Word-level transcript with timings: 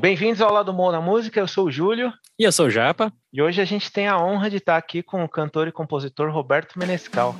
Bem-vindos 0.00 0.40
ao 0.40 0.50
Lado 0.50 0.72
Bom 0.72 0.90
da 0.90 0.98
Música, 0.98 1.38
eu 1.38 1.46
sou 1.46 1.66
o 1.66 1.70
Júlio. 1.70 2.10
E 2.38 2.44
eu 2.44 2.50
sou 2.50 2.68
o 2.68 2.70
Japa. 2.70 3.12
E 3.30 3.42
hoje 3.42 3.60
a 3.60 3.66
gente 3.66 3.92
tem 3.92 4.08
a 4.08 4.16
honra 4.16 4.48
de 4.48 4.56
estar 4.56 4.78
aqui 4.78 5.02
com 5.02 5.22
o 5.22 5.28
cantor 5.28 5.68
e 5.68 5.72
compositor 5.72 6.32
Roberto 6.32 6.78
Menescal. 6.78 7.36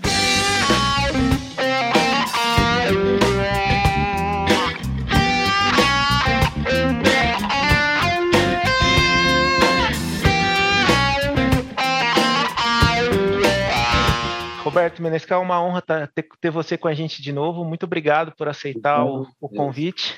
Roberto 14.62 15.02
Menescal, 15.02 15.40
é 15.40 15.44
uma 15.44 15.64
honra 15.64 15.80
ter, 15.80 16.28
ter, 16.38 16.50
você 16.50 16.76
com 16.76 16.88
a 16.88 16.92
gente 16.92 17.22
de 17.22 17.32
novo. 17.32 17.64
Muito 17.64 17.84
obrigado 17.84 18.34
por 18.36 18.48
aceitar 18.48 19.02
o, 19.02 19.26
o 19.40 19.48
convite. 19.48 20.14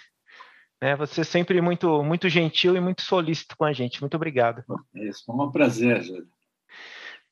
Né? 0.83 0.97
Você 0.97 1.21
é 1.21 1.25
sempre 1.25 1.61
muito, 1.61 2.03
muito 2.03 2.29
gentil 2.29 2.75
e 2.75 2.81
muito 2.81 3.03
solícito 3.03 3.57
com 3.57 3.65
a 3.65 3.73
gente. 3.73 4.01
Muito 4.01 4.17
obrigado. 4.17 4.65
É 4.97 5.05
isso, 5.05 5.23
foi 5.25 5.37
um 5.37 5.53
prazer, 5.53 6.03
Júlio. 6.03 6.27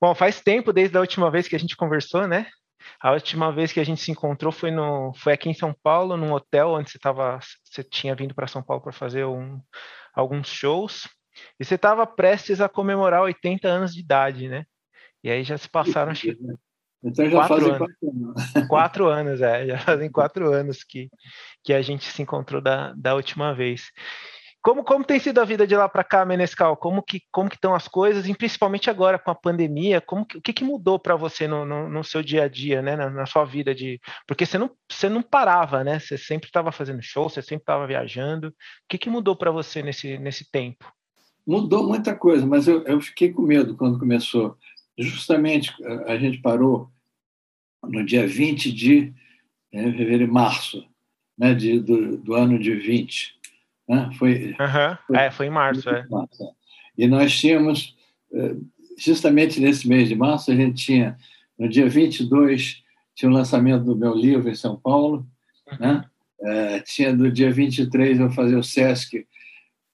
Bom, 0.00 0.14
faz 0.14 0.40
tempo 0.40 0.72
desde 0.72 0.96
a 0.96 1.00
última 1.00 1.28
vez 1.32 1.48
que 1.48 1.56
a 1.56 1.58
gente 1.58 1.76
conversou, 1.76 2.28
né? 2.28 2.46
A 3.00 3.10
última 3.10 3.52
vez 3.52 3.72
que 3.72 3.80
a 3.80 3.84
gente 3.84 4.00
se 4.00 4.10
encontrou 4.10 4.52
foi, 4.52 4.70
no, 4.70 5.12
foi 5.14 5.32
aqui 5.32 5.50
em 5.50 5.54
São 5.54 5.74
Paulo, 5.82 6.16
num 6.16 6.32
hotel 6.32 6.70
onde 6.70 6.90
você, 6.90 6.98
tava, 6.98 7.40
você 7.64 7.82
tinha 7.82 8.14
vindo 8.14 8.34
para 8.34 8.46
São 8.46 8.62
Paulo 8.62 8.82
para 8.82 8.92
fazer 8.92 9.26
um, 9.26 9.60
alguns 10.14 10.48
shows. 10.48 11.08
E 11.58 11.64
você 11.64 11.74
estava 11.74 12.06
prestes 12.06 12.60
a 12.60 12.68
comemorar 12.68 13.22
80 13.22 13.68
anos 13.68 13.92
de 13.92 14.00
idade, 14.00 14.48
né? 14.48 14.64
E 15.24 15.30
aí 15.30 15.42
já 15.42 15.58
se 15.58 15.68
passaram 15.68 16.12
acho, 16.12 16.28
então 17.02 17.28
já 17.28 17.36
quatro 17.38 17.54
fazem 17.56 17.68
anos. 17.70 17.78
quatro 17.78 18.08
anos. 18.10 18.52
quatro 18.68 19.06
anos, 19.08 19.40
é. 19.40 19.66
Já 19.66 19.78
fazem 19.78 20.10
quatro 20.10 20.52
anos 20.52 20.84
que, 20.84 21.08
que 21.64 21.72
a 21.72 21.82
gente 21.82 22.06
se 22.06 22.22
encontrou 22.22 22.60
da, 22.60 22.92
da 22.94 23.14
última 23.14 23.54
vez. 23.54 23.90
Como, 24.62 24.84
como 24.84 25.04
tem 25.04 25.18
sido 25.18 25.40
a 25.40 25.44
vida 25.44 25.66
de 25.66 25.74
lá 25.74 25.88
para 25.88 26.04
cá, 26.04 26.22
Menescal? 26.22 26.76
Como 26.76 27.02
que, 27.02 27.22
como 27.32 27.48
que 27.48 27.56
estão 27.56 27.74
as 27.74 27.88
coisas, 27.88 28.28
e 28.28 28.34
principalmente 28.34 28.90
agora 28.90 29.18
com 29.18 29.30
a 29.30 29.34
pandemia? 29.34 30.02
Como 30.02 30.26
que, 30.26 30.36
o 30.36 30.42
que, 30.42 30.52
que 30.52 30.64
mudou 30.64 30.98
para 30.98 31.16
você 31.16 31.48
no, 31.48 31.64
no, 31.64 31.88
no, 31.88 32.04
seu 32.04 32.22
dia 32.22 32.44
a 32.44 32.48
dia, 32.48 32.82
né? 32.82 32.94
Na, 32.94 33.08
na, 33.08 33.24
sua 33.24 33.46
vida 33.46 33.74
de, 33.74 33.98
porque 34.26 34.44
você 34.44 34.58
não, 34.58 34.70
você 34.90 35.08
não 35.08 35.22
parava, 35.22 35.82
né? 35.82 35.98
Você 35.98 36.18
sempre 36.18 36.48
estava 36.48 36.70
fazendo 36.70 37.00
show, 37.00 37.30
você 37.30 37.40
sempre 37.40 37.62
estava 37.62 37.86
viajando. 37.86 38.48
O 38.48 38.52
que, 38.86 38.98
que 38.98 39.08
mudou 39.08 39.34
para 39.34 39.50
você 39.50 39.82
nesse, 39.82 40.18
nesse 40.18 40.50
tempo? 40.50 40.92
Mudou 41.46 41.88
muita 41.88 42.14
coisa, 42.14 42.46
mas 42.46 42.68
eu, 42.68 42.82
eu 42.84 43.00
fiquei 43.00 43.32
com 43.32 43.42
medo 43.42 43.74
quando 43.74 43.98
começou 43.98 44.58
justamente 45.00 45.72
a 46.06 46.16
gente 46.16 46.38
parou 46.38 46.90
no 47.82 48.04
dia 48.04 48.26
20 48.26 48.72
de 48.72 49.12
né, 49.72 49.84
fevereiro 49.92 50.32
março 50.32 50.86
né, 51.38 51.54
de, 51.54 51.80
do, 51.80 52.18
do, 52.18 52.34
ano 52.34 52.58
de 52.58 52.74
20. 52.74 53.34
Né? 53.88 54.10
Foi, 54.18 54.54
uhum. 54.60 54.96
foi, 55.06 55.16
é, 55.16 55.30
foi 55.30 55.46
em 55.46 55.50
março. 55.50 55.88
É. 55.88 56.06
março. 56.08 56.54
E 56.98 57.06
nós 57.06 57.34
tínhamos, 57.34 57.96
eh, 58.32 58.56
justamente 58.98 59.58
nesse 59.58 59.88
mês 59.88 60.08
de 60.08 60.14
março, 60.14 60.50
a 60.50 60.54
gente 60.54 60.84
tinha, 60.84 61.16
no 61.58 61.66
dia 61.66 61.88
22, 61.88 62.82
tinha 63.14 63.30
o 63.30 63.34
lançamento 63.34 63.84
do 63.84 63.96
meu 63.96 64.14
livro 64.14 64.50
em 64.50 64.54
São 64.54 64.76
Paulo, 64.76 65.26
uhum. 65.70 65.78
né? 65.78 66.04
É, 66.42 66.80
tinha 66.80 67.14
do 67.14 67.30
dia 67.30 67.52
23 67.52 68.18
eu 68.18 68.30
fazer 68.30 68.56
o 68.56 68.62
SESC 68.62 69.26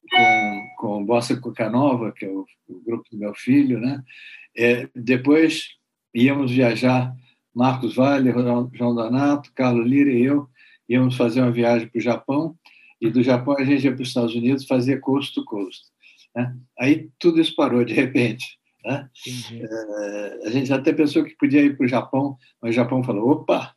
com, 0.08 0.66
com 0.78 1.04
Bossa 1.04 1.36
Cucanova, 1.36 2.12
que 2.12 2.24
é 2.24 2.28
o, 2.28 2.46
o 2.68 2.80
grupo 2.84 3.04
do 3.10 3.18
meu 3.18 3.34
filho, 3.34 3.80
né? 3.80 4.02
É, 4.56 4.88
depois 4.94 5.68
íamos 6.14 6.50
viajar, 6.50 7.14
Marcos 7.54 7.94
Vale, 7.94 8.32
João 8.32 8.94
Donato, 8.94 9.52
Carlos 9.54 9.86
Lira 9.86 10.10
e 10.10 10.24
eu, 10.24 10.48
íamos 10.88 11.16
fazer 11.16 11.40
uma 11.40 11.50
viagem 11.50 11.88
para 11.88 11.98
o 11.98 12.02
Japão, 12.02 12.56
e 13.00 13.10
do 13.10 13.22
Japão 13.22 13.56
a 13.58 13.64
gente 13.64 13.84
ia 13.84 13.92
para 13.92 14.02
os 14.02 14.08
Estados 14.08 14.34
Unidos 14.34 14.66
fazer 14.66 15.00
coast 15.00 15.34
to 15.34 15.44
coast. 15.44 15.84
Né? 16.34 16.56
Aí 16.78 17.10
tudo 17.18 17.40
isso 17.40 17.54
parou 17.54 17.84
de 17.84 17.92
repente. 17.92 18.44
Né? 18.84 19.08
É, 19.52 20.46
a 20.46 20.50
gente 20.50 20.72
até 20.72 20.92
pensou 20.92 21.24
que 21.24 21.36
podia 21.36 21.62
ir 21.62 21.76
para 21.76 21.86
o 21.86 21.88
Japão, 21.88 22.36
mas 22.62 22.70
o 22.70 22.74
Japão 22.74 23.02
falou: 23.02 23.30
opa, 23.30 23.74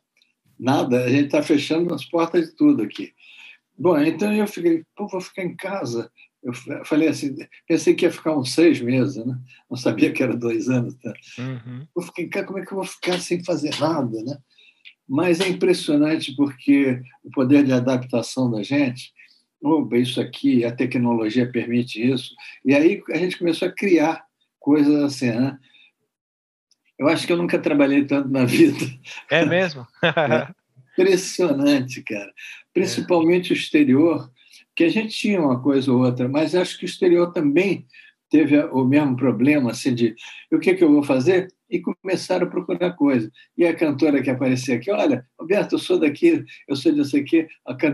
nada, 0.58 1.04
a 1.04 1.08
gente 1.08 1.26
está 1.26 1.42
fechando 1.42 1.92
as 1.92 2.04
portas 2.04 2.50
de 2.50 2.56
tudo 2.56 2.82
aqui. 2.82 3.12
Bom, 3.76 3.98
então 3.98 4.32
eu 4.32 4.46
fiquei, 4.46 4.84
pô, 4.94 5.08
vou 5.08 5.20
ficar 5.20 5.42
em 5.42 5.56
casa. 5.56 6.10
Eu 6.42 6.54
falei 6.86 7.08
assim, 7.08 7.36
pensei 7.68 7.94
que 7.94 8.06
ia 8.06 8.10
ficar 8.10 8.36
uns 8.36 8.54
seis 8.54 8.80
meses, 8.80 9.24
né? 9.24 9.38
Não 9.70 9.76
sabia 9.76 10.10
que 10.10 10.22
era 10.22 10.34
dois 10.34 10.70
anos. 10.70 10.94
Tá? 10.94 11.12
Uhum. 11.38 11.86
Vou 11.94 12.04
ficar 12.04 12.22
em 12.22 12.30
casa, 12.30 12.46
como 12.46 12.58
é 12.58 12.64
que 12.64 12.72
eu 12.72 12.76
vou 12.76 12.86
ficar 12.86 13.20
sem 13.20 13.44
fazer 13.44 13.78
nada, 13.78 14.22
né? 14.22 14.38
Mas 15.06 15.40
é 15.40 15.48
impressionante 15.48 16.34
porque 16.34 17.02
o 17.22 17.30
poder 17.30 17.64
de 17.64 17.72
adaptação 17.72 18.50
da 18.50 18.62
gente, 18.62 19.12
opa, 19.62 19.98
isso 19.98 20.20
aqui, 20.20 20.64
a 20.64 20.72
tecnologia 20.72 21.50
permite 21.50 22.00
isso. 22.00 22.34
E 22.64 22.74
aí 22.74 23.02
a 23.10 23.18
gente 23.18 23.38
começou 23.38 23.68
a 23.68 23.72
criar 23.72 24.24
coisas 24.58 25.02
assim, 25.02 25.30
né? 25.32 25.58
Eu 26.98 27.08
acho 27.08 27.26
que 27.26 27.32
eu 27.32 27.36
nunca 27.36 27.58
trabalhei 27.58 28.04
tanto 28.04 28.28
na 28.28 28.44
vida. 28.46 28.78
É 29.30 29.44
mesmo? 29.44 29.86
é 30.02 30.48
impressionante, 30.92 32.02
cara. 32.02 32.32
Principalmente 32.72 33.52
é. 33.52 33.54
o 33.54 33.58
exterior, 33.58 34.30
que 34.80 34.84
a 34.84 34.88
gente 34.88 35.14
tinha 35.14 35.38
uma 35.38 35.60
coisa 35.60 35.92
ou 35.92 36.02
outra, 36.02 36.26
mas 36.26 36.54
acho 36.54 36.78
que 36.78 36.86
o 36.86 36.88
exterior 36.88 37.30
também 37.34 37.86
teve 38.30 38.58
o 38.58 38.82
mesmo 38.82 39.14
problema, 39.14 39.72
assim, 39.72 39.94
de 39.94 40.14
o 40.50 40.58
que, 40.58 40.72
que 40.72 40.82
eu 40.82 40.90
vou 40.90 41.02
fazer? 41.02 41.52
E 41.68 41.82
começaram 41.82 42.46
a 42.46 42.50
procurar 42.50 42.92
coisa. 42.92 43.30
E 43.58 43.66
a 43.66 43.76
cantora 43.76 44.22
que 44.22 44.30
aparecia 44.30 44.76
aqui, 44.76 44.90
olha, 44.90 45.26
Roberto, 45.38 45.74
eu 45.74 45.78
sou 45.78 46.00
daqui, 46.00 46.42
eu 46.66 46.74
sou 46.74 46.92
disso 46.92 47.14
aqui, 47.14 47.46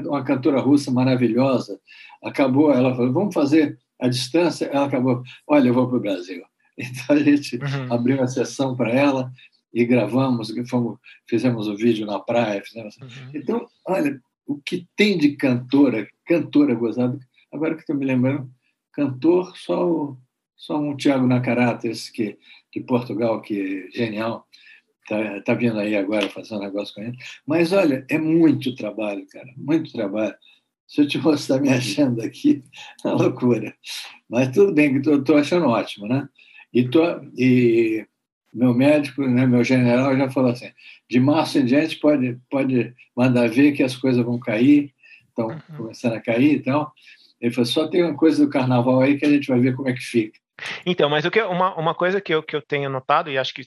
uma 0.05 0.23
cantora 0.23 0.61
russa 0.61 0.93
maravilhosa. 0.93 1.77
Acabou, 2.23 2.71
ela 2.71 2.95
falou, 2.95 3.13
vamos 3.13 3.35
fazer 3.35 3.77
a 4.01 4.07
distância. 4.07 4.67
Ela 4.67 4.87
acabou, 4.87 5.25
olha, 5.49 5.67
eu 5.67 5.75
vou 5.75 5.89
para 5.89 5.97
o 5.97 6.01
Brasil. 6.01 6.45
Então 6.79 7.17
a 7.17 7.19
gente 7.19 7.57
uhum. 7.57 7.93
abriu 7.93 8.19
uma 8.19 8.29
sessão 8.29 8.77
para 8.77 8.93
ela 8.93 9.33
e 9.75 9.85
gravamos, 9.87 10.53
fomos, 10.69 10.99
fizemos 11.27 11.67
o 11.67 11.73
um 11.73 11.77
vídeo 11.77 12.07
na 12.07 12.21
praia. 12.21 12.63
Fizemos... 12.63 12.97
Uhum. 12.99 13.31
Então, 13.35 13.67
olha, 13.87 14.21
o 14.47 14.59
que 14.59 14.87
tem 14.97 15.19
de 15.19 15.37
cantora, 15.37 16.09
cantora 16.25 16.75
gozada, 16.75 17.19
agora 17.53 17.75
que 17.75 17.81
estou 17.81 17.97
me 17.97 18.05
lembrando, 18.05 18.51
cantor, 18.93 19.57
só, 19.57 19.87
o, 19.87 20.19
só 20.57 20.79
um 20.79 20.97
Tiago 20.97 21.27
Nacarata, 21.27 21.89
esse 21.89 22.12
que, 22.12 22.39
de 22.73 22.81
Portugal, 22.81 23.41
que 23.43 23.89
é 23.89 23.97
genial, 23.97 24.47
está 25.03 25.41
tá 25.43 25.55
vindo 25.55 25.79
aí 25.79 25.97
agora 25.97 26.29
fazendo 26.29 26.61
negócio 26.61 26.95
com 26.95 27.03
ele. 27.03 27.17
Mas, 27.47 27.73
olha, 27.73 28.05
é 28.09 28.19
muito 28.19 28.75
trabalho, 28.75 29.27
cara, 29.29 29.53
muito 29.57 29.93
trabalho. 29.93 30.34
Se 30.87 31.01
eu 31.01 31.09
te 31.09 31.19
mostrar 31.19 31.61
minha 31.61 31.75
agenda 31.75 32.25
aqui, 32.25 32.63
é 33.05 33.09
loucura. 33.09 33.75
Mas 34.28 34.51
tudo 34.53 34.73
bem, 34.73 34.97
estou 34.97 35.37
achando 35.37 35.67
ótimo, 35.67 36.07
né? 36.07 36.28
E, 36.73 36.89
tô, 36.89 37.03
e 37.37 38.07
meu 38.56 38.72
médico, 38.72 39.22
né, 39.22 39.47
meu 39.47 39.62
general 39.62 40.17
já 40.17 40.31
falou 40.31 40.50
assim, 40.50 40.71
de 41.09 41.21
março 41.21 41.59
em 41.59 41.65
diante 41.67 41.97
pode, 41.97 42.39
pode 42.50 42.94
mandar 43.15 43.49
ver 43.50 43.72
que 43.72 43.83
as 43.83 43.94
coisas 43.94 44.25
vão 44.25 44.39
cair, 44.39 44.94
estão 45.28 45.49
uhum. 45.49 45.77
começando 45.77 46.15
a 46.15 46.21
cair 46.21 46.55
e 46.55 46.56
então, 46.56 46.84
tal. 46.84 46.93
Ele 47.39 47.53
falou, 47.53 47.66
só 47.66 47.87
tem 47.87 48.03
uma 48.03 48.16
coisa 48.16 48.43
do 48.43 48.50
carnaval 48.50 49.03
aí 49.03 49.19
que 49.19 49.27
a 49.27 49.31
gente 49.31 49.47
vai 49.47 49.61
ver 49.61 49.77
como 49.77 49.91
é 49.91 49.93
que 49.93 50.00
fica. 50.00 50.39
Então, 50.87 51.11
mas 51.11 51.27
o 51.27 51.31
que, 51.31 51.43
uma, 51.43 51.75
uma 51.78 51.95
coisa 51.95 52.19
que 52.19 52.33
eu, 52.33 52.43
que 52.43 52.56
eu 52.56 52.62
tenho 52.62 52.89
notado, 52.89 53.31
e 53.31 53.37
acho 53.37 53.53
que 53.53 53.62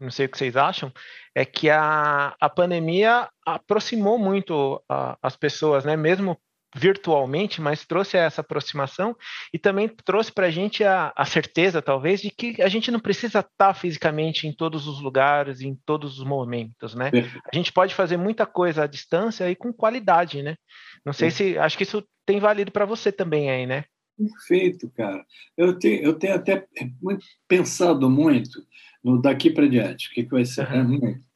não 0.00 0.10
sei 0.10 0.26
o 0.26 0.28
que 0.28 0.36
vocês 0.36 0.56
acham, 0.56 0.92
é 1.32 1.44
que 1.44 1.70
a, 1.70 2.34
a 2.40 2.50
pandemia 2.50 3.28
aproximou 3.46 4.18
muito 4.18 4.82
a, 4.88 5.16
as 5.22 5.36
pessoas, 5.36 5.84
né? 5.84 5.96
Mesmo 5.96 6.36
virtualmente, 6.74 7.60
mas 7.60 7.86
trouxe 7.86 8.16
essa 8.16 8.40
aproximação 8.40 9.16
e 9.52 9.58
também 9.58 9.88
trouxe 10.04 10.32
para 10.32 10.46
a 10.46 10.50
gente 10.50 10.82
a 10.84 11.24
certeza, 11.24 11.80
talvez, 11.80 12.20
de 12.20 12.30
que 12.30 12.60
a 12.60 12.68
gente 12.68 12.90
não 12.90 12.98
precisa 12.98 13.40
estar 13.40 13.74
fisicamente 13.74 14.46
em 14.46 14.52
todos 14.52 14.88
os 14.88 15.00
lugares, 15.00 15.60
em 15.60 15.76
todos 15.86 16.18
os 16.18 16.24
momentos, 16.24 16.94
né? 16.94 17.10
A 17.52 17.54
gente 17.54 17.72
pode 17.72 17.94
fazer 17.94 18.16
muita 18.16 18.44
coisa 18.44 18.84
à 18.84 18.86
distância 18.86 19.48
e 19.48 19.54
com 19.54 19.72
qualidade, 19.72 20.42
né? 20.42 20.56
Não 21.04 21.12
sei 21.12 21.30
se, 21.30 21.56
acho 21.58 21.76
que 21.76 21.84
isso 21.84 22.04
tem 22.26 22.40
valido 22.40 22.72
para 22.72 22.84
você 22.84 23.12
também 23.12 23.50
aí, 23.50 23.66
né? 23.66 23.84
Perfeito, 24.16 24.90
cara. 24.90 25.24
Eu 25.56 25.78
tenho, 25.78 26.02
eu 26.02 26.14
tenho 26.14 26.34
até 26.34 26.66
muito, 27.02 27.24
pensado 27.48 28.08
muito 28.08 28.64
no 29.02 29.20
daqui 29.20 29.50
para 29.50 29.68
diante, 29.68 30.08
o 30.08 30.12
que, 30.12 30.24
que 30.24 30.30
vai 30.30 30.44
ser. 30.44 30.68
Uhum. 30.70 30.74
É 30.74 30.82
muito. 30.82 31.34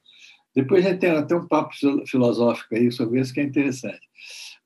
Depois 0.55 0.85
a 0.85 0.91
gente 0.91 1.01
tem 1.01 1.11
até 1.11 1.37
um 1.37 1.47
papo 1.47 1.73
filosófico 2.07 2.75
aí 2.75 2.91
sobre 2.91 3.21
isso 3.21 3.33
que 3.33 3.41
é 3.41 3.45
interessante. 3.45 4.01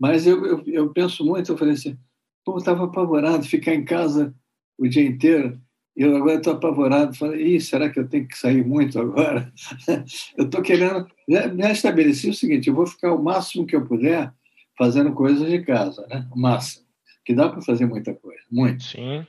Mas 0.02 0.26
eu, 0.26 0.44
eu, 0.44 0.64
eu 0.66 0.92
penso 0.92 1.24
muito, 1.24 1.52
eu 1.52 1.56
falei 1.56 1.74
assim, 1.74 1.96
eu 2.44 2.56
estava 2.56 2.86
apavorado, 2.86 3.44
ficar 3.44 3.72
em 3.72 3.84
casa 3.84 4.34
o 4.76 4.88
dia 4.88 5.06
inteiro, 5.06 5.60
eu 5.94 6.16
agora 6.16 6.38
estou 6.38 6.54
apavorado, 6.54 7.14
falei, 7.14 7.54
Ih, 7.54 7.60
será 7.60 7.88
que 7.88 8.00
eu 8.00 8.08
tenho 8.08 8.26
que 8.26 8.36
sair 8.36 8.66
muito 8.66 8.98
agora? 8.98 9.52
eu 10.36 10.44
estou 10.44 10.60
querendo, 10.60 11.06
já, 11.28 11.70
estabeleci 11.70 12.30
o 12.30 12.34
seguinte, 12.34 12.66
eu 12.68 12.74
vou 12.74 12.84
ficar 12.84 13.12
o 13.12 13.22
máximo 13.22 13.64
que 13.64 13.76
eu 13.76 13.86
puder 13.86 14.34
fazendo 14.76 15.12
coisas 15.12 15.48
de 15.48 15.62
casa, 15.62 16.04
né? 16.08 16.28
o 16.34 16.40
máximo, 16.40 16.84
que 17.24 17.32
dá 17.32 17.48
para 17.48 17.62
fazer 17.62 17.86
muita 17.86 18.12
coisa, 18.12 18.42
muito. 18.50 18.82
Sim. 18.82 19.24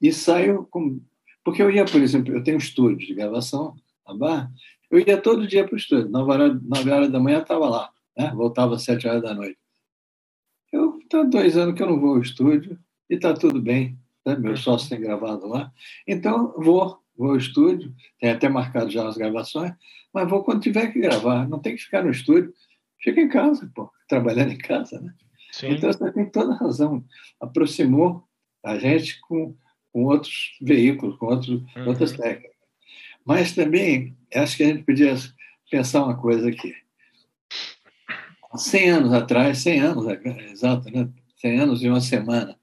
E 0.00 0.12
saio 0.12 0.68
com... 0.70 1.00
Porque 1.44 1.60
eu 1.60 1.68
ia, 1.68 1.84
por 1.84 2.00
exemplo, 2.00 2.32
eu 2.32 2.44
tenho 2.44 2.58
um 2.58 2.60
estúdio 2.60 3.08
de 3.08 3.14
gravação 3.14 3.74
na 4.06 4.14
Barra, 4.14 4.52
eu 4.88 5.00
ia 5.00 5.20
todo 5.20 5.48
dia 5.48 5.64
para 5.64 5.74
o 5.74 5.78
estúdio, 5.78 6.08
9 6.08 6.30
horas, 6.30 6.62
9 6.62 6.90
horas 6.92 7.10
da 7.10 7.18
manhã 7.18 7.40
estava 7.40 7.68
lá, 7.68 7.90
né? 8.16 8.30
voltava 8.36 8.76
às 8.76 8.84
7 8.84 9.08
horas 9.08 9.22
da 9.22 9.34
noite. 9.34 9.61
Eu 11.12 11.24
tá 11.24 11.28
dois 11.28 11.56
anos 11.56 11.74
que 11.74 11.82
eu 11.82 11.86
não 11.86 12.00
vou 12.00 12.14
ao 12.14 12.22
estúdio, 12.22 12.78
e 13.08 13.14
está 13.14 13.34
tudo 13.34 13.60
bem. 13.60 13.98
Né? 14.24 14.36
Meu 14.36 14.52
uhum. 14.52 14.56
sócio 14.56 14.88
tem 14.88 15.00
gravado 15.00 15.46
lá. 15.46 15.72
Então, 16.06 16.54
vou, 16.56 16.98
vou 17.16 17.30
ao 17.30 17.36
estúdio, 17.36 17.94
tem 18.18 18.30
até 18.30 18.48
marcado 18.48 18.90
já 18.90 19.06
as 19.06 19.16
gravações, 19.16 19.72
mas 20.12 20.28
vou 20.28 20.42
quando 20.42 20.62
tiver 20.62 20.92
que 20.92 21.00
gravar. 21.00 21.48
Não 21.48 21.58
tem 21.58 21.76
que 21.76 21.82
ficar 21.82 22.02
no 22.02 22.10
estúdio. 22.10 22.52
Fica 23.00 23.20
em 23.20 23.28
casa, 23.28 23.70
pô, 23.74 23.90
trabalhando 24.08 24.52
em 24.52 24.58
casa, 24.58 25.00
né? 25.00 25.12
Sim. 25.52 25.72
Então, 25.72 25.92
você 25.92 26.12
tem 26.12 26.30
toda 26.30 26.54
a 26.54 26.56
razão. 26.56 27.04
Aproximou 27.40 28.24
a 28.64 28.78
gente 28.78 29.20
com, 29.20 29.54
com 29.92 30.04
outros 30.04 30.56
veículos, 30.62 31.16
com 31.16 31.26
outros, 31.26 31.48
uhum. 31.48 31.88
outras 31.88 32.12
técnicas. 32.12 32.52
Mas 33.24 33.52
também, 33.52 34.16
acho 34.34 34.56
que 34.56 34.62
a 34.62 34.66
gente 34.66 34.84
podia 34.84 35.14
pensar 35.70 36.04
uma 36.04 36.16
coisa 36.16 36.48
aqui. 36.48 36.74
100 38.54 38.90
anos 38.90 39.12
atrás, 39.12 39.58
100 39.58 39.80
anos, 39.80 40.06
exato, 40.50 40.90
né? 40.90 41.08
100 41.36 41.60
anos 41.60 41.82
e 41.82 41.88
uma 41.88 42.00
semana, 42.00 42.56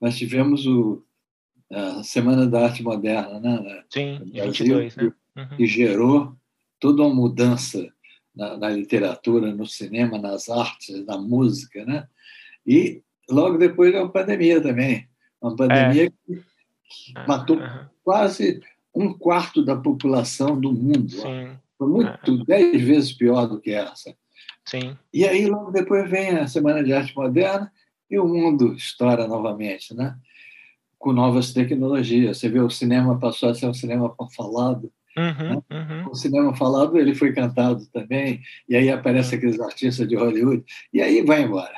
nós 0.00 0.16
tivemos 0.16 0.66
o, 0.66 1.04
a 1.70 2.02
Semana 2.02 2.46
da 2.46 2.64
Arte 2.64 2.82
Moderna, 2.82 3.40
né? 3.40 3.84
Sim, 3.90 4.18
Brasil, 4.32 4.78
22, 4.78 4.96
né? 4.96 5.12
Uhum. 5.36 5.56
Que 5.56 5.66
gerou 5.66 6.36
toda 6.78 7.02
uma 7.02 7.14
mudança 7.14 7.88
na, 8.34 8.56
na, 8.56 8.68
literatura, 8.68 9.52
no 9.52 9.66
cinema, 9.66 10.18
nas 10.18 10.48
artes, 10.48 11.04
na 11.06 11.16
música, 11.18 11.84
né? 11.84 12.06
E 12.66 13.02
logo 13.28 13.58
depois 13.58 13.92
veio 13.92 14.04
a 14.04 14.08
pandemia 14.08 14.60
também. 14.60 15.08
Uma 15.40 15.56
pandemia 15.56 16.06
é. 16.06 16.10
que, 16.10 16.44
matou 17.26 17.56
uhum. 17.56 17.86
quase 18.02 18.60
um 18.94 19.12
quarto 19.12 19.64
da 19.64 19.76
população 19.76 20.58
do 20.58 20.72
mundo. 20.72 21.14
Foi 21.76 21.88
muito, 21.88 22.30
uhum. 22.30 22.44
dez 22.44 22.82
vezes 22.82 23.12
pior 23.12 23.46
do 23.46 23.60
que 23.60 23.70
essa. 23.70 24.14
Sim. 24.66 24.96
E 25.12 25.26
aí, 25.26 25.46
logo 25.46 25.70
depois 25.70 26.08
vem 26.10 26.30
a 26.30 26.46
Semana 26.46 26.82
de 26.82 26.92
Arte 26.92 27.14
Moderna 27.14 27.70
e 28.10 28.18
o 28.18 28.26
mundo 28.26 28.74
estoura 28.74 29.26
novamente, 29.26 29.94
né? 29.94 30.16
com 31.04 31.12
novas 31.12 31.52
tecnologias. 31.52 32.38
Você 32.38 32.48
vê, 32.48 32.60
o 32.60 32.70
cinema 32.70 33.18
passou 33.18 33.50
a 33.50 33.54
ser 33.54 33.66
um 33.66 33.74
cinema 33.74 34.16
falado. 34.34 34.90
Uhum, 35.14 35.50
né? 35.50 35.62
uhum. 35.70 36.10
O 36.10 36.14
cinema 36.14 36.56
falado 36.56 36.98
ele 36.98 37.14
foi 37.14 37.30
cantado 37.30 37.86
também, 37.92 38.40
e 38.66 38.74
aí 38.74 38.88
aparecem 38.90 39.36
aqueles 39.36 39.60
artistas 39.60 40.08
de 40.08 40.16
Hollywood, 40.16 40.64
e 40.94 41.02
aí 41.02 41.22
vai 41.22 41.42
embora. 41.42 41.76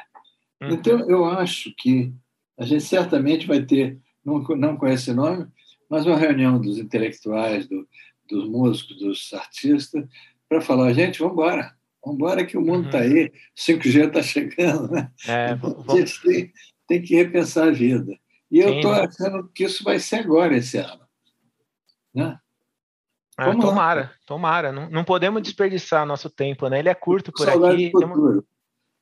Uhum. 0.63 0.71
Então, 0.71 1.11
eu 1.11 1.25
acho 1.25 1.75
que 1.77 2.15
a 2.57 2.65
gente 2.65 2.85
certamente 2.85 3.49
vai 3.49 3.63
ter, 3.63 3.99
não, 4.25 4.39
não 4.39 4.77
com 4.77 4.87
esse 4.87 5.13
nome, 5.13 5.49
mas 5.91 6.07
uma 6.07 6.17
reunião 6.17 6.61
dos 6.61 6.79
intelectuais, 6.79 7.67
do, 7.67 7.87
dos 8.31 8.49
músicos, 8.49 8.97
dos 8.97 9.35
artistas, 9.35 10.05
para 10.49 10.61
falar, 10.61 10.93
gente, 10.93 11.19
vamos 11.19 11.35
embora. 11.35 11.76
Vamos 12.07 12.21
embora 12.21 12.47
que 12.47 12.57
o 12.57 12.61
mundo 12.61 12.87
está 12.87 12.99
uhum. 12.99 13.05
aí, 13.05 13.33
5G 13.57 14.07
está 14.07 14.23
chegando. 14.23 14.93
Né? 14.93 15.11
É, 15.27 15.47
a 15.51 15.97
gente 15.97 16.23
tem, 16.23 16.53
tem 16.87 17.03
que 17.03 17.17
repensar 17.17 17.67
a 17.67 17.73
vida. 17.73 18.17
E 18.49 18.61
eu 18.61 18.75
estou 18.75 18.93
achando 18.93 19.51
que 19.53 19.65
isso 19.65 19.83
vai 19.83 19.99
ser 19.99 20.21
agora 20.21 20.57
esse 20.57 20.79
ano. 20.79 21.05
Né? 22.15 22.39
Ah, 23.37 23.51
tomara, 23.57 24.01
lá. 24.03 24.13
tomara. 24.25 24.73
Não, 24.73 24.89
não 24.89 25.03
podemos 25.03 25.43
desperdiçar 25.43 26.07
nosso 26.07 26.31
tempo, 26.31 26.69
né? 26.69 26.79
Ele 26.79 26.89
é 26.89 26.95
curto 26.95 27.33
por 27.33 27.45
saudade 27.45 27.87
aqui. 27.87 27.91
Do 27.91 28.01
futuro. 28.07 28.47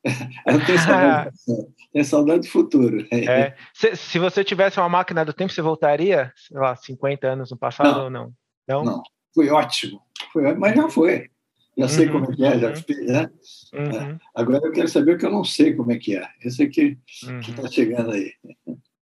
Eu 0.47 0.65
tenho 0.65 0.79
saudade, 0.79 1.37
saudade 2.03 2.39
do 2.41 2.51
futuro. 2.51 3.07
É. 3.11 3.55
Se, 3.71 3.95
se, 3.95 4.17
você 4.17 4.43
tivesse 4.43 4.79
uma 4.79 4.89
máquina 4.89 5.23
do 5.23 5.31
tempo, 5.31 5.53
você 5.53 5.61
voltaria, 5.61 6.33
sei 6.35 6.57
lá, 6.57 6.75
50 6.75 7.27
anos 7.27 7.51
no 7.51 7.57
passado 7.57 7.97
não, 7.97 8.03
ou 8.03 8.09
não? 8.09 8.33
Não, 8.67 8.83
não. 8.83 9.03
foi 9.33 9.49
ótimo. 9.49 10.01
Foi, 10.33 10.55
mas 10.55 10.75
já 10.75 10.89
foi. 10.89 11.29
Já 11.77 11.87
sei 11.89 12.05
uhum, 12.07 12.11
como 12.13 12.31
é 12.31 12.35
que 12.35 12.45
é, 12.45 12.59
já 12.59 12.69
uhum. 12.69 12.75
fiz, 12.75 13.05
né? 13.05 13.29
Uhum. 13.73 14.17
Agora 14.33 14.65
eu 14.65 14.71
quero 14.71 14.87
saber 14.87 15.15
o 15.15 15.17
que 15.17 15.25
eu 15.25 15.31
não 15.31 15.43
sei 15.43 15.73
como 15.73 15.91
é 15.91 15.97
que 15.97 16.15
é. 16.15 16.27
Esse 16.43 16.63
aqui 16.63 16.97
que 17.43 17.51
está 17.51 17.63
uhum. 17.63 17.71
chegando 17.71 18.11
aí. 18.11 18.31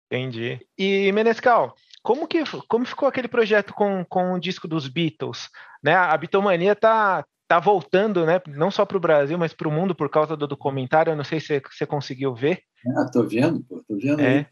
Entendi. 0.08 0.60
E, 0.78 1.12
Menescal, 1.12 1.76
como 2.02 2.28
que 2.28 2.44
como 2.68 2.86
ficou 2.86 3.08
aquele 3.08 3.28
projeto 3.28 3.74
com, 3.74 4.04
com 4.06 4.34
o 4.34 4.40
disco 4.40 4.68
dos 4.68 4.88
Beatles? 4.88 5.50
Né? 5.84 5.94
A 5.94 6.18
Bitomania 6.18 6.76
tá, 6.76 7.26
tá 7.48 7.60
voltando, 7.60 8.26
né? 8.26 8.42
Não 8.48 8.72
só 8.72 8.86
para 8.86 8.98
o 8.98 9.02
Brasil, 9.02 9.38
mas 9.38 9.54
para 9.54 9.68
o 9.68 9.72
mundo 9.72 9.94
por 9.94 10.10
causa 10.10 10.36
do 10.36 10.48
documentário. 10.48 11.12
Eu 11.12 11.16
não 11.16 11.24
sei 11.24 11.40
se 11.40 11.62
você 11.72 11.86
conseguiu 11.86 12.34
ver. 12.34 12.62
Ah, 12.98 13.10
tô 13.12 13.24
vendo, 13.24 13.64
pô, 13.64 13.84
tô 13.88 13.96
vendo 13.96 14.22
é. 14.22 14.28
aí. 14.40 14.48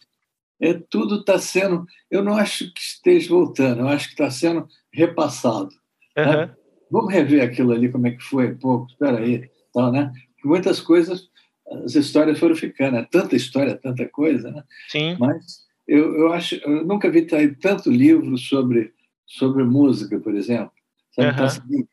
É, 0.61 0.79
tudo 0.89 1.21
está 1.21 1.39
sendo. 1.39 1.85
Eu 2.09 2.23
não 2.23 2.35
acho 2.35 2.71
que 2.71 2.79
esteja 2.79 3.29
voltando, 3.29 3.81
eu 3.81 3.87
acho 3.87 4.07
que 4.07 4.13
está 4.13 4.29
sendo 4.29 4.67
repassado. 4.93 5.69
Uhum. 6.15 6.25
Né? 6.25 6.55
Vamos 6.91 7.13
rever 7.13 7.41
aquilo 7.41 7.71
ali, 7.71 7.89
como 7.89 8.07
é 8.07 8.11
que 8.11 8.23
foi? 8.23 8.53
Pô, 8.53 8.85
espera 8.89 9.19
aí. 9.19 9.49
Tal, 9.73 9.91
né? 9.91 10.11
Muitas 10.43 10.79
coisas 10.79 11.29
as 11.85 11.95
histórias 11.95 12.37
foram 12.37 12.55
ficando. 12.55 12.97
É 12.97 13.07
tanta 13.09 13.35
história, 13.35 13.77
tanta 13.77 14.07
coisa, 14.07 14.51
né? 14.51 14.63
Sim. 14.89 15.15
Mas 15.17 15.65
eu, 15.87 16.15
eu 16.15 16.33
acho, 16.33 16.55
eu 16.55 16.85
nunca 16.85 17.09
vi 17.09 17.25
tanto 17.59 17.89
livro 17.89 18.37
sobre 18.37 18.93
sobre 19.25 19.63
música, 19.63 20.19
por 20.19 20.35
exemplo. 20.35 20.71
Uhum. 21.17 21.85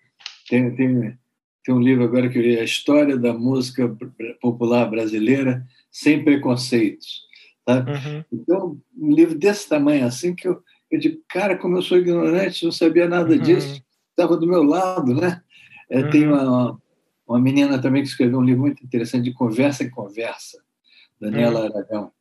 Tem, 0.49 0.75
tem, 0.75 1.19
tem 1.65 1.75
um 1.75 1.81
livro 1.81 2.05
agora 2.05 2.29
que 2.29 2.39
eu 2.39 2.43
li, 2.43 2.59
A 2.59 2.65
História 2.65 3.17
da 3.17 3.33
Música 3.33 3.97
Popular 4.41 4.91
Brasileira 4.91 5.65
Sem 5.91 6.25
Preconceitos. 6.25 7.23
Tá? 7.65 7.79
Uhum. 7.79 8.25
Então, 8.33 8.81
um 8.97 9.13
livro 9.13 9.39
desse 9.39 9.69
tamanho 9.69 10.05
assim 10.05 10.35
que 10.35 10.49
eu, 10.49 10.61
eu 10.91 10.99
digo, 10.99 11.23
cara, 11.29 11.57
como 11.57 11.77
eu 11.77 11.83
sou 11.83 11.99
ignorante, 11.99 12.65
não 12.65 12.73
sabia 12.73 13.07
nada 13.07 13.33
uhum. 13.33 13.41
disso, 13.41 13.83
estava 14.19 14.37
do 14.37 14.47
meu 14.47 14.65
lado, 14.65 15.15
né? 15.15 15.41
É, 15.89 16.03
Tem 16.03 16.27
uhum. 16.27 16.35
uma, 16.35 16.83
uma 17.27 17.41
menina 17.41 17.81
também 17.81 18.03
que 18.03 18.09
escreveu 18.09 18.41
um 18.41 18.45
livro 18.45 18.63
muito 18.63 18.85
interessante 18.85 19.25
de 19.25 19.33
Conversa 19.33 19.85
em 19.85 19.91
Conversa, 19.91 20.61
Daniela 21.21 21.61
hum. 21.61 21.65
Aragão, 21.67 22.13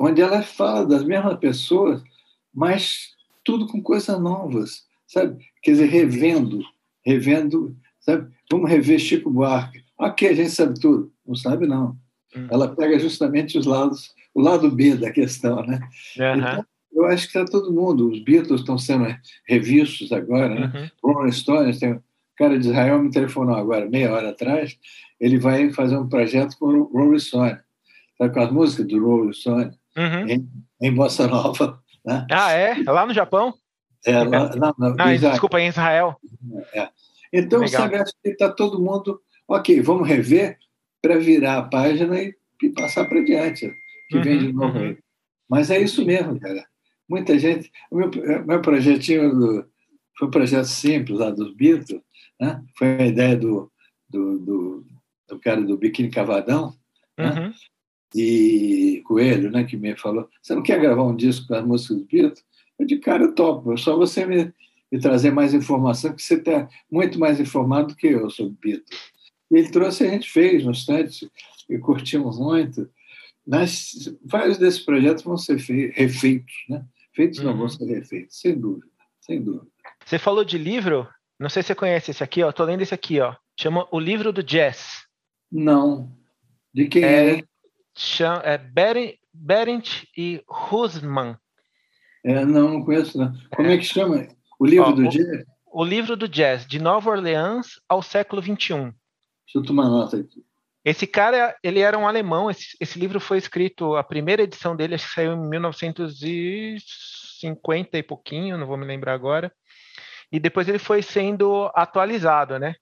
onde 0.00 0.22
ela 0.22 0.42
fala 0.42 0.86
das 0.86 1.04
mesmas 1.04 1.38
pessoas, 1.38 2.02
mas 2.52 3.14
tudo 3.44 3.66
com 3.66 3.82
coisas 3.82 4.18
novas, 4.18 4.84
sabe? 5.06 5.44
Quer 5.62 5.72
dizer, 5.72 5.86
revendo, 5.86 6.64
revendo, 7.04 7.76
sabe? 8.00 8.32
Vamos 8.50 8.70
rever 8.70 8.98
Chico 8.98 9.30
Buarque. 9.30 9.84
Ok, 9.98 10.28
a 10.28 10.34
gente 10.34 10.50
sabe 10.50 10.80
tudo. 10.80 11.12
Não 11.26 11.34
sabe, 11.34 11.66
não. 11.66 11.96
Hum. 12.34 12.48
Ela 12.50 12.74
pega 12.74 12.98
justamente 12.98 13.58
os 13.58 13.66
lados, 13.66 14.12
o 14.34 14.40
lado 14.40 14.70
B 14.70 14.96
da 14.96 15.10
questão, 15.10 15.64
né? 15.64 15.80
Uhum. 16.18 16.38
Então, 16.38 16.66
eu 16.94 17.06
acho 17.06 17.30
que 17.30 17.38
está 17.38 17.50
todo 17.50 17.72
mundo. 17.72 18.10
Os 18.10 18.22
Beatles 18.22 18.60
estão 18.60 18.78
sendo 18.78 19.06
revistos 19.46 20.12
agora, 20.12 20.48
né? 20.48 20.90
Uhum. 21.02 21.12
Rolling 21.12 21.32
Stones 21.32 21.78
tem 21.78 21.94
o 21.94 22.02
cara 22.36 22.58
de 22.58 22.68
Israel 22.68 23.02
me 23.02 23.10
telefonou 23.10 23.54
agora, 23.54 23.88
meia 23.88 24.12
hora 24.12 24.30
atrás. 24.30 24.76
Ele 25.20 25.38
vai 25.38 25.72
fazer 25.72 25.96
um 25.96 26.08
projeto 26.08 26.56
com 26.58 26.66
o 26.66 26.84
Rolling 26.84 27.18
Stone, 27.18 27.58
sabe, 28.18 28.34
com 28.34 28.40
as 28.40 28.50
músicas 28.50 28.86
do 28.86 29.04
Rolling 29.04 29.32
Stone, 29.32 29.70
uhum. 29.96 30.28
em, 30.28 30.48
em 30.80 30.94
Bossa 30.94 31.26
Nova. 31.28 31.80
Né? 32.04 32.26
Ah, 32.30 32.52
é? 32.52 32.76
lá 32.86 33.06
no 33.06 33.14
Japão? 33.14 33.54
É, 34.04 34.22
lá, 34.22 34.54
não, 34.56 34.74
não, 34.78 34.94
ah, 34.98 35.16
desculpa, 35.16 35.60
em 35.60 35.68
Israel. 35.68 36.16
É. 36.74 36.88
Então, 37.32 37.60
Legal. 37.60 37.82
sabe, 37.82 37.96
acho 37.96 38.12
que 38.22 38.30
está 38.30 38.50
todo 38.50 38.82
mundo. 38.82 39.20
Ok, 39.48 39.80
vamos 39.80 40.06
rever 40.06 40.58
para 41.00 41.18
virar 41.18 41.58
a 41.58 41.62
página 41.62 42.20
e, 42.20 42.34
e 42.62 42.68
passar 42.70 43.06
para 43.06 43.24
diante, 43.24 43.72
que 44.08 44.16
uhum, 44.16 44.22
vem 44.22 44.38
de 44.38 44.52
novo 44.52 44.78
uhum. 44.78 44.84
aí. 44.84 44.98
Mas 45.48 45.70
é 45.70 45.78
isso 45.78 46.04
mesmo, 46.04 46.38
cara. 46.38 46.64
Muita 47.08 47.38
gente. 47.38 47.70
O 47.90 47.96
meu, 47.96 48.10
meu 48.46 48.62
projetinho 48.62 49.34
do, 49.34 49.66
foi 50.18 50.28
um 50.28 50.30
projeto 50.30 50.66
simples 50.66 51.18
lá 51.18 51.30
dos 51.30 51.54
Beatles, 51.54 52.00
né? 52.40 52.62
Foi 52.78 52.88
a 52.88 53.06
ideia 53.06 53.36
do, 53.36 53.70
do, 54.08 54.38
do, 54.38 54.86
do 55.28 55.38
cara 55.40 55.60
do 55.62 55.76
Biquíni 55.76 56.10
Cavadão, 56.10 56.74
né? 57.18 57.30
uhum. 57.30 57.34
né? 57.48 57.54
e 58.14 59.02
Coelho, 59.04 59.50
né, 59.50 59.64
que 59.64 59.76
me 59.76 59.96
falou: 59.96 60.28
Você 60.40 60.54
não 60.54 60.62
quer 60.62 60.80
gravar 60.80 61.02
um 61.02 61.16
disco 61.16 61.48
com 61.48 61.54
as 61.54 61.64
músicas 61.64 61.96
do 61.96 62.04
Beatles? 62.04 62.44
Eu 62.78 62.86
de 62.86 62.98
cara 62.98 63.24
eu 63.24 63.34
topo, 63.34 63.72
é 63.72 63.76
só 63.76 63.96
você 63.96 64.24
me, 64.24 64.52
me 64.90 65.00
trazer 65.00 65.30
mais 65.30 65.54
informação, 65.54 66.14
que 66.14 66.22
você 66.22 66.34
está 66.34 66.68
muito 66.90 67.18
mais 67.18 67.38
informado 67.40 67.88
do 67.88 67.96
que 67.96 68.08
eu 68.08 68.30
sobre 68.30 68.56
Beatles. 68.60 69.00
E 69.50 69.56
ele 69.56 69.70
trouxe, 69.70 70.04
a 70.04 70.10
gente 70.10 70.30
fez 70.30 70.64
no 70.64 70.70
instante, 70.70 71.30
e 71.68 71.78
curtimos 71.78 72.38
muito. 72.38 72.88
Mas 73.46 74.12
vários 74.24 74.58
desses 74.58 74.80
projetos 74.80 75.22
vão 75.22 75.36
ser 75.36 75.56
refeitos, 75.94 76.54
né? 76.68 76.84
Feitos 77.14 77.38
uhum. 77.38 77.46
não 77.46 77.56
vão 77.56 77.68
ser 77.68 77.84
refeitos, 77.84 78.38
sem 78.40 78.58
dúvida, 78.58 78.86
sem 79.20 79.42
dúvida. 79.42 79.66
Você 80.04 80.18
falou 80.18 80.44
de 80.44 80.58
livro? 80.58 81.08
Não 81.38 81.48
sei 81.48 81.62
se 81.62 81.68
você 81.68 81.74
conhece 81.74 82.10
esse 82.10 82.22
aqui, 82.22 82.42
ó. 82.42 82.52
Tô 82.52 82.64
lendo 82.64 82.82
esse 82.82 82.94
aqui, 82.94 83.20
ó. 83.20 83.34
Chama 83.58 83.86
O 83.90 83.98
Livro 84.00 84.32
do 84.32 84.42
Jazz. 84.42 85.04
Não. 85.50 86.10
De 86.72 86.88
quem 86.88 87.04
é? 87.04 87.38
É, 87.38 87.44
chama, 87.94 88.42
é 88.44 88.58
Berent, 89.32 90.04
e 90.16 90.42
Husman. 90.48 91.36
É, 92.24 92.44
não, 92.44 92.74
não 92.74 92.84
conheço, 92.84 93.16
não. 93.16 93.32
Como 93.54 93.68
é, 93.68 93.74
é 93.74 93.78
que 93.78 93.84
chama? 93.84 94.26
O 94.58 94.66
Livro 94.66 94.88
ó, 94.88 94.92
do 94.92 95.02
o, 95.02 95.08
Jazz? 95.08 95.44
O 95.66 95.84
Livro 95.84 96.16
do 96.16 96.28
Jazz, 96.28 96.66
de 96.66 96.80
Nova 96.80 97.10
Orleans 97.10 97.80
ao 97.88 98.02
século 98.02 98.42
XXI. 98.42 98.56
Deixa 98.56 99.56
eu 99.56 99.62
tomar 99.62 99.88
nota 99.88 100.16
aqui. 100.16 100.44
Esse 100.84 101.06
cara, 101.06 101.56
ele 101.62 101.80
era 101.80 101.98
um 101.98 102.06
alemão. 102.06 102.50
Esse, 102.50 102.76
esse 102.80 102.98
livro 102.98 103.18
foi 103.18 103.38
escrito, 103.38 103.96
a 103.96 104.04
primeira 104.04 104.42
edição 104.42 104.76
dele 104.76 104.94
acho 104.94 105.08
que 105.08 105.14
saiu 105.14 105.32
em 105.32 105.48
1950 105.48 107.98
e 107.98 108.02
pouquinho, 108.02 108.58
não 108.58 108.66
vou 108.66 108.76
me 108.76 108.84
lembrar 108.84 109.14
agora 109.14 109.50
e 110.34 110.40
depois 110.40 110.68
ele 110.68 110.80
foi 110.80 111.00
sendo 111.00 111.70
atualizado, 111.76 112.58
né? 112.58 112.74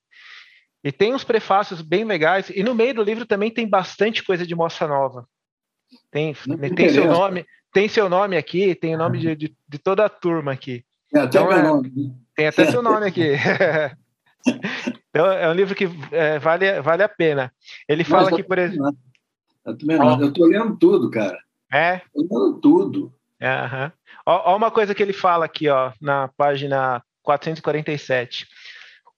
E 0.82 0.90
tem 0.90 1.14
uns 1.14 1.22
prefácios 1.22 1.82
bem 1.82 2.02
legais, 2.02 2.48
e 2.48 2.62
no 2.62 2.74
meio 2.74 2.94
do 2.94 3.02
livro 3.02 3.26
também 3.26 3.50
tem 3.50 3.68
bastante 3.68 4.24
coisa 4.24 4.46
de 4.46 4.54
moça 4.54 4.88
nova. 4.88 5.28
Tem, 6.10 6.34
tem 6.74 6.88
seu 6.88 7.06
nome, 7.06 7.44
tem 7.70 7.88
seu 7.88 8.08
nome 8.08 8.38
aqui, 8.38 8.74
tem 8.74 8.94
o 8.94 8.98
nome 8.98 9.18
de, 9.18 9.36
de, 9.36 9.56
de 9.68 9.78
toda 9.78 10.06
a 10.06 10.08
turma 10.08 10.52
aqui. 10.52 10.82
É, 11.14 11.18
até 11.18 11.38
então, 11.38 11.48
meu 11.48 11.58
é, 11.58 11.62
nome. 11.62 11.92
Tem 12.34 12.46
até 12.46 12.70
seu 12.70 12.82
nome 12.82 13.06
aqui. 13.06 13.32
então, 15.14 15.30
é 15.30 15.46
um 15.48 15.52
livro 15.52 15.74
que 15.74 15.90
é, 16.10 16.38
vale, 16.38 16.80
vale 16.80 17.02
a 17.02 17.08
pena. 17.08 17.52
Ele 17.86 18.02
fala 18.02 18.24
Mas, 18.24 18.32
aqui, 18.32 18.42
por 18.42 18.58
exemplo. 18.58 18.96
Eu 19.64 20.28
estou 20.28 20.46
lendo 20.46 20.76
tudo, 20.78 21.10
cara. 21.10 21.38
É? 21.70 22.00
Estou 22.16 22.46
lendo 22.46 22.60
tudo. 22.60 23.12
Uhum. 23.40 23.92
Ó, 24.24 24.52
ó, 24.52 24.56
uma 24.56 24.70
coisa 24.70 24.94
que 24.94 25.02
ele 25.02 25.12
fala 25.12 25.44
aqui, 25.44 25.68
ó, 25.68 25.92
na 26.00 26.28
página 26.28 27.02
447. 27.22 28.48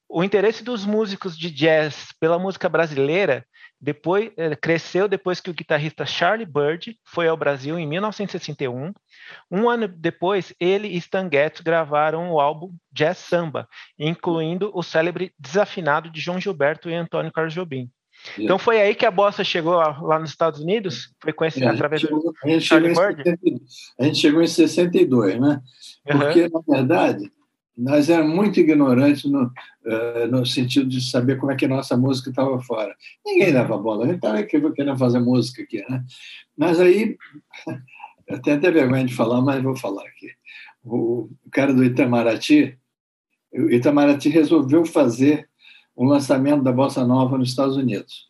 O 0.09 0.25
interesse 0.25 0.65
dos 0.65 0.85
músicos 0.85 1.39
de 1.39 1.49
jazz 1.49 2.09
pela 2.19 2.41
música 2.41 2.69
brasileira 2.69 3.47
depois, 3.85 4.33
eh, 4.39 4.57
cresceu 4.57 5.07
depois 5.07 5.43
que 5.43 5.51
o 5.51 5.55
guitarrista 5.55 6.07
Charlie 6.07 6.47
Bird 6.47 6.99
foi 7.05 7.29
ao 7.29 7.37
Brasil 7.37 7.79
em 7.79 7.87
1961. 7.87 8.95
Um 9.51 9.69
ano 9.69 9.87
depois, 9.87 10.55
ele 10.59 10.89
e 10.89 10.97
Stan 10.97 11.29
Getz 11.31 11.61
gravaram 11.61 12.33
o 12.33 12.41
álbum 12.41 12.73
Jazz 12.91 13.19
Samba, 13.19 13.69
incluindo 13.99 14.71
o 14.73 14.83
célebre 14.83 15.35
Desafinado 15.39 16.09
de 16.09 16.19
João 16.19 16.41
Gilberto 16.41 16.89
e 16.89 16.95
Antônio 16.95 17.31
Carlos 17.31 17.53
Jobim. 17.53 17.91
Então 18.39 18.59
foi 18.59 18.81
aí 18.81 18.95
que 18.95 19.05
a 19.05 19.11
bossa 19.11 19.45
chegou 19.45 19.75
lá 19.75 20.19
nos 20.19 20.31
Estados 20.31 20.61
Unidos? 20.61 21.13
Foi 21.21 21.35
com 21.35 21.45
esse, 21.45 21.63
é, 21.63 21.69
através 21.69 22.01
chegou, 22.01 22.21
do 22.23 22.61
Charlie 22.61 22.95
Bird? 22.95 23.39
a 24.01 24.05
gente 24.05 24.17
chegou 24.17 24.41
em 24.41 24.47
62, 24.47 25.39
né? 25.39 25.61
Porque, 26.07 26.45
uhum. 26.45 26.51
na 26.55 26.77
verdade, 26.77 27.31
nós 27.77 28.09
éramos 28.09 28.35
muito 28.35 28.61
ignorantes 28.61 29.25
no, 29.25 29.45
uh, 29.47 30.27
no 30.31 30.47
sentido 30.47 30.89
de 30.89 31.01
saber 31.01 31.39
como 31.39 31.51
é 31.51 31.57
que 31.57 31.65
a 31.65 31.69
nossa 31.69 31.97
música 31.97 32.31
estava 32.31 32.61
fora. 32.61 32.95
Ninguém 33.25 33.53
dava 33.53 33.77
bola, 33.77 34.05
a 34.05 34.07
gente 34.07 34.17
estava 34.17 34.43
querendo 34.45 34.97
fazer 34.97 35.19
música 35.19 35.63
aqui. 35.63 35.85
Né? 35.89 36.05
Mas 36.57 36.81
aí, 36.81 37.17
eu 38.29 38.41
tenho 38.41 38.57
até 38.57 38.71
vergonha 38.71 39.05
de 39.05 39.15
falar, 39.15 39.41
mas 39.41 39.63
vou 39.63 39.77
falar 39.77 40.05
aqui. 40.05 40.31
O, 40.85 41.29
o 41.45 41.51
cara 41.51 41.75
do 41.75 41.85
Itamaraty, 41.85 42.79
o 43.53 43.71
Itamaraty 43.71 44.29
resolveu 44.29 44.85
fazer 44.85 45.49
um 45.97 46.05
lançamento 46.05 46.63
da 46.63 46.73
Bossa 46.73 47.05
Nova 47.05 47.37
nos 47.37 47.51
Estados 47.51 47.77
Unidos. 47.77 48.29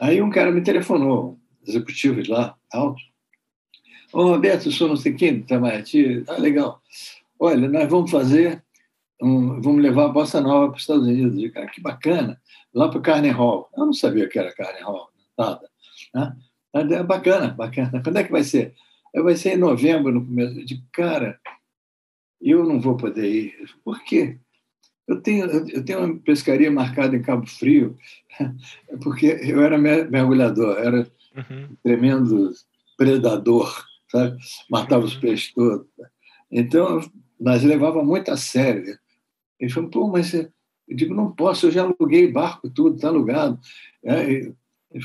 Aí 0.00 0.20
um 0.20 0.30
cara 0.30 0.50
me 0.50 0.62
telefonou, 0.62 1.38
executivo 1.66 2.22
de 2.22 2.30
lá, 2.30 2.56
alto. 2.72 3.00
Ô, 4.12 4.24
Roberto, 4.24 4.70
sou 4.70 4.88
não 4.88 4.96
sei 4.96 5.12
quem 5.12 5.34
do 5.34 5.40
Itamaraty. 5.40 6.24
Ah, 6.28 6.38
legal. 6.38 6.80
Olha, 7.38 7.68
nós 7.68 7.88
vamos 7.88 8.10
fazer 8.10 8.63
um, 9.24 9.60
vamos 9.60 9.82
levar 9.82 10.06
a 10.06 10.08
bossa 10.08 10.40
nova 10.40 10.68
para 10.68 10.76
os 10.76 10.82
Estados 10.82 11.06
Unidos. 11.06 11.42
Eu, 11.42 11.52
cara, 11.52 11.66
que 11.66 11.80
bacana. 11.80 12.40
Lá 12.72 12.88
para 12.88 12.98
o 12.98 13.02
Carnegie 13.02 13.34
Hall. 13.34 13.68
Eu 13.76 13.86
não 13.86 13.92
sabia 13.92 14.26
o 14.26 14.28
que 14.28 14.38
era 14.38 14.54
Carnegie 14.54 14.84
Hall, 14.84 15.08
nada. 15.38 15.68
Né? 16.14 16.36
É 16.74 17.02
bacana, 17.02 17.48
bacana. 17.48 18.02
Quando 18.02 18.18
é 18.18 18.24
que 18.24 18.32
vai 18.32 18.44
ser? 18.44 18.74
Vai 19.14 19.36
ser 19.36 19.54
em 19.54 19.58
novembro, 19.58 20.12
no 20.12 20.24
começo. 20.24 20.64
De 20.64 20.82
cara, 20.92 21.38
eu 22.40 22.64
não 22.64 22.80
vou 22.80 22.96
poder 22.96 23.30
ir. 23.30 23.54
Por 23.84 24.02
quê? 24.04 24.38
Eu 25.06 25.20
tenho, 25.20 25.46
eu 25.46 25.84
tenho 25.84 26.00
uma 26.00 26.18
pescaria 26.18 26.70
marcada 26.70 27.14
em 27.14 27.22
Cabo 27.22 27.46
Frio, 27.46 27.96
porque 29.02 29.26
eu 29.42 29.62
era 29.62 29.76
mergulhador, 29.78 30.78
era 30.78 31.06
uhum. 31.36 31.68
um 31.70 31.76
tremendo 31.82 32.52
predador, 32.96 33.84
sabe? 34.10 34.38
matava 34.70 35.04
os 35.04 35.14
peixes 35.14 35.52
todos. 35.52 35.86
Então, 36.50 37.00
nós 37.38 37.62
levava 37.62 38.02
muito 38.02 38.30
a 38.30 38.36
sério. 38.36 38.98
Ele 39.58 39.70
falou, 39.70 39.90
pô, 39.90 40.08
mas 40.08 40.34
eu 40.34 40.50
digo, 40.88 41.14
não 41.14 41.32
posso, 41.32 41.66
eu 41.66 41.70
já 41.70 41.82
aluguei 41.82 42.30
barco, 42.30 42.68
tudo, 42.70 42.96
está 42.96 43.08
alugado. 43.08 43.58
Ele 44.02 44.54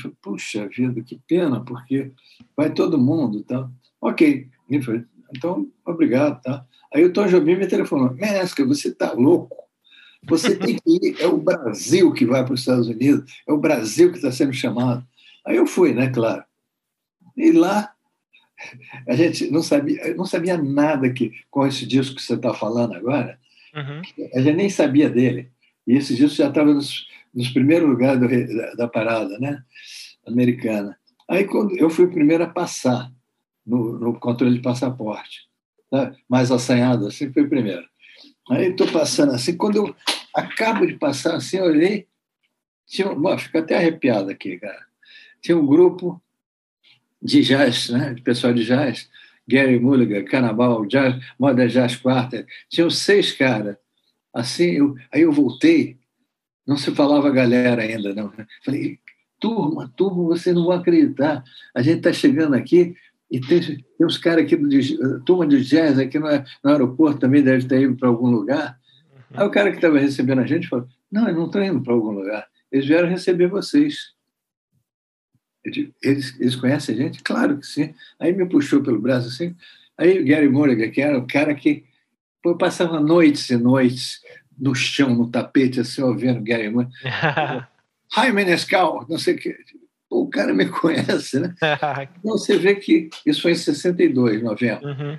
falou, 0.00 0.16
puxa 0.20 0.68
vida, 0.68 1.02
que 1.02 1.20
pena, 1.26 1.64
porque 1.64 2.12
vai 2.56 2.72
todo 2.72 2.98
mundo. 2.98 3.42
Tá? 3.42 3.70
Ok. 4.00 4.48
Ele 4.68 4.82
falou, 4.82 5.02
então, 5.34 5.70
obrigado. 5.84 6.40
Tá? 6.42 6.66
Aí 6.92 7.04
o 7.04 7.12
Tom 7.12 7.26
Jobim 7.26 7.56
me 7.56 7.66
telefonou, 7.66 8.12
Mesca, 8.14 8.64
você 8.64 8.88
está 8.88 9.12
louco. 9.12 9.56
Você 10.28 10.54
tem 10.54 10.76
que 10.76 10.90
ir, 10.90 11.16
é 11.18 11.26
o 11.26 11.38
Brasil 11.38 12.12
que 12.12 12.26
vai 12.26 12.44
para 12.44 12.52
os 12.52 12.60
Estados 12.60 12.88
Unidos, 12.88 13.42
é 13.48 13.52
o 13.52 13.58
Brasil 13.58 14.10
que 14.10 14.18
está 14.18 14.30
sendo 14.30 14.52
chamado. 14.52 15.02
Aí 15.46 15.56
eu 15.56 15.66
fui, 15.66 15.94
né, 15.94 16.10
claro. 16.10 16.44
E 17.34 17.52
lá 17.52 17.94
a 19.08 19.14
gente 19.14 19.50
não 19.50 19.62
sabia, 19.62 20.14
não 20.14 20.26
sabia 20.26 20.58
nada 20.58 21.10
que 21.10 21.32
com 21.50 21.66
esse 21.66 21.86
disco 21.86 22.16
que 22.16 22.22
você 22.22 22.34
está 22.34 22.52
falando 22.52 22.92
agora. 22.92 23.40
Uhum. 23.74 24.02
A 24.34 24.40
gente 24.40 24.56
nem 24.56 24.68
sabia 24.68 25.08
dele. 25.08 25.50
E 25.86 25.94
esse 25.94 26.14
disco 26.14 26.36
já 26.36 26.48
estava 26.48 26.72
nos, 26.72 27.06
nos 27.34 27.48
primeiros 27.50 27.88
lugares 27.88 28.20
do, 28.20 28.56
da, 28.56 28.74
da, 28.74 28.88
parada, 28.88 29.38
né? 29.38 29.62
Americana. 30.26 30.96
Aí 31.28 31.44
quando 31.44 31.76
eu 31.76 31.88
fui 31.88 32.04
o 32.04 32.10
primeiro 32.10 32.44
a 32.44 32.48
passar 32.48 33.10
no, 33.66 33.98
no 33.98 34.18
controle 34.18 34.54
de 34.54 34.62
passaporte, 34.62 35.48
tá? 35.90 36.14
mais 36.28 36.50
assanhado, 36.50 37.06
assim 37.06 37.32
foi 37.32 37.42
o 37.42 37.48
primeiro. 37.48 37.84
Aí 38.50 38.70
estou 38.70 38.90
passando 38.90 39.32
assim, 39.32 39.56
quando 39.56 39.76
eu 39.76 39.96
acabo 40.34 40.86
de 40.86 40.94
passar 40.94 41.36
assim, 41.36 41.58
eu 41.58 41.66
olhei, 41.66 42.06
tinha, 42.86 43.14
bom, 43.14 43.38
fico 43.38 43.58
até 43.58 43.76
arrepiado 43.76 44.30
aqui, 44.30 44.58
cara. 44.58 44.84
Tinha 45.40 45.56
um 45.56 45.66
grupo 45.66 46.20
de 47.22 47.42
jazz, 47.42 47.90
né? 47.90 48.14
de 48.14 48.22
pessoal 48.22 48.52
de 48.52 48.64
jazz, 48.64 49.08
Gary 49.50 49.80
Mulligan, 49.80 50.24
Carnaval, 50.24 50.86
jazz, 50.86 51.16
Moda 51.38 51.66
Jazz 51.68 51.96
Quarter, 51.96 52.46
tinham 52.68 52.88
seis 52.88 53.32
caras. 53.32 53.76
Assim, 54.32 54.70
eu, 54.70 54.94
aí 55.12 55.22
eu 55.22 55.32
voltei, 55.32 55.98
não 56.66 56.76
se 56.76 56.92
falava 56.92 57.30
galera 57.30 57.82
ainda, 57.82 58.14
não. 58.14 58.32
Falei, 58.64 58.98
turma, 59.40 59.92
turma, 59.96 60.22
vocês 60.24 60.54
não 60.54 60.64
vão 60.64 60.76
acreditar. 60.76 61.42
A 61.74 61.82
gente 61.82 61.98
está 61.98 62.12
chegando 62.12 62.54
aqui 62.54 62.94
e 63.30 63.40
tem, 63.40 63.60
tem 63.60 64.06
uns 64.06 64.18
caras 64.18 64.44
aqui, 64.44 64.56
do, 64.56 65.20
turma 65.24 65.46
de 65.46 65.64
jazz 65.64 65.98
aqui 65.98 66.18
no, 66.18 66.28
no 66.28 66.70
aeroporto 66.70 67.18
também 67.18 67.42
deve 67.42 67.58
estar 67.58 67.76
indo 67.76 67.96
para 67.96 68.08
algum 68.08 68.30
lugar. 68.30 68.78
Aí 69.34 69.46
o 69.46 69.50
cara 69.50 69.70
que 69.70 69.76
estava 69.76 69.98
recebendo 69.98 70.40
a 70.40 70.46
gente 70.46 70.68
falou, 70.68 70.86
não, 71.10 71.24
eles 71.24 71.36
não 71.36 71.46
estão 71.46 71.62
indo 71.62 71.82
para 71.82 71.92
algum 71.92 72.10
lugar, 72.10 72.46
eles 72.70 72.86
vieram 72.86 73.08
receber 73.08 73.48
vocês. 73.48 74.12
Eles, 75.64 76.38
eles 76.40 76.56
conhecem 76.56 76.94
a 76.94 76.98
gente? 76.98 77.22
Claro 77.22 77.58
que 77.58 77.66
sim. 77.66 77.94
Aí 78.18 78.32
me 78.32 78.46
puxou 78.46 78.82
pelo 78.82 79.00
braço 79.00 79.28
assim. 79.28 79.54
Aí 79.96 80.18
o 80.18 80.24
Gary 80.24 80.48
Mulligan, 80.48 80.90
que 80.90 81.00
era 81.02 81.18
o 81.18 81.26
cara 81.26 81.54
que 81.54 81.84
pô, 82.42 82.56
passava 82.56 83.00
noites 83.00 83.50
e 83.50 83.56
noites 83.56 84.20
no 84.58 84.74
chão, 84.74 85.14
no 85.14 85.30
tapete, 85.30 85.80
assim, 85.80 86.02
ouvindo 86.02 86.42
Gary 86.42 86.70
Mulligan. 86.70 86.92
Hi, 88.16 88.32
Menescal, 88.32 89.06
não 89.08 89.18
sei 89.18 89.34
o 89.34 89.38
que. 89.38 89.56
Pô, 90.08 90.22
o 90.22 90.30
cara 90.30 90.52
me 90.52 90.66
conhece, 90.70 91.38
né? 91.38 91.54
Então 92.18 92.32
você 92.32 92.58
vê 92.58 92.74
que 92.74 93.08
isso 93.24 93.42
foi 93.42 93.52
em 93.52 93.56
62, 93.56 94.42
novembro. 94.42 94.86
Uhum. 94.86 95.18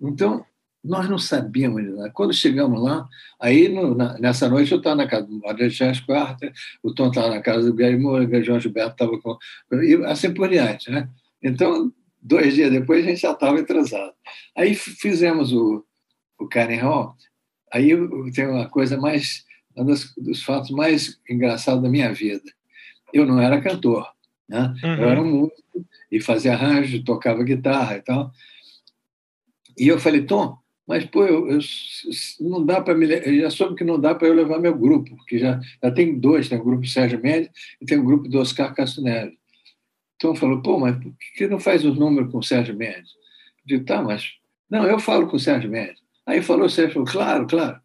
Então, 0.00 0.44
nós 0.84 1.08
não 1.08 1.18
sabíamos 1.18 1.82
nada. 1.82 2.10
Quando 2.10 2.34
chegamos 2.34 2.82
lá, 2.82 3.08
aí 3.40 3.68
no, 3.68 3.94
na, 3.94 4.18
nessa 4.18 4.48
noite 4.48 4.70
eu 4.70 4.78
estava 4.78 4.96
na 4.96 5.08
casa 5.08 5.26
do 5.26 5.40
Adriano 5.46 6.04
Quarta, 6.04 6.52
o 6.82 6.94
Tom 6.94 7.08
estava 7.08 7.30
na 7.30 7.40
casa 7.40 7.70
do 7.70 7.74
Gary 7.74 7.96
Moura, 7.96 8.24
o 8.24 8.42
João 8.44 8.60
Gilberto 8.60 8.92
estava 8.92 9.18
com. 9.18 9.38
e 9.82 9.94
assim 10.04 10.34
por 10.34 10.50
diante. 10.50 10.90
Né? 10.90 11.08
Então, 11.42 11.90
dois 12.20 12.54
dias 12.54 12.70
depois, 12.70 13.02
a 13.02 13.08
gente 13.08 13.22
já 13.22 13.32
estava 13.32 13.58
atrasado. 13.58 14.12
Aí 14.54 14.74
fizemos 14.74 15.52
o, 15.54 15.82
o 16.38 16.46
Karen 16.46 16.76
Hall. 16.76 17.16
Aí 17.72 17.90
tem 18.34 18.46
uma 18.46 18.68
coisa 18.68 18.98
mais. 18.98 19.42
Um 19.76 19.84
dos, 19.84 20.14
dos 20.16 20.42
fatos 20.42 20.70
mais 20.70 21.18
engraçados 21.28 21.82
da 21.82 21.88
minha 21.88 22.12
vida. 22.12 22.44
Eu 23.12 23.26
não 23.26 23.40
era 23.40 23.60
cantor, 23.60 24.06
né? 24.48 24.72
Uhum. 24.84 24.94
eu 24.94 25.08
era 25.08 25.20
um 25.20 25.40
músico 25.40 25.86
e 26.12 26.20
fazia 26.20 26.52
arranjo, 26.52 27.02
tocava 27.02 27.42
guitarra 27.42 27.96
e 27.96 28.02
tal. 28.02 28.30
E 29.76 29.88
eu 29.88 29.98
falei, 29.98 30.22
Tom, 30.22 30.56
mas, 30.86 31.04
pô, 31.06 31.24
eu, 31.24 31.48
eu 31.48 31.58
não 32.40 32.64
dá 32.64 32.80
para 32.80 32.94
me. 32.94 33.06
Eu 33.06 33.40
já 33.40 33.50
soube 33.50 33.74
que 33.74 33.84
não 33.84 33.98
dá 33.98 34.14
para 34.14 34.28
eu 34.28 34.34
levar 34.34 34.58
meu 34.58 34.76
grupo, 34.76 35.16
porque 35.16 35.38
já, 35.38 35.58
já 35.82 35.90
tem 35.90 36.18
dois: 36.18 36.48
tem 36.48 36.58
o 36.58 36.64
grupo 36.64 36.86
Sérgio 36.86 37.20
Mendes 37.20 37.50
e 37.80 37.86
tem 37.86 37.98
o 37.98 38.04
grupo 38.04 38.28
do 38.28 38.38
Oscar 38.38 38.74
Castro 38.74 39.02
Neves. 39.02 39.34
Então 40.16 40.34
falou: 40.34 40.60
pô, 40.60 40.78
mas 40.78 40.96
por 40.96 41.14
que 41.34 41.46
não 41.46 41.58
faz 41.58 41.84
os 41.84 41.98
números 41.98 42.30
com 42.30 42.38
o 42.38 42.42
Sérgio 42.42 42.76
Mendes? 42.76 43.10
Eu 43.60 43.78
digo: 43.78 43.84
tá, 43.84 44.02
mas. 44.02 44.32
Não, 44.70 44.84
eu 44.84 44.98
falo 44.98 45.26
com 45.26 45.36
o 45.36 45.40
Sérgio 45.40 45.70
Mendes. 45.70 46.02
Aí 46.26 46.42
falou 46.42 46.66
o 46.66 46.70
Sérgio: 46.70 46.94
falou, 46.94 47.08
claro, 47.08 47.46
claro. 47.46 47.80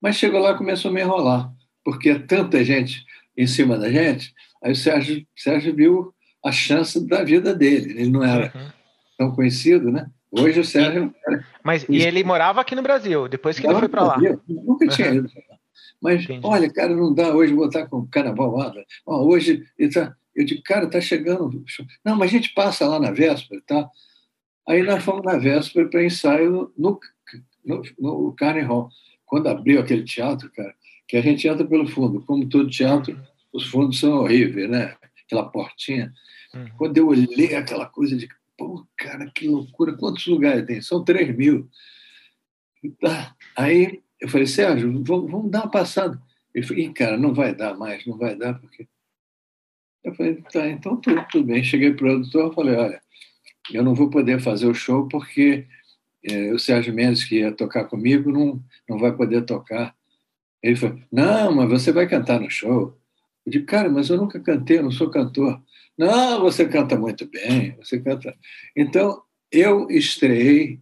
Mas 0.00 0.16
chegou 0.16 0.40
lá 0.40 0.52
e 0.52 0.58
começou 0.58 0.90
a 0.90 0.94
me 0.94 1.00
enrolar, 1.00 1.50
porque 1.82 2.10
é 2.10 2.18
tanta 2.18 2.62
gente 2.62 3.02
em 3.34 3.46
cima 3.46 3.78
da 3.78 3.90
gente. 3.90 4.34
Aí 4.62 4.72
o 4.72 4.76
Sérgio, 4.76 5.26
Sérgio 5.34 5.74
viu 5.74 6.14
a 6.44 6.52
chance 6.52 7.04
da 7.06 7.24
vida 7.24 7.54
dele. 7.54 7.98
Ele 7.98 8.10
não 8.10 8.22
era 8.22 8.52
uhum. 8.54 8.70
tão 9.16 9.32
conhecido, 9.34 9.90
né? 9.90 10.10
Hoje 10.30 10.60
o 10.60 10.64
Sérgio. 10.64 11.14
Mas 11.62 11.86
e 11.88 12.02
ele 12.02 12.22
morava 12.24 12.60
aqui 12.60 12.74
no 12.74 12.82
Brasil, 12.82 13.28
depois 13.28 13.58
que 13.58 13.66
ele 13.66 13.78
foi 13.78 13.88
para 13.88 14.04
lá. 14.04 14.18
Nunca 14.48 14.86
tinha 14.88 15.14
ido. 15.14 15.28
Mas, 16.00 16.24
Entendi. 16.24 16.46
olha, 16.46 16.70
cara, 16.72 16.94
não 16.94 17.14
dá 17.14 17.34
hoje 17.34 17.54
vou 17.54 17.66
estar 17.66 17.86
com 17.86 18.06
carnaval 18.06 18.54
lá. 18.54 18.72
hoje, 19.06 19.64
ele 19.78 19.90
tá, 19.90 20.14
eu 20.34 20.44
digo, 20.44 20.62
cara, 20.62 20.84
está 20.84 21.00
chegando. 21.00 21.64
Não, 22.04 22.16
mas 22.16 22.28
a 22.28 22.32
gente 22.32 22.52
passa 22.52 22.86
lá 22.86 23.00
na 23.00 23.10
véspera, 23.10 23.62
tá? 23.66 23.88
Aí 24.68 24.82
nós 24.82 25.02
fomos 25.02 25.24
na 25.24 25.38
véspera 25.38 25.88
para 25.88 26.04
ensaio 26.04 26.72
no, 26.76 27.00
no, 27.64 27.82
no 27.98 28.34
Carnegie 28.34 28.68
Hall. 28.68 28.90
Quando 29.24 29.48
abriu 29.48 29.80
aquele 29.80 30.04
teatro, 30.04 30.50
cara, 30.52 30.74
que 31.08 31.16
a 31.16 31.22
gente 31.22 31.48
entra 31.48 31.66
pelo 31.66 31.86
fundo. 31.86 32.20
Como 32.22 32.48
todo 32.48 32.68
teatro, 32.68 33.18
os 33.52 33.66
fundos 33.66 33.98
são 33.98 34.18
horríveis, 34.18 34.68
né? 34.68 34.94
Aquela 35.24 35.48
portinha. 35.48 36.12
Uhum. 36.54 36.68
Quando 36.76 36.98
eu 36.98 37.08
olhei 37.08 37.54
aquela 37.54 37.86
coisa 37.86 38.16
de 38.16 38.28
pô, 38.56 38.86
cara, 38.96 39.30
que 39.30 39.48
loucura, 39.48 39.96
quantos 39.96 40.26
lugares 40.26 40.66
tem? 40.66 40.80
São 40.80 41.04
3 41.04 41.36
mil. 41.36 41.68
Tá. 43.00 43.34
Aí 43.56 44.02
eu 44.20 44.28
falei, 44.28 44.46
Sérgio, 44.46 44.92
vamos, 45.04 45.30
vamos 45.30 45.50
dar 45.50 45.64
uma 45.64 45.70
passada. 45.70 46.20
Ele 46.54 46.66
falou, 46.66 46.94
cara, 46.94 47.16
não 47.18 47.34
vai 47.34 47.54
dar 47.54 47.76
mais, 47.76 48.06
não 48.06 48.16
vai 48.16 48.34
dar, 48.36 48.54
porque. 48.54 48.88
Eu 50.02 50.14
falei, 50.14 50.36
tá, 50.52 50.68
então 50.68 50.96
tudo, 51.00 51.26
tudo 51.30 51.46
bem. 51.46 51.64
Cheguei 51.64 51.92
para 51.92 51.96
o 51.96 52.08
produtor 52.10 52.54
falei, 52.54 52.76
olha, 52.76 53.02
eu 53.72 53.82
não 53.82 53.94
vou 53.94 54.08
poder 54.08 54.40
fazer 54.40 54.66
o 54.66 54.74
show 54.74 55.08
porque 55.08 55.66
é, 56.22 56.52
o 56.52 56.58
Sérgio 56.58 56.94
Mendes, 56.94 57.24
que 57.24 57.40
ia 57.40 57.52
tocar 57.52 57.84
comigo, 57.84 58.30
não, 58.30 58.62
não 58.88 58.98
vai 58.98 59.14
poder 59.14 59.42
tocar. 59.42 59.94
Ele 60.62 60.76
falou, 60.76 61.00
não, 61.10 61.54
mas 61.54 61.68
você 61.68 61.92
vai 61.92 62.08
cantar 62.08 62.40
no 62.40 62.50
show. 62.50 62.96
Eu 63.44 63.52
digo, 63.52 63.66
cara, 63.66 63.88
mas 63.88 64.08
eu 64.08 64.16
nunca 64.16 64.40
cantei, 64.40 64.78
eu 64.78 64.82
não 64.82 64.90
sou 64.90 65.10
cantor. 65.10 65.62
Não, 65.96 66.40
você 66.40 66.66
canta 66.66 66.96
muito 66.96 67.26
bem, 67.30 67.76
você 67.76 68.00
canta. 68.00 68.36
Então, 68.76 69.22
eu 69.50 69.88
estreiei 69.90 70.80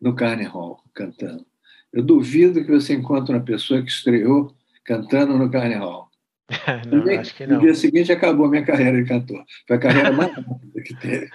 no 0.00 0.14
Carne 0.14 0.44
Hall, 0.44 0.82
cantando. 0.94 1.44
Eu 1.92 2.02
duvido 2.02 2.64
que 2.64 2.70
você 2.70 2.94
encontre 2.94 3.34
uma 3.34 3.44
pessoa 3.44 3.82
que 3.82 3.90
estreou 3.90 4.54
cantando 4.84 5.36
no 5.36 5.50
Carne 5.50 5.74
Hall. 5.74 6.08
não, 6.90 7.20
acho 7.20 7.34
que 7.34 7.46
não. 7.46 7.56
No 7.56 7.62
dia 7.62 7.74
seguinte 7.74 8.12
acabou 8.12 8.46
a 8.46 8.50
minha 8.50 8.64
carreira 8.64 9.02
de 9.02 9.08
cantor. 9.08 9.44
Foi 9.66 9.76
a 9.76 9.80
carreira 9.80 10.12
mais 10.12 10.32
rápida 10.34 10.82
que 10.82 10.94
teve. 10.96 11.30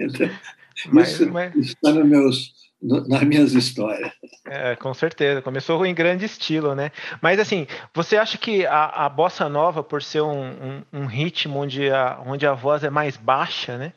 Então, 0.00 0.28
mas, 0.86 1.12
isso 1.12 1.30
mas... 1.32 1.54
está 1.56 1.92
nos 1.92 2.06
meus, 2.06 2.52
nas 2.80 3.22
minhas 3.22 3.52
histórias. 3.52 4.12
É, 4.46 4.76
com 4.76 4.94
certeza. 4.94 5.42
Começou 5.42 5.84
em 5.84 5.94
grande 5.94 6.24
estilo, 6.24 6.74
né? 6.74 6.92
Mas 7.20 7.38
assim, 7.40 7.66
você 7.94 8.16
acha 8.16 8.38
que 8.38 8.64
a, 8.66 9.06
a 9.06 9.08
bossa 9.08 9.48
nova, 9.48 9.82
por 9.82 10.02
ser 10.02 10.22
um, 10.22 10.46
um, 10.46 10.82
um, 10.92 11.06
ritmo 11.06 11.58
onde 11.58 11.90
a, 11.90 12.20
onde 12.24 12.46
a 12.46 12.54
voz 12.54 12.84
é 12.84 12.90
mais 12.90 13.16
baixa, 13.16 13.76
né? 13.76 13.92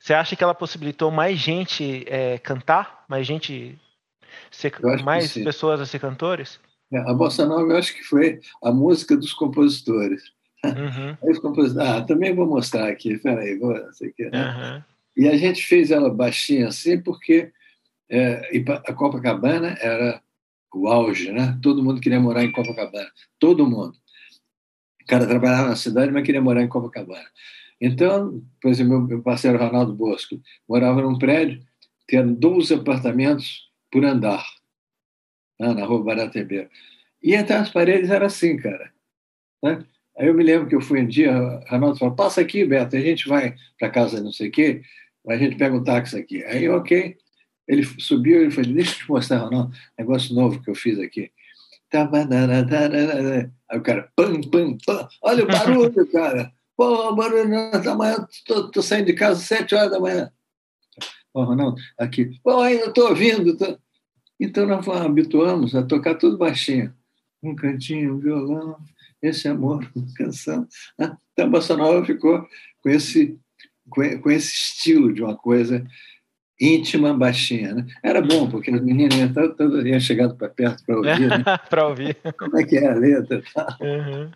Você 0.00 0.12
acha 0.12 0.36
que 0.36 0.44
ela 0.44 0.54
possibilitou 0.54 1.10
mais 1.10 1.38
gente 1.38 2.04
é, 2.08 2.38
cantar, 2.38 3.04
mais 3.08 3.26
gente, 3.26 3.78
ser, 4.50 4.74
mais 5.02 5.32
pessoas 5.32 5.80
a 5.80 5.86
ser 5.86 5.98
cantores? 5.98 6.60
É, 6.92 6.98
a 6.98 7.14
bossa 7.14 7.46
nova, 7.46 7.72
eu 7.72 7.76
acho 7.76 7.94
que 7.94 8.02
foi 8.02 8.40
a 8.62 8.70
música 8.70 9.16
dos 9.16 9.32
compositores. 9.32 10.22
Uhum. 10.64 11.16
Aí 11.22 11.30
os 11.30 11.38
compositores, 11.38 11.88
ah, 11.88 12.02
também 12.02 12.34
vou 12.34 12.46
mostrar 12.46 12.88
aqui. 12.88 13.16
Peraí, 13.18 13.58
vou, 13.58 13.72
não 13.72 13.92
sei 13.92 14.10
o 14.10 14.14
que. 14.14 14.28
Né? 14.28 14.44
Uhum. 14.44 14.93
E 15.16 15.28
a 15.28 15.36
gente 15.36 15.64
fez 15.64 15.90
ela 15.90 16.12
baixinha 16.12 16.68
assim 16.68 17.00
porque 17.00 17.52
é, 18.10 18.48
a 18.86 18.92
Copacabana 18.92 19.76
era 19.80 20.22
o 20.74 20.88
auge, 20.88 21.30
né? 21.30 21.58
Todo 21.62 21.82
mundo 21.82 22.00
queria 22.00 22.20
morar 22.20 22.44
em 22.44 22.52
Copacabana, 22.52 23.10
todo 23.38 23.68
mundo. 23.68 23.96
O 25.02 25.06
cara 25.06 25.26
trabalhava 25.26 25.68
na 25.68 25.76
cidade, 25.76 26.10
mas 26.10 26.24
queria 26.24 26.42
morar 26.42 26.62
em 26.62 26.68
Copacabana. 26.68 27.28
Então, 27.80 28.42
por 28.60 28.70
exemplo, 28.70 29.00
meu 29.00 29.22
parceiro 29.22 29.58
Ronaldo 29.58 29.94
Bosco 29.94 30.40
morava 30.68 31.02
num 31.02 31.18
prédio 31.18 31.62
que 32.08 32.16
eram 32.16 32.34
12 32.34 32.74
apartamentos 32.74 33.70
por 33.90 34.04
andar, 34.04 34.44
né? 35.58 35.72
na 35.74 35.84
rua 35.84 36.02
Baratebeiro. 36.02 36.68
E 37.22 37.34
até 37.34 37.54
as 37.54 37.70
paredes 37.70 38.10
eram 38.10 38.26
assim, 38.26 38.56
cara. 38.56 38.92
Né? 39.62 39.84
Aí 40.18 40.28
eu 40.28 40.34
me 40.34 40.44
lembro 40.44 40.68
que 40.68 40.74
eu 40.74 40.80
fui 40.80 41.00
um 41.00 41.06
dia, 41.06 41.32
Ronaldo 41.68 41.98
falou, 41.98 42.14
passa 42.14 42.40
aqui, 42.40 42.64
Beto, 42.64 42.96
a 42.96 43.00
gente 43.00 43.28
vai 43.28 43.54
para 43.78 43.90
casa 43.90 44.22
não 44.22 44.30
sei 44.30 44.48
o 44.48 44.52
quê, 44.52 44.82
a 45.28 45.36
gente 45.36 45.56
pega 45.56 45.74
um 45.74 45.82
táxi 45.82 46.18
aqui. 46.18 46.44
Aí, 46.44 46.68
ok. 46.68 47.16
Ele 47.66 47.84
subiu 47.98 48.46
e 48.46 48.50
falou: 48.50 48.72
Deixa 48.72 48.92
eu 48.92 48.98
te 48.98 49.10
mostrar, 49.10 49.50
não, 49.50 49.70
negócio 49.98 50.34
novo 50.34 50.62
que 50.62 50.70
eu 50.70 50.74
fiz 50.74 50.98
aqui. 50.98 51.30
Aí 53.70 53.78
o 53.78 53.82
cara, 53.82 54.10
pam, 54.16 54.40
pam, 54.42 54.76
pam, 54.84 55.08
olha 55.22 55.44
o 55.44 55.46
barulho, 55.46 56.12
cara. 56.12 56.52
Pô, 56.76 57.14
barulho 57.14 57.70
da 57.84 57.94
manhã, 57.94 58.26
tô, 58.44 58.68
tô, 58.68 58.82
saindo 58.82 59.06
de 59.06 59.12
casa 59.12 59.40
às 59.40 59.46
sete 59.46 59.76
horas 59.76 59.92
da 59.92 60.00
manhã. 60.00 60.28
Pô, 61.32 61.44
Ronaldo, 61.44 61.80
aqui, 61.96 62.36
pô, 62.42 62.58
ainda 62.60 62.86
estou 62.86 63.10
ouvindo. 63.10 63.56
Tô... 63.56 63.78
Então 64.40 64.66
nós 64.66 64.86
habituamos 64.88 65.76
a 65.76 65.84
tocar 65.84 66.16
tudo 66.16 66.36
baixinho. 66.36 66.92
Um 67.40 67.54
cantinho, 67.54 68.16
um 68.16 68.18
violão, 68.18 68.76
esse 69.22 69.46
amor, 69.46 69.88
uma 69.94 70.12
canção. 70.16 70.66
Então 70.98 71.46
a 71.46 71.48
Bossa 71.48 71.76
Nova 71.76 72.04
ficou 72.04 72.44
com 72.82 72.88
esse 72.88 73.38
com 73.90 74.30
esse 74.30 74.52
estilo 74.54 75.12
de 75.12 75.22
uma 75.22 75.36
coisa 75.36 75.84
íntima, 76.60 77.12
baixinha. 77.14 77.74
Né? 77.74 77.86
Era 78.02 78.20
bom, 78.20 78.48
porque 78.48 78.70
as 78.70 78.80
meninas 78.80 79.14
iam, 79.16 79.86
iam 79.86 80.00
chegado 80.00 80.36
para 80.36 80.48
perto 80.48 80.84
para 80.84 80.96
ouvir. 80.96 81.28
Né? 81.28 81.44
para 81.68 81.88
ouvir. 81.88 82.16
Como 82.38 82.58
é 82.58 82.64
que 82.64 82.76
é 82.76 82.88
a 82.88 82.94
letra? 82.94 83.42
Uhum. 83.80 84.30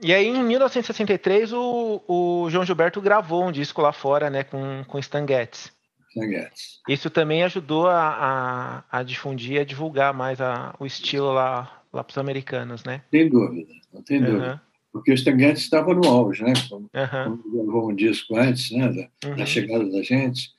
E 0.00 0.12
aí, 0.12 0.26
em 0.26 0.42
1963, 0.42 1.52
o, 1.52 2.02
o 2.08 2.50
João 2.50 2.64
Gilberto 2.64 3.00
gravou 3.00 3.46
um 3.46 3.52
disco 3.52 3.80
lá 3.80 3.92
fora, 3.92 4.28
né, 4.28 4.42
com, 4.42 4.84
com 4.86 4.98
Stan 4.98 5.26
Getz. 5.26 5.72
Stan 6.08 6.28
Getz. 6.28 6.80
Isso 6.88 7.08
também 7.08 7.44
ajudou 7.44 7.86
a, 7.86 8.82
a, 8.90 8.98
a 8.98 9.02
difundir, 9.04 9.60
a 9.60 9.64
divulgar 9.64 10.12
mais 10.12 10.40
a, 10.40 10.74
o 10.80 10.84
estilo 10.84 11.32
lá, 11.32 11.82
lá 11.92 12.02
para 12.02 12.10
os 12.10 12.18
americanos, 12.18 12.82
né? 12.82 13.02
Sem 13.10 13.28
dúvida, 13.28 13.72
não 13.92 14.02
tem 14.02 14.18
uhum. 14.18 14.26
dúvida 14.26 14.62
porque 14.92 15.10
o 15.10 15.14
Stan 15.14 15.38
Getz 15.38 15.62
estava 15.62 15.94
no 15.94 16.06
auge, 16.06 16.44
né? 16.44 16.52
Como, 16.68 16.90
uhum. 16.94 17.64
gravou 17.64 17.90
um 17.90 17.94
disco 17.94 18.36
antes, 18.36 18.70
né? 18.70 18.88
Da, 18.88 19.28
uhum. 19.28 19.36
da, 19.36 19.46
chegada 19.46 19.90
da 19.90 20.02
gente. 20.02 20.50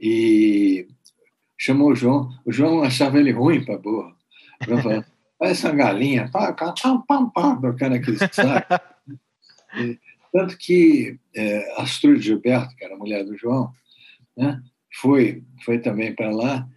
E 0.00 0.88
chamou 1.58 1.90
o 1.90 1.94
João. 1.94 2.30
O 2.46 2.52
João 2.52 2.82
achava 2.82 3.18
ele 3.18 3.30
ruim 3.30 3.64
para 3.64 3.76
boa. 3.76 4.16
O 4.62 4.64
João 4.64 4.82
falou, 4.82 5.04
olha 5.38 5.50
essa 5.50 5.70
galinha, 5.70 6.30
pá, 6.32 6.52
pá, 6.52 6.72
pá, 7.06 7.26
pá, 7.26 7.56
tocando 7.56 7.94
aquele 7.94 8.18
saco. 8.32 8.74
E, 9.76 9.98
tanto 10.32 10.56
que 10.56 11.18
é, 11.34 11.80
Astrud 11.80 12.22
Gilberto, 12.22 12.76
que 12.76 12.84
era 12.84 12.94
a 12.94 12.96
mulher 12.96 13.24
do 13.24 13.36
João, 13.36 13.72
né? 14.36 14.62
foi, 15.00 15.42
foi 15.64 15.80
também 15.80 16.14
para 16.14 16.30
lá 16.30 16.68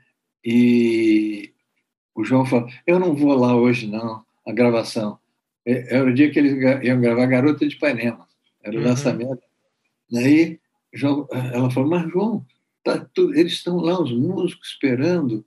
e 0.43 1.54
o 2.15 2.24
João 2.24 2.43
falou, 2.43 2.67
eu 2.88 3.00
não 3.00 3.13
vou 3.13 3.36
lá 3.36 3.56
hoje 3.56 3.86
não, 3.86 4.26
a 4.48 4.52
gravação 4.52 5.20
era 5.67 6.06
o 6.06 6.13
dia 6.13 6.32
que 6.32 6.39
eles 6.39 6.53
iam 6.84 7.01
gravar 7.01 7.25
Garota 7.25 7.67
de 7.67 7.75
Ipanema. 7.75 8.25
Era 8.63 8.75
o 8.75 8.80
uhum. 8.80 8.88
lançamento. 8.88 9.41
Daí 10.10 10.60
ela 11.53 11.69
falou, 11.69 11.89
mas 11.89 12.10
João, 12.10 12.45
tá 12.84 13.06
tudo, 13.13 13.36
eles 13.36 13.53
estão 13.53 13.77
lá, 13.77 14.01
os 14.01 14.12
músicos, 14.12 14.69
esperando. 14.69 15.45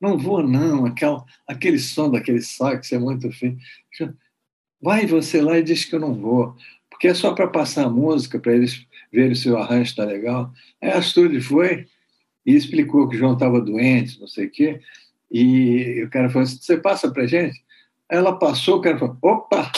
Não 0.00 0.16
vou, 0.16 0.42
não. 0.42 0.86
Aquela, 0.86 1.24
aquele 1.46 1.78
som 1.78 2.10
daquele 2.10 2.40
sax 2.40 2.90
é 2.92 2.98
muito 2.98 3.30
fino. 3.30 3.58
Vai 4.80 5.06
você 5.06 5.42
lá 5.42 5.58
e 5.58 5.62
diz 5.62 5.84
que 5.84 5.94
eu 5.94 6.00
não 6.00 6.14
vou. 6.14 6.56
Porque 6.88 7.08
é 7.08 7.14
só 7.14 7.34
para 7.34 7.46
passar 7.46 7.84
a 7.84 7.90
música, 7.90 8.38
para 8.38 8.54
eles 8.54 8.86
verem 9.12 9.34
se 9.34 9.50
o 9.50 9.58
arranjo 9.58 9.90
está 9.90 10.04
legal. 10.04 10.52
Aí 10.80 10.90
a 10.90 10.98
Astrid 10.98 11.38
foi 11.42 11.86
e 12.46 12.54
explicou 12.54 13.08
que 13.08 13.16
o 13.16 13.18
João 13.18 13.34
estava 13.34 13.60
doente, 13.60 14.18
não 14.18 14.26
sei 14.26 14.46
o 14.46 14.50
quê. 14.50 14.80
E 15.30 16.02
o 16.02 16.10
cara 16.10 16.30
falou 16.30 16.44
assim: 16.44 16.58
você 16.60 16.78
passa 16.78 17.10
para 17.10 17.26
gente? 17.26 17.62
Ela 18.10 18.38
passou, 18.38 18.78
o 18.78 18.80
cara 18.80 18.98
falou: 18.98 19.16
opa, 19.22 19.70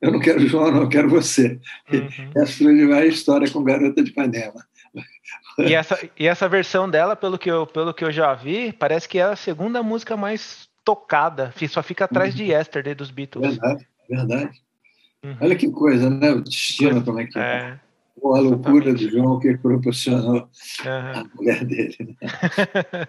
eu 0.00 0.10
não 0.12 0.20
quero 0.20 0.46
João, 0.46 0.70
não, 0.70 0.82
eu 0.82 0.88
quero 0.88 1.08
você. 1.08 1.60
Uhum. 1.92 2.42
Essa 2.42 2.64
é 2.64 2.94
a 2.94 3.06
história 3.06 3.50
com 3.50 3.62
Garota 3.62 4.02
de 4.02 4.10
Ipanema. 4.10 4.64
E 5.58 5.74
essa, 5.74 5.98
e 6.18 6.26
essa 6.26 6.48
versão 6.48 6.88
dela, 6.88 7.14
pelo 7.14 7.38
que, 7.38 7.50
eu, 7.50 7.66
pelo 7.66 7.92
que 7.92 8.04
eu 8.04 8.10
já 8.10 8.32
vi, 8.34 8.72
parece 8.72 9.08
que 9.08 9.18
é 9.18 9.24
a 9.24 9.36
segunda 9.36 9.82
música 9.82 10.16
mais 10.16 10.68
tocada. 10.84 11.52
Só 11.68 11.82
fica 11.82 12.06
atrás 12.06 12.32
uhum. 12.32 12.38
de 12.38 12.52
Yesterday 12.52 12.94
dos 12.94 13.10
Beatles. 13.10 13.56
Verdade, 13.56 13.86
verdade. 14.08 14.62
Uhum. 15.22 15.36
Olha 15.40 15.56
que 15.56 15.70
coisa, 15.70 16.08
né? 16.08 16.30
O 16.30 16.40
destino, 16.40 17.04
como 17.04 17.20
é 17.20 17.26
que 17.26 17.38
é. 17.38 17.42
é. 17.42 17.80
Ou 18.22 18.34
a 18.34 18.40
loucura 18.40 18.92
do 18.92 19.08
João 19.10 19.38
que 19.38 19.56
proporcionou 19.58 20.48
a 20.84 21.24
mulher 21.34 21.64
dele. 21.64 21.96
Né? 22.00 23.08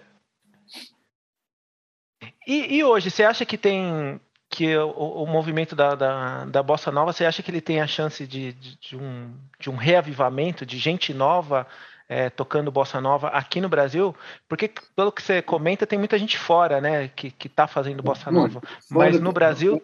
e, 2.46 2.76
e 2.76 2.84
hoje, 2.84 3.10
você 3.10 3.24
acha 3.24 3.44
que 3.44 3.58
tem 3.58 4.20
que 4.52 4.76
o, 4.76 4.90
o 4.90 5.26
movimento 5.26 5.74
da, 5.74 5.94
da, 5.94 6.44
da, 6.44 6.62
bossa 6.62 6.92
nova, 6.92 7.10
você 7.10 7.24
acha 7.24 7.42
que 7.42 7.50
ele 7.50 7.62
tem 7.62 7.80
a 7.80 7.86
chance 7.86 8.26
de, 8.26 8.52
de, 8.52 8.78
de 8.78 8.96
um, 8.98 9.32
de 9.58 9.70
um 9.70 9.76
reavivamento, 9.76 10.66
de 10.66 10.76
gente 10.76 11.14
nova 11.14 11.66
é, 12.06 12.28
tocando 12.28 12.70
bossa 12.70 13.00
nova 13.00 13.28
aqui 13.28 13.62
no 13.62 13.68
Brasil? 13.70 14.14
Porque, 14.46 14.70
pelo 14.94 15.10
que 15.10 15.22
você 15.22 15.40
comenta, 15.40 15.86
tem 15.86 15.98
muita 15.98 16.18
gente 16.18 16.36
fora, 16.36 16.82
né, 16.82 17.08
que 17.16 17.32
está 17.42 17.66
fazendo 17.66 18.02
bossa 18.02 18.30
nova. 18.30 18.60
Mas 18.90 19.18
no 19.18 19.32
Brasil... 19.32 19.82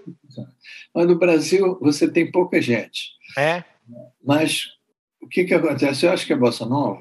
Mas 0.94 1.07
no 1.07 1.18
Brasil 1.18 1.78
você 1.81 2.07
tem 2.07 2.31
pouca 2.31 2.61
gente. 2.61 3.12
É? 3.38 3.64
Mas 4.22 4.66
o 5.22 5.26
que, 5.26 5.44
que 5.44 5.54
acontece? 5.54 6.04
Eu 6.04 6.12
acho 6.12 6.26
que 6.26 6.35
a 6.35 6.37
bossa 6.37 6.66
nova, 6.66 7.00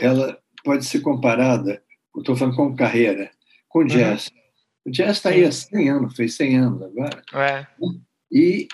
ela 0.00 0.38
pode 0.64 0.86
ser 0.86 1.00
comparada, 1.00 1.82
estou 2.16 2.34
falando 2.34 2.56
com 2.56 2.74
carreira, 2.74 3.30
com 3.68 3.80
uhum. 3.80 3.86
jazz. 3.86 4.28
Uhum 4.28 4.41
o 4.84 4.90
jazz 4.90 5.16
está 5.16 5.30
aí 5.30 5.44
há 5.44 5.52
100 5.52 5.90
anos, 5.90 6.16
fez 6.16 6.34
100 6.34 6.58
anos 6.58 6.82
agora. 6.82 7.22
É. 7.34 7.66
E, 8.30 8.68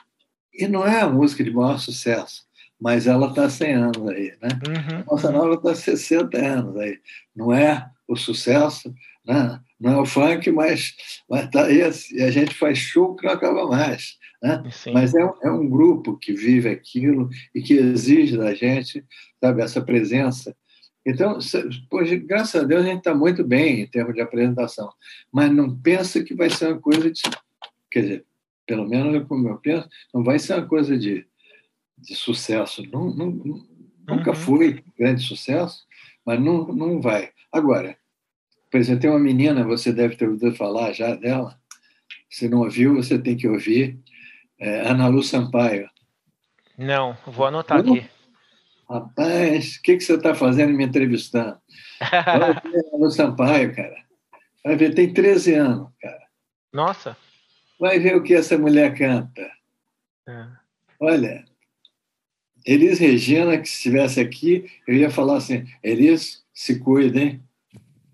e 0.54 0.66
não 0.66 0.86
é 0.86 1.00
a 1.00 1.08
música 1.08 1.44
de 1.44 1.50
maior 1.50 1.78
sucesso, 1.78 2.46
mas 2.80 3.06
ela 3.06 3.28
está 3.28 3.44
há 3.44 3.50
100 3.50 3.74
anos 3.74 4.08
aí. 4.08 4.34
Né? 4.40 4.48
Uhum. 4.66 4.98
A 5.00 5.02
Bossa 5.02 5.30
Nova 5.30 5.54
está 5.54 5.72
há 5.72 5.74
60 5.74 6.38
anos 6.38 6.76
aí. 6.76 6.98
Não 7.34 7.52
é 7.52 7.90
o 8.06 8.16
sucesso, 8.16 8.94
né? 9.26 9.60
não 9.78 9.92
é 9.92 10.00
o 10.00 10.06
funk, 10.06 10.50
mas 10.50 10.94
está 11.30 11.70
esse. 11.70 12.16
E 12.16 12.22
a 12.22 12.30
gente 12.30 12.54
faz 12.54 12.78
show 12.78 13.14
que 13.14 13.26
não 13.26 13.32
acaba 13.32 13.66
mais. 13.66 14.16
Né? 14.42 14.62
Mas 14.92 15.14
é, 15.14 15.20
é 15.42 15.50
um 15.50 15.68
grupo 15.68 16.16
que 16.16 16.32
vive 16.32 16.68
aquilo 16.68 17.28
e 17.54 17.60
que 17.60 17.74
exige 17.74 18.36
da 18.36 18.54
gente 18.54 19.04
sabe, 19.40 19.62
essa 19.62 19.82
presença 19.82 20.56
Então, 21.08 21.38
hoje, 21.90 22.18
graças 22.18 22.62
a 22.62 22.66
Deus, 22.66 22.84
a 22.84 22.86
gente 22.86 22.98
está 22.98 23.14
muito 23.14 23.42
bem 23.42 23.80
em 23.80 23.86
termos 23.86 24.14
de 24.14 24.20
apresentação, 24.20 24.92
mas 25.32 25.50
não 25.50 25.74
pensa 25.74 26.22
que 26.22 26.34
vai 26.34 26.50
ser 26.50 26.68
uma 26.68 26.78
coisa 26.78 27.10
de. 27.10 27.22
Quer 27.90 28.00
dizer, 28.02 28.26
pelo 28.66 28.86
menos 28.86 29.14
é 29.14 29.24
como 29.24 29.48
eu 29.48 29.56
penso, 29.56 29.88
não 30.12 30.22
vai 30.22 30.38
ser 30.38 30.52
uma 30.52 30.66
coisa 30.66 30.98
de, 30.98 31.26
de 31.96 32.14
sucesso. 32.14 32.82
Não, 32.92 33.08
não, 33.08 33.30
nunca 34.06 34.32
uhum. 34.32 34.36
foi 34.36 34.84
grande 34.98 35.22
sucesso, 35.22 35.86
mas 36.26 36.38
não, 36.38 36.66
não 36.68 37.00
vai. 37.00 37.30
Agora, 37.50 37.96
por 38.70 38.78
exemplo, 38.78 39.00
tem 39.00 39.10
uma 39.10 39.18
menina, 39.18 39.64
você 39.64 39.90
deve 39.90 40.14
ter 40.14 40.28
ouvido 40.28 40.54
falar 40.54 40.92
já 40.92 41.14
dela, 41.14 41.58
se 42.28 42.50
não 42.50 42.58
ouviu, 42.58 42.96
você 42.96 43.18
tem 43.18 43.34
que 43.34 43.48
ouvir, 43.48 43.98
é 44.60 44.86
Ana 44.86 45.08
Lu 45.08 45.22
Sampaio. 45.22 45.88
Não, 46.76 47.16
vou 47.26 47.46
anotar 47.46 47.82
não? 47.82 47.94
aqui. 47.94 48.17
Rapaz, 48.88 49.76
o 49.76 49.82
que, 49.82 49.96
que 49.96 50.04
você 50.04 50.14
está 50.14 50.34
fazendo 50.34 50.72
me 50.72 50.84
entrevistando? 50.84 51.58
Lu 52.92 53.10
Sampaio, 53.12 53.74
cara. 53.74 53.96
Vai 54.64 54.76
ver, 54.76 54.94
tem 54.94 55.12
13 55.12 55.54
anos, 55.54 55.90
cara. 56.00 56.26
Nossa. 56.72 57.16
Vai 57.78 57.98
ver 57.98 58.16
o 58.16 58.22
que 58.22 58.34
essa 58.34 58.56
mulher 58.56 58.96
canta. 58.96 59.50
É. 60.26 60.46
Olha, 61.00 61.44
Elis 62.66 62.98
Regina, 62.98 63.56
que 63.58 63.68
estivesse 63.68 64.20
aqui, 64.20 64.70
eu 64.86 64.94
ia 64.94 65.10
falar 65.10 65.36
assim: 65.36 65.66
Elis, 65.82 66.44
se 66.52 66.78
cuida, 66.78 67.20
hein? 67.20 67.42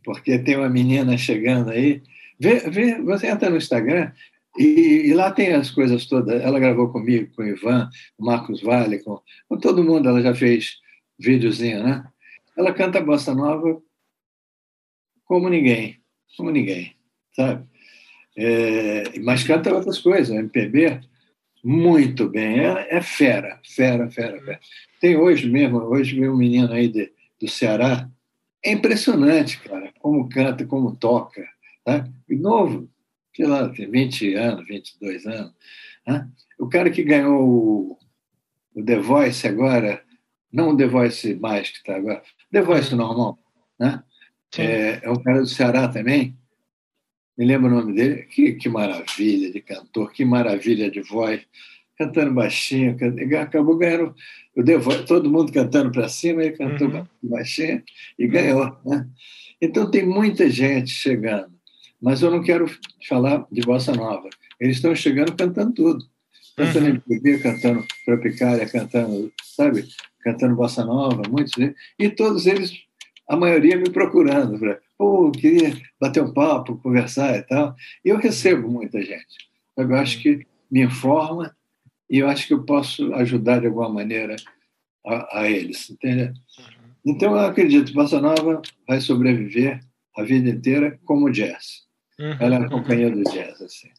Porque 0.04 0.38
tem 0.38 0.56
uma 0.56 0.68
menina 0.68 1.16
chegando 1.16 1.70
aí. 1.70 2.02
Vê, 2.38 2.58
vê, 2.68 3.00
você 3.00 3.28
entra 3.28 3.48
no 3.48 3.56
Instagram 3.56 4.12
e, 4.56 5.08
e, 5.08 5.14
lá 5.14 5.30
tem 5.32 5.52
as 5.52 5.70
coisas 5.70 6.06
todas. 6.06 6.40
Ela 6.40 6.60
gravou 6.60 6.90
comigo, 6.90 7.34
com 7.34 7.42
o 7.42 7.46
Ivan, 7.46 7.90
o 8.18 8.24
Marcos 8.24 8.62
Vale, 8.62 9.02
com, 9.02 9.20
com 9.48 9.58
todo 9.58 9.84
mundo. 9.84 10.08
Ela 10.08 10.22
já 10.22 10.34
fez 10.34 10.78
videozinho, 11.18 11.82
né? 11.82 12.04
Ela 12.56 12.72
canta 12.72 13.00
bossa 13.00 13.34
nova 13.34 13.82
como 15.24 15.48
ninguém, 15.48 16.00
como 16.36 16.50
ninguém, 16.50 16.94
sabe? 17.34 17.66
É, 18.36 19.18
mas 19.20 19.44
canta 19.44 19.74
outras 19.74 19.98
coisas, 19.98 20.34
MPB, 20.34 21.00
muito 21.62 22.28
bem. 22.28 22.60
É, 22.60 22.96
é, 22.96 23.00
fera, 23.00 23.60
fera, 23.64 24.10
fera, 24.10 24.40
fera. 24.40 24.60
Tem 25.00 25.16
hoje 25.16 25.48
mesmo, 25.48 25.78
hoje 25.78 26.18
veio 26.18 26.32
um 26.32 26.36
menino 26.36 26.72
aí 26.72 26.88
de, 26.88 27.12
do 27.40 27.48
Ceará. 27.48 28.08
É 28.62 28.72
impressionante, 28.72 29.60
cara, 29.60 29.92
como 29.98 30.28
canta, 30.28 30.66
como 30.66 30.94
toca. 30.94 31.46
Tá? 31.84 32.08
E 32.28 32.36
novo, 32.36 32.88
sei 33.34 33.46
lá, 33.46 33.68
tem 33.68 33.90
20 33.90 34.34
anos, 34.34 34.66
22 34.66 35.26
anos. 35.26 35.52
Né? 36.06 36.28
O 36.58 36.68
cara 36.68 36.90
que 36.90 37.02
ganhou 37.02 37.42
o, 37.42 37.98
o 38.74 38.84
The 38.84 38.98
Voice 38.98 39.46
agora, 39.46 40.02
não 40.52 40.70
o 40.70 40.76
The 40.76 40.86
Voice 40.86 41.34
mais 41.34 41.70
que 41.70 41.78
está 41.78 41.96
agora, 41.96 42.22
The 42.52 42.62
Voice 42.62 42.94
normal, 42.94 43.38
né? 43.78 44.02
É, 44.56 45.00
é 45.02 45.10
um 45.10 45.20
cara 45.20 45.40
do 45.40 45.48
Ceará 45.48 45.88
também, 45.88 46.36
me 47.36 47.44
lembro 47.44 47.68
o 47.68 47.74
nome 47.74 47.94
dele, 47.94 48.22
que, 48.22 48.52
que 48.52 48.68
maravilha 48.68 49.50
de 49.50 49.60
cantor, 49.60 50.12
que 50.12 50.24
maravilha 50.24 50.90
de 50.90 51.00
voz, 51.00 51.42
cantando 51.98 52.32
baixinho, 52.32 52.96
acabou 53.40 53.76
ganhando, 53.76 54.14
eu 54.54 54.64
devo, 54.64 55.04
todo 55.04 55.30
mundo 55.30 55.52
cantando 55.52 55.90
para 55.90 56.08
cima, 56.08 56.42
ele 56.42 56.56
cantou 56.56 56.88
uhum. 56.88 57.04
baixinho 57.22 57.82
e 58.18 58.26
ganhou. 58.26 58.76
Né? 58.84 59.08
Então 59.60 59.90
tem 59.90 60.06
muita 60.06 60.48
gente 60.48 60.90
chegando, 60.90 61.52
mas 62.04 62.20
eu 62.20 62.30
não 62.30 62.42
quero 62.42 62.66
falar 63.08 63.46
de 63.50 63.62
bossa 63.62 63.92
nova. 63.92 64.28
Eles 64.60 64.76
estão 64.76 64.94
chegando 64.94 65.34
cantando 65.34 65.72
tudo, 65.72 66.04
cantando 66.54 66.84
uhum. 66.84 67.00
MPB, 67.08 67.38
cantando 67.38 67.82
tropicália, 68.04 68.68
cantando, 68.68 69.32
sabe, 69.56 69.88
cantando 70.20 70.54
bossa 70.54 70.84
nova, 70.84 71.22
muitos, 71.30 71.54
e 71.98 72.10
todos 72.10 72.46
eles, 72.46 72.78
a 73.26 73.34
maioria 73.36 73.78
me 73.78 73.88
procurando 73.88 74.58
para 74.58 74.78
pô, 74.98 75.32
queria 75.32 75.74
bater 75.98 76.22
um 76.22 76.32
papo, 76.32 76.76
conversar 76.76 77.38
e 77.38 77.42
tal. 77.42 77.74
E 78.04 78.10
eu 78.10 78.18
recebo 78.18 78.68
muita 78.68 79.00
gente. 79.00 79.48
Eu 79.74 79.92
acho 79.94 80.20
que 80.20 80.46
me 80.70 80.82
informa 80.82 81.56
e 82.10 82.18
eu 82.18 82.28
acho 82.28 82.46
que 82.46 82.52
eu 82.52 82.64
posso 82.64 83.14
ajudar 83.14 83.60
de 83.60 83.66
alguma 83.66 83.88
maneira 83.88 84.36
a, 85.06 85.40
a 85.40 85.50
eles, 85.50 85.88
entendeu? 85.88 86.34
Então 87.04 87.32
eu 87.32 87.46
acredito 87.46 87.86
que 87.86 87.94
Bossa 87.94 88.20
Nova 88.20 88.60
vai 88.86 89.00
sobreviver 89.00 89.80
a 90.16 90.22
vida 90.22 90.50
inteira 90.50 90.98
como 91.04 91.30
jazz. 91.30 91.84
Uhum. 92.18 92.36
Ela 92.38 92.56
é 92.56 92.58
a 92.58 92.68
companhia 92.68 93.10
do 93.10 93.24
jazz, 93.24 93.60
assim. 93.60 93.90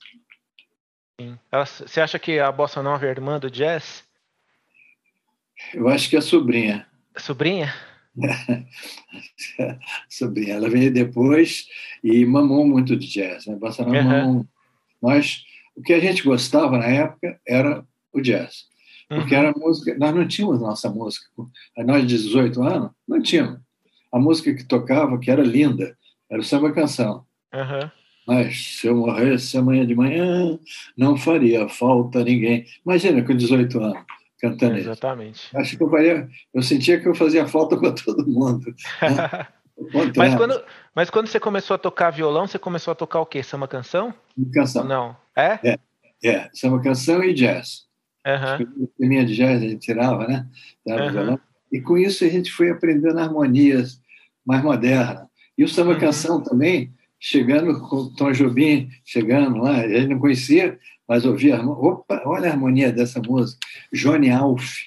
Você 1.51 2.01
acha 2.01 2.19
que 2.19 2.39
a 2.39 2.51
Bossa 2.51 2.82
Nova 2.82 3.06
é 3.06 3.10
irmã 3.10 3.39
do 3.39 3.49
jazz? 3.49 4.04
Eu 5.73 5.88
acho 5.88 6.10
que 6.10 6.17
é 6.17 6.21
sobrinha. 6.21 6.86
Sobrinha? 7.17 7.73
Sobrinha, 10.10 10.56
ela 10.56 10.69
veio 10.69 10.93
depois 10.93 11.67
e 12.04 12.25
mamou 12.25 12.65
muito 12.65 12.95
de 12.95 13.08
jazz. 13.08 13.45
Né? 13.45 13.56
Bossa 13.56 13.84
Nova 13.84 13.97
uhum. 13.97 14.04
mamou. 14.04 14.47
Nós, 15.01 15.45
o 15.75 15.82
que 15.82 15.93
a 15.93 15.99
gente 15.99 16.23
gostava 16.23 16.78
na 16.78 16.88
época 16.88 17.39
era 17.45 17.86
o 18.12 18.21
jazz. 18.21 18.65
Porque 19.08 19.36
uhum. 19.36 19.41
era 19.41 19.54
música, 19.58 19.95
nós 19.97 20.15
não 20.15 20.28
tínhamos 20.28 20.62
nossa 20.62 20.89
música. 20.89 21.28
Nós, 21.78 22.08
de 22.08 22.17
18 22.17 22.63
anos, 22.63 22.91
não 23.08 23.21
tínhamos. 23.21 23.60
A 24.12 24.17
música 24.17 24.54
que 24.54 24.63
tocava, 24.63 25.19
que 25.19 25.30
era 25.30 25.43
linda, 25.43 25.97
era 26.30 26.41
o 26.41 26.43
samba 26.43 26.71
canção. 26.71 27.25
Uhum. 27.54 27.91
Mas 28.27 28.79
se 28.79 28.88
eu 28.88 28.95
morresse 28.95 29.57
amanhã 29.57 29.85
de 29.85 29.95
manhã, 29.95 30.59
não 30.97 31.15
faria 31.15 31.69
falta 31.69 32.19
a 32.19 32.23
ninguém. 32.23 32.65
Imagina, 32.85 33.23
com 33.23 33.35
18 33.35 33.79
anos 33.79 34.05
cantando 34.39 34.77
Exatamente. 34.77 35.35
Isso. 35.35 35.57
Acho 35.57 35.77
que 35.77 35.83
eu 35.83 35.89
faria, 35.89 36.29
eu 36.53 36.61
sentia 36.61 36.99
que 36.99 37.07
eu 37.07 37.15
fazia 37.15 37.47
falta 37.47 37.77
para 37.77 37.91
todo 37.91 38.27
mundo. 38.27 38.65
Né? 39.01 39.47
mas, 40.15 40.35
quando, 40.35 40.63
mas 40.93 41.09
quando 41.09 41.27
você 41.27 41.39
começou 41.39 41.75
a 41.75 41.77
tocar 41.77 42.11
violão, 42.11 42.47
você 42.47 42.59
começou 42.59 42.91
a 42.91 42.95
tocar 42.95 43.19
o 43.19 43.25
quê? 43.25 43.41
Samba 43.41 43.67
canção? 43.67 44.13
Canção. 44.53 44.83
Não. 44.83 45.15
É? 45.35 45.59
É, 45.63 45.79
é. 46.23 46.49
samba 46.53 46.81
canção 46.81 47.23
e 47.23 47.33
jazz. 47.33 47.85
Uhum. 48.25 48.88
Minha 48.99 49.25
de 49.25 49.35
jazz 49.35 49.61
a 49.61 49.67
gente 49.67 49.85
tirava, 49.85 50.27
né? 50.27 50.47
Tirava 50.83 51.05
uhum. 51.05 51.11
violão. 51.11 51.39
E 51.71 51.81
com 51.81 51.97
isso 51.97 52.23
a 52.23 52.29
gente 52.29 52.51
foi 52.51 52.69
aprendendo 52.69 53.19
harmonias 53.19 54.01
mais 54.45 54.63
modernas. 54.63 55.25
E 55.57 55.63
o 55.63 55.69
samba 55.69 55.93
uhum. 55.93 55.99
canção 55.99 56.41
também, 56.41 56.93
chegando 57.25 57.79
com 57.79 57.95
o 57.95 58.09
Tom 58.11 58.31
Jobim, 58.31 58.88
chegando 59.03 59.57
lá, 59.57 59.88
gente 59.88 60.09
não 60.09 60.19
conhecia, 60.19 60.77
mas 61.07 61.25
ouvia, 61.25 61.59
opa, 61.59 62.21
olha 62.23 62.49
a 62.49 62.51
harmonia 62.51 62.91
dessa 62.91 63.19
música. 63.19 63.65
Johnny 63.91 64.29
Alf, 64.29 64.83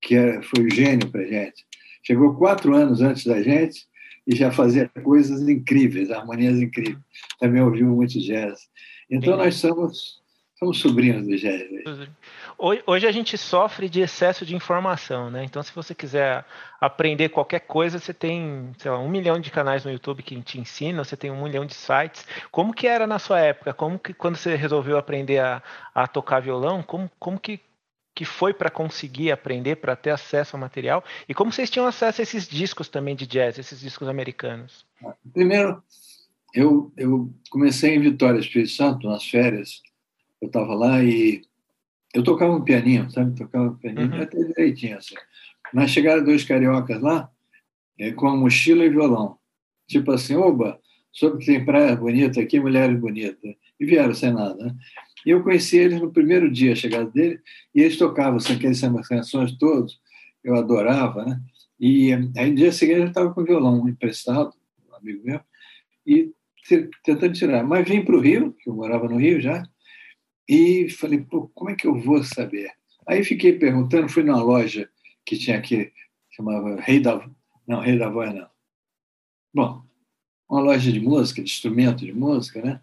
que 0.00 0.14
é, 0.14 0.40
foi 0.40 0.66
o 0.66 0.70
gênio 0.72 1.10
para 1.10 1.24
gente. 1.24 1.66
Chegou 2.04 2.36
quatro 2.36 2.76
anos 2.76 3.02
antes 3.02 3.26
da 3.26 3.42
gente 3.42 3.88
e 4.24 4.36
já 4.36 4.52
fazia 4.52 4.88
coisas 5.02 5.48
incríveis, 5.48 6.12
harmonias 6.12 6.60
incríveis. 6.60 7.02
Também 7.40 7.60
ouviu 7.60 7.88
muito 7.88 8.20
jazz. 8.20 8.68
Então, 9.10 9.36
nós 9.36 9.56
somos, 9.56 10.22
somos 10.60 10.78
sobrinhos 10.78 11.26
do 11.26 11.36
jazz. 11.36 11.66
Hoje 12.86 13.06
a 13.06 13.10
gente 13.10 13.38
sofre 13.38 13.88
de 13.88 14.02
excesso 14.02 14.44
de 14.44 14.54
informação, 14.54 15.30
né? 15.30 15.42
Então, 15.42 15.62
se 15.62 15.74
você 15.74 15.94
quiser 15.94 16.44
aprender 16.78 17.30
qualquer 17.30 17.60
coisa, 17.60 17.98
você 17.98 18.12
tem, 18.12 18.70
sei 18.76 18.90
lá, 18.90 18.98
um 18.98 19.08
milhão 19.08 19.40
de 19.40 19.50
canais 19.50 19.84
no 19.84 19.90
YouTube 19.90 20.22
que 20.22 20.38
te 20.42 20.60
ensina, 20.60 21.02
você 21.02 21.16
tem 21.16 21.30
um 21.30 21.42
milhão 21.42 21.64
de 21.64 21.72
sites. 21.72 22.26
Como 22.50 22.74
que 22.74 22.86
era 22.86 23.06
na 23.06 23.18
sua 23.18 23.40
época? 23.40 23.72
Como 23.72 23.98
que 23.98 24.12
quando 24.12 24.36
você 24.36 24.54
resolveu 24.54 24.98
aprender 24.98 25.38
a, 25.38 25.62
a 25.94 26.06
tocar 26.06 26.40
violão, 26.40 26.82
como, 26.82 27.10
como 27.18 27.40
que, 27.40 27.58
que 28.14 28.26
foi 28.26 28.52
para 28.52 28.68
conseguir 28.68 29.32
aprender, 29.32 29.76
para 29.76 29.96
ter 29.96 30.10
acesso 30.10 30.54
ao 30.56 30.60
material? 30.60 31.02
E 31.26 31.32
como 31.32 31.50
vocês 31.50 31.70
tinham 31.70 31.86
acesso 31.86 32.20
a 32.20 32.22
esses 32.22 32.46
discos 32.46 32.90
também 32.90 33.16
de 33.16 33.26
jazz, 33.26 33.58
esses 33.58 33.80
discos 33.80 34.08
americanos? 34.08 34.84
Primeiro, 35.32 35.82
eu, 36.52 36.92
eu 36.98 37.32
comecei 37.48 37.94
em 37.94 38.00
Vitória, 38.00 38.38
Espírito 38.38 38.72
Santo, 38.72 39.08
nas 39.08 39.24
férias. 39.24 39.80
Eu 40.40 40.46
estava 40.46 40.74
lá 40.74 41.02
e 41.02 41.42
eu 42.14 42.22
tocava 42.22 42.54
um 42.54 42.62
pianinho, 42.62 43.10
sabe? 43.10 43.36
Tocava 43.36 43.70
um 43.70 43.76
pianinho 43.76 44.12
uhum. 44.12 44.22
até 44.22 44.42
direitinho, 44.42 44.98
assim. 44.98 45.14
Mas 45.72 45.90
chegaram 45.90 46.24
dois 46.24 46.44
cariocas 46.44 47.00
lá, 47.00 47.30
é, 47.98 48.10
com 48.12 48.28
a 48.28 48.36
mochila 48.36 48.84
e 48.84 48.90
violão. 48.90 49.38
Tipo 49.86 50.12
assim, 50.12 50.34
oba, 50.34 50.80
soube 51.12 51.38
que 51.38 51.46
tem 51.46 51.64
praia 51.64 51.94
bonita 51.94 52.40
aqui, 52.40 52.58
mulheres 52.58 52.98
bonitas. 52.98 53.38
E 53.78 53.86
vieram 53.86 54.14
sem 54.14 54.32
nada, 54.32 54.56
né? 54.56 54.74
E 55.24 55.30
eu 55.30 55.42
conheci 55.42 55.76
eles 55.76 56.00
no 56.00 56.10
primeiro 56.10 56.50
dia, 56.50 56.72
a 56.72 56.76
chegada 56.76 57.10
dele, 57.10 57.40
e 57.74 57.82
eles 57.82 57.98
tocavam 57.98 58.36
assim, 58.36 58.54
aqueles 58.54 58.80
canções 59.06 59.52
todos, 59.52 60.00
eu 60.42 60.54
adorava, 60.56 61.24
né? 61.24 61.40
E 61.78 62.12
aí, 62.36 62.50
no 62.50 62.56
dia 62.56 62.72
seguinte, 62.72 63.00
eu 63.00 63.06
estava 63.08 63.32
com 63.32 63.40
o 63.40 63.44
violão 63.44 63.88
emprestado, 63.88 64.52
um 64.90 64.94
amigo 64.94 65.24
meu, 65.24 65.40
e 66.06 66.30
tentando 67.04 67.32
tirar. 67.32 67.64
Mas 67.64 67.88
vim 67.88 68.04
para 68.04 68.16
o 68.16 68.20
Rio, 68.20 68.52
que 68.52 68.68
eu 68.68 68.74
morava 68.74 69.08
no 69.08 69.18
Rio 69.18 69.40
já, 69.40 69.62
e 70.50 70.90
falei, 70.90 71.20
pô, 71.20 71.48
como 71.54 71.70
é 71.70 71.76
que 71.76 71.86
eu 71.86 71.94
vou 71.94 72.24
saber? 72.24 72.72
Aí 73.06 73.22
fiquei 73.22 73.52
perguntando, 73.52 74.08
fui 74.08 74.24
numa 74.24 74.42
loja 74.42 74.90
que 75.24 75.38
tinha 75.38 75.56
aqui, 75.56 75.92
chamava 76.28 76.74
Rei 76.80 76.98
da... 76.98 77.24
Não, 77.68 77.78
Rei 77.78 77.96
da 77.96 78.08
Voz 78.08 78.34
não. 78.34 78.48
Bom, 79.54 79.84
uma 80.48 80.60
loja 80.60 80.90
de 80.90 80.98
música, 80.98 81.40
de 81.40 81.48
instrumento 81.48 82.04
de 82.04 82.12
música, 82.12 82.60
né? 82.60 82.80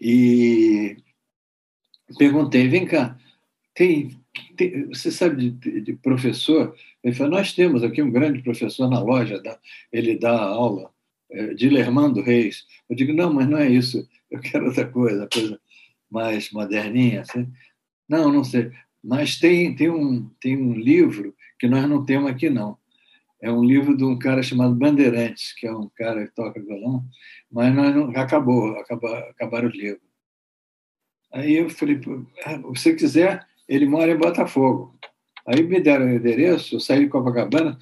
E 0.00 0.98
perguntei, 2.16 2.68
vem 2.68 2.86
cá, 2.86 3.18
tem, 3.74 4.16
você 4.86 5.10
sabe 5.10 5.50
de, 5.50 5.80
de, 5.80 5.92
professor? 5.94 6.76
Ele 7.02 7.14
falou, 7.14 7.32
nós 7.32 7.52
temos 7.52 7.82
aqui 7.82 8.00
um 8.00 8.12
grande 8.12 8.40
professor 8.40 8.88
na 8.88 9.00
loja, 9.00 9.42
ele 9.90 10.16
dá 10.16 10.38
aula, 10.38 10.92
é, 11.28 11.54
de 11.54 11.68
Lermando 11.68 12.22
Reis. 12.22 12.66
Eu 12.88 12.94
digo, 12.94 13.12
não, 13.12 13.32
mas 13.32 13.48
não 13.48 13.58
é 13.58 13.68
isso, 13.68 14.08
eu 14.30 14.38
quero 14.40 14.66
outra 14.66 14.86
coisa, 14.86 15.28
coisa 15.32 15.60
mais 16.10 16.50
moderninha. 16.50 17.22
Assim. 17.22 17.48
Não, 18.08 18.32
não 18.32 18.44
sei. 18.44 18.70
Mas 19.02 19.38
tem, 19.38 19.74
tem, 19.74 19.90
um, 19.90 20.28
tem 20.40 20.56
um 20.56 20.74
livro 20.74 21.34
que 21.58 21.68
nós 21.68 21.88
não 21.88 22.04
temos 22.04 22.30
aqui, 22.30 22.50
não. 22.50 22.76
É 23.42 23.50
um 23.50 23.64
livro 23.64 23.96
de 23.96 24.04
um 24.04 24.18
cara 24.18 24.42
chamado 24.42 24.74
Bandeirantes, 24.74 25.54
que 25.54 25.66
é 25.66 25.72
um 25.72 25.88
cara 25.96 26.26
que 26.26 26.34
toca 26.34 26.60
violão, 26.62 27.04
mas 27.50 27.74
nós 27.74 27.94
não, 27.94 28.10
acabou, 28.10 28.76
acabou, 28.78 29.14
acabaram 29.14 29.68
o 29.68 29.72
livro. 29.72 30.00
Aí 31.32 31.56
eu 31.56 31.70
falei, 31.70 31.98
ah, 32.44 32.56
se 32.56 32.62
você 32.62 32.94
quiser, 32.94 33.46
ele 33.66 33.86
mora 33.86 34.10
em 34.10 34.18
Botafogo. 34.18 34.94
Aí 35.46 35.62
me 35.62 35.80
deram 35.80 36.06
o 36.06 36.10
endereço, 36.10 36.76
eu 36.76 36.80
saí 36.80 37.00
de 37.00 37.08
Copacabana, 37.08 37.78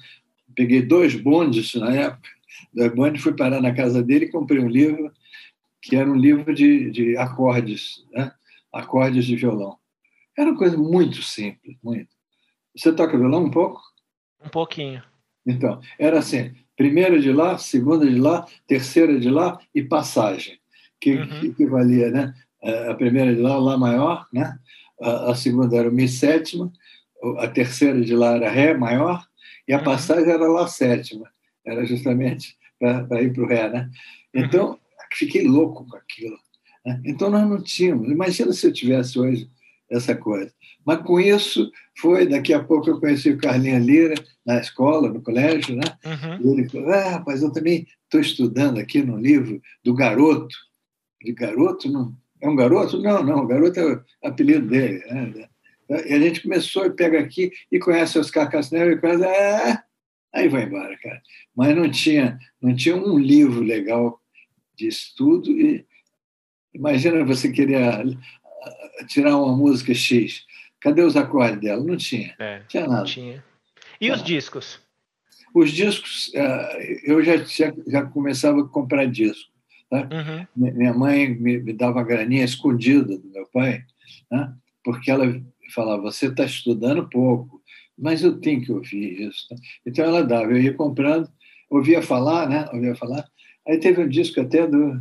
peguei 0.55 0.81
dois 0.81 1.15
bondes 1.15 1.75
na 1.75 1.93
época, 1.93 2.29
dois 2.73 2.93
bondes, 2.93 3.21
fui 3.21 3.33
parar 3.33 3.61
na 3.61 3.73
casa 3.73 4.01
dele 4.01 4.27
comprei 4.29 4.59
um 4.59 4.69
livro 4.69 5.11
que 5.81 5.95
era 5.95 6.09
um 6.09 6.15
livro 6.15 6.53
de, 6.53 6.91
de 6.91 7.17
acordes, 7.17 8.05
né? 8.11 8.31
acordes 8.71 9.25
de 9.25 9.35
violão. 9.35 9.77
Era 10.37 10.49
uma 10.49 10.57
coisa 10.57 10.77
muito 10.77 11.21
simples, 11.21 11.77
muito. 11.83 12.09
Você 12.75 12.93
toca 12.93 13.17
violão 13.17 13.45
um 13.45 13.51
pouco? 13.51 13.81
Um 14.43 14.49
pouquinho. 14.49 15.03
Então, 15.45 15.81
era 15.97 16.19
assim, 16.19 16.53
primeira 16.77 17.19
de 17.19 17.31
lá, 17.31 17.57
segunda 17.57 18.09
de 18.09 18.19
lá, 18.19 18.45
terceira 18.67 19.19
de 19.19 19.29
lá 19.29 19.59
e 19.73 19.83
passagem, 19.83 20.59
que, 20.99 21.15
uhum. 21.15 21.27
que 21.27 21.47
equivalia, 21.47 22.11
né? 22.11 22.33
A 22.89 22.93
primeira 22.93 23.33
de 23.33 23.41
lá, 23.41 23.57
Lá 23.57 23.77
maior, 23.77 24.27
né? 24.31 24.57
A, 25.01 25.31
a 25.31 25.35
segunda 25.35 25.75
era 25.75 25.89
o 25.89 25.91
Mi 25.91 26.07
sétima, 26.07 26.71
a 27.39 27.47
terceira 27.47 28.01
de 28.01 28.15
lá 28.15 28.35
era 28.35 28.49
Ré 28.49 28.73
maior, 28.73 29.25
e 29.67 29.73
a 29.73 29.77
uhum. 29.77 29.83
passagem 29.83 30.29
era 30.29 30.47
Lá 30.47 30.67
sétima. 30.67 31.29
Era 31.65 31.85
justamente 31.85 32.57
para 32.79 33.21
ir 33.21 33.33
para 33.33 33.43
o 33.43 33.47
Ré, 33.47 33.69
né? 33.69 33.89
Então. 34.33 34.79
Fiquei 35.13 35.47
louco 35.47 35.85
com 35.87 35.95
aquilo. 35.95 36.37
Né? 36.85 37.01
Então, 37.05 37.29
nós 37.29 37.47
não 37.47 37.61
tínhamos. 37.61 38.09
Imagina 38.09 38.53
se 38.53 38.67
eu 38.67 38.73
tivesse 38.73 39.19
hoje 39.19 39.49
essa 39.89 40.15
coisa. 40.15 40.53
Mas 40.85 41.01
com 41.01 41.19
isso 41.19 41.71
foi, 41.97 42.27
daqui 42.27 42.53
a 42.53 42.63
pouco 42.63 42.89
eu 42.89 42.99
conheci 42.99 43.29
o 43.29 43.37
Carlinhos 43.37 43.85
Lira 43.85 44.15
na 44.45 44.59
escola, 44.59 45.09
no 45.09 45.21
colégio, 45.21 45.75
né? 45.75 45.83
Uhum. 46.05 46.41
E 46.41 46.53
ele 46.53 46.69
falou, 46.69 46.89
ah, 46.91 47.09
rapaz, 47.09 47.41
eu 47.41 47.51
também 47.51 47.85
estou 48.03 48.21
estudando 48.21 48.79
aqui 48.79 49.01
no 49.01 49.17
livro 49.17 49.61
do 49.83 49.93
garoto. 49.93 50.55
De 51.21 51.33
garoto, 51.33 51.91
não, 51.91 52.15
é 52.41 52.47
um 52.47 52.55
garoto? 52.55 53.01
Não, 53.01 53.23
não, 53.23 53.43
o 53.43 53.47
garoto 53.47 53.79
é 53.79 53.93
o 53.93 54.03
apelido 54.23 54.67
dele. 54.67 55.03
Né? 55.05 55.47
E 56.07 56.13
a 56.13 56.19
gente 56.19 56.41
começou 56.41 56.85
e 56.85 56.91
pega 56.91 57.19
aqui 57.19 57.51
e 57.71 57.79
conhece 57.79 58.17
os 58.17 58.31
Casnero 58.31 58.91
e 58.91 58.97
conhece. 58.97 59.25
Ah, 59.25 59.83
aí 60.33 60.47
vai 60.47 60.63
embora, 60.63 60.97
cara. 60.97 61.21
Mas 61.55 61.75
não 61.75 61.89
tinha, 61.89 62.39
não 62.61 62.75
tinha 62.75 62.95
um 62.95 63.17
livro 63.17 63.61
legal 63.61 64.19
de 64.79 64.87
estudo. 64.87 65.51
E 65.51 65.85
imagina 66.73 67.23
você 67.25 67.51
queria 67.51 68.03
tirar 69.07 69.37
uma 69.37 69.55
música 69.55 69.93
X. 69.93 70.45
Cadê 70.79 71.01
os 71.01 71.17
acordes 71.17 71.59
dela? 71.59 71.83
Não 71.83 71.97
tinha. 71.97 72.33
É, 72.39 72.61
tinha 72.67 72.87
nada. 72.87 73.05
Tinha. 73.05 73.43
E 73.99 74.09
os 74.09 74.23
discos? 74.23 74.79
Os 75.53 75.71
discos, 75.71 76.31
eh, 76.33 77.01
eu 77.03 77.21
já, 77.23 77.33
já 77.87 78.05
começava 78.05 78.61
a 78.61 78.67
comprar 78.67 79.05
disco. 79.05 79.51
Tá? 79.89 80.07
Uhum. 80.11 80.71
Minha 80.71 80.93
mãe 80.93 81.27
me, 81.27 81.57
me, 81.59 81.73
dava 81.73 82.03
graninha 82.03 82.45
escondida 82.45 83.17
do 83.17 83.27
meu 83.27 83.45
pai, 83.51 83.83
né? 84.31 84.53
porque 84.83 85.09
ela 85.09 85.25
falava: 85.73 86.03
Você 86.03 86.27
está 86.27 86.45
estudando 86.45 87.09
pouco, 87.09 87.61
mas 87.97 88.23
eu 88.23 88.39
tenho 88.39 88.61
que 88.61 88.71
ouvir 88.71 89.27
isso. 89.27 89.49
Tá? 89.49 89.55
Então 89.85 90.05
ela 90.05 90.23
dava, 90.23 90.51
eu 90.51 90.61
ia 90.61 90.73
comprando, 90.73 91.27
ouvia 91.69 92.01
falar, 92.01 92.47
né? 92.47 92.69
Ouvia 92.71 92.95
falar. 92.95 93.27
Aí 93.69 93.77
teve 93.77 94.01
um 94.01 94.09
disco 94.09 94.41
até 94.41 94.67
do, 94.67 94.99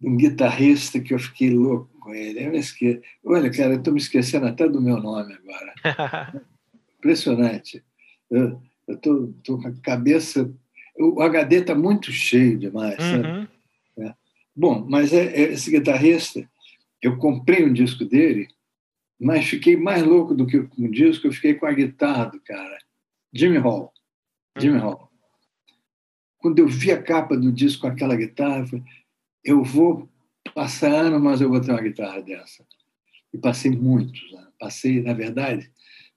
de 0.00 0.08
um 0.08 0.16
guitarrista 0.16 1.00
que 1.00 1.14
eu 1.14 1.18
fiquei 1.18 1.50
louco 1.50 1.88
com 1.98 2.14
ele. 2.14 2.44
Eu 2.44 2.52
esque... 2.54 3.00
Olha, 3.24 3.50
cara, 3.50 3.72
eu 3.72 3.78
estou 3.78 3.94
me 3.94 3.98
esquecendo 3.98 4.46
até 4.46 4.68
do 4.68 4.80
meu 4.80 4.98
nome 4.98 5.34
agora. 5.34 6.42
Impressionante. 6.98 7.82
Eu 8.30 8.60
estou 8.88 9.60
com 9.60 9.68
a 9.68 9.72
cabeça 9.82 10.52
o 10.96 11.20
HD 11.20 11.56
está 11.56 11.74
muito 11.74 12.12
cheio 12.12 12.58
demais, 12.58 12.98
uhum. 12.98 13.46
é. 13.98 14.14
Bom, 14.54 14.86
mas 14.88 15.12
é, 15.12 15.24
é, 15.26 15.52
esse 15.52 15.70
guitarrista, 15.70 16.48
eu 17.02 17.16
comprei 17.16 17.64
um 17.64 17.72
disco 17.72 18.04
dele, 18.04 18.48
mas 19.20 19.46
fiquei 19.46 19.76
mais 19.76 20.04
louco 20.04 20.34
do 20.34 20.46
que 20.46 20.62
com 20.62 20.84
o 20.84 20.90
disco, 20.90 21.26
eu 21.26 21.32
fiquei 21.32 21.54
com 21.54 21.66
a 21.66 21.72
guitarra 21.72 22.26
do 22.26 22.40
cara, 22.40 22.78
Jimmy 23.32 23.58
Hall. 23.58 23.92
Jimmy 24.56 24.76
uhum. 24.76 24.82
Hall. 24.82 25.10
Quando 26.44 26.58
eu 26.58 26.68
vi 26.68 26.92
a 26.92 27.02
capa 27.02 27.38
do 27.38 27.50
disco 27.50 27.80
com 27.80 27.86
aquela 27.86 28.14
guitarra, 28.14 28.58
eu 28.58 28.66
falei, 28.66 28.84
eu 29.42 29.64
vou 29.64 30.06
passar 30.54 30.92
ano, 30.92 31.18
mas 31.18 31.40
eu 31.40 31.48
vou 31.48 31.58
ter 31.58 31.70
uma 31.70 31.80
guitarra 31.80 32.20
dessa. 32.20 32.62
E 33.32 33.38
passei 33.38 33.70
muitos 33.70 34.20
anos. 34.34 34.52
Passei, 34.60 35.00
na 35.00 35.14
verdade, 35.14 35.72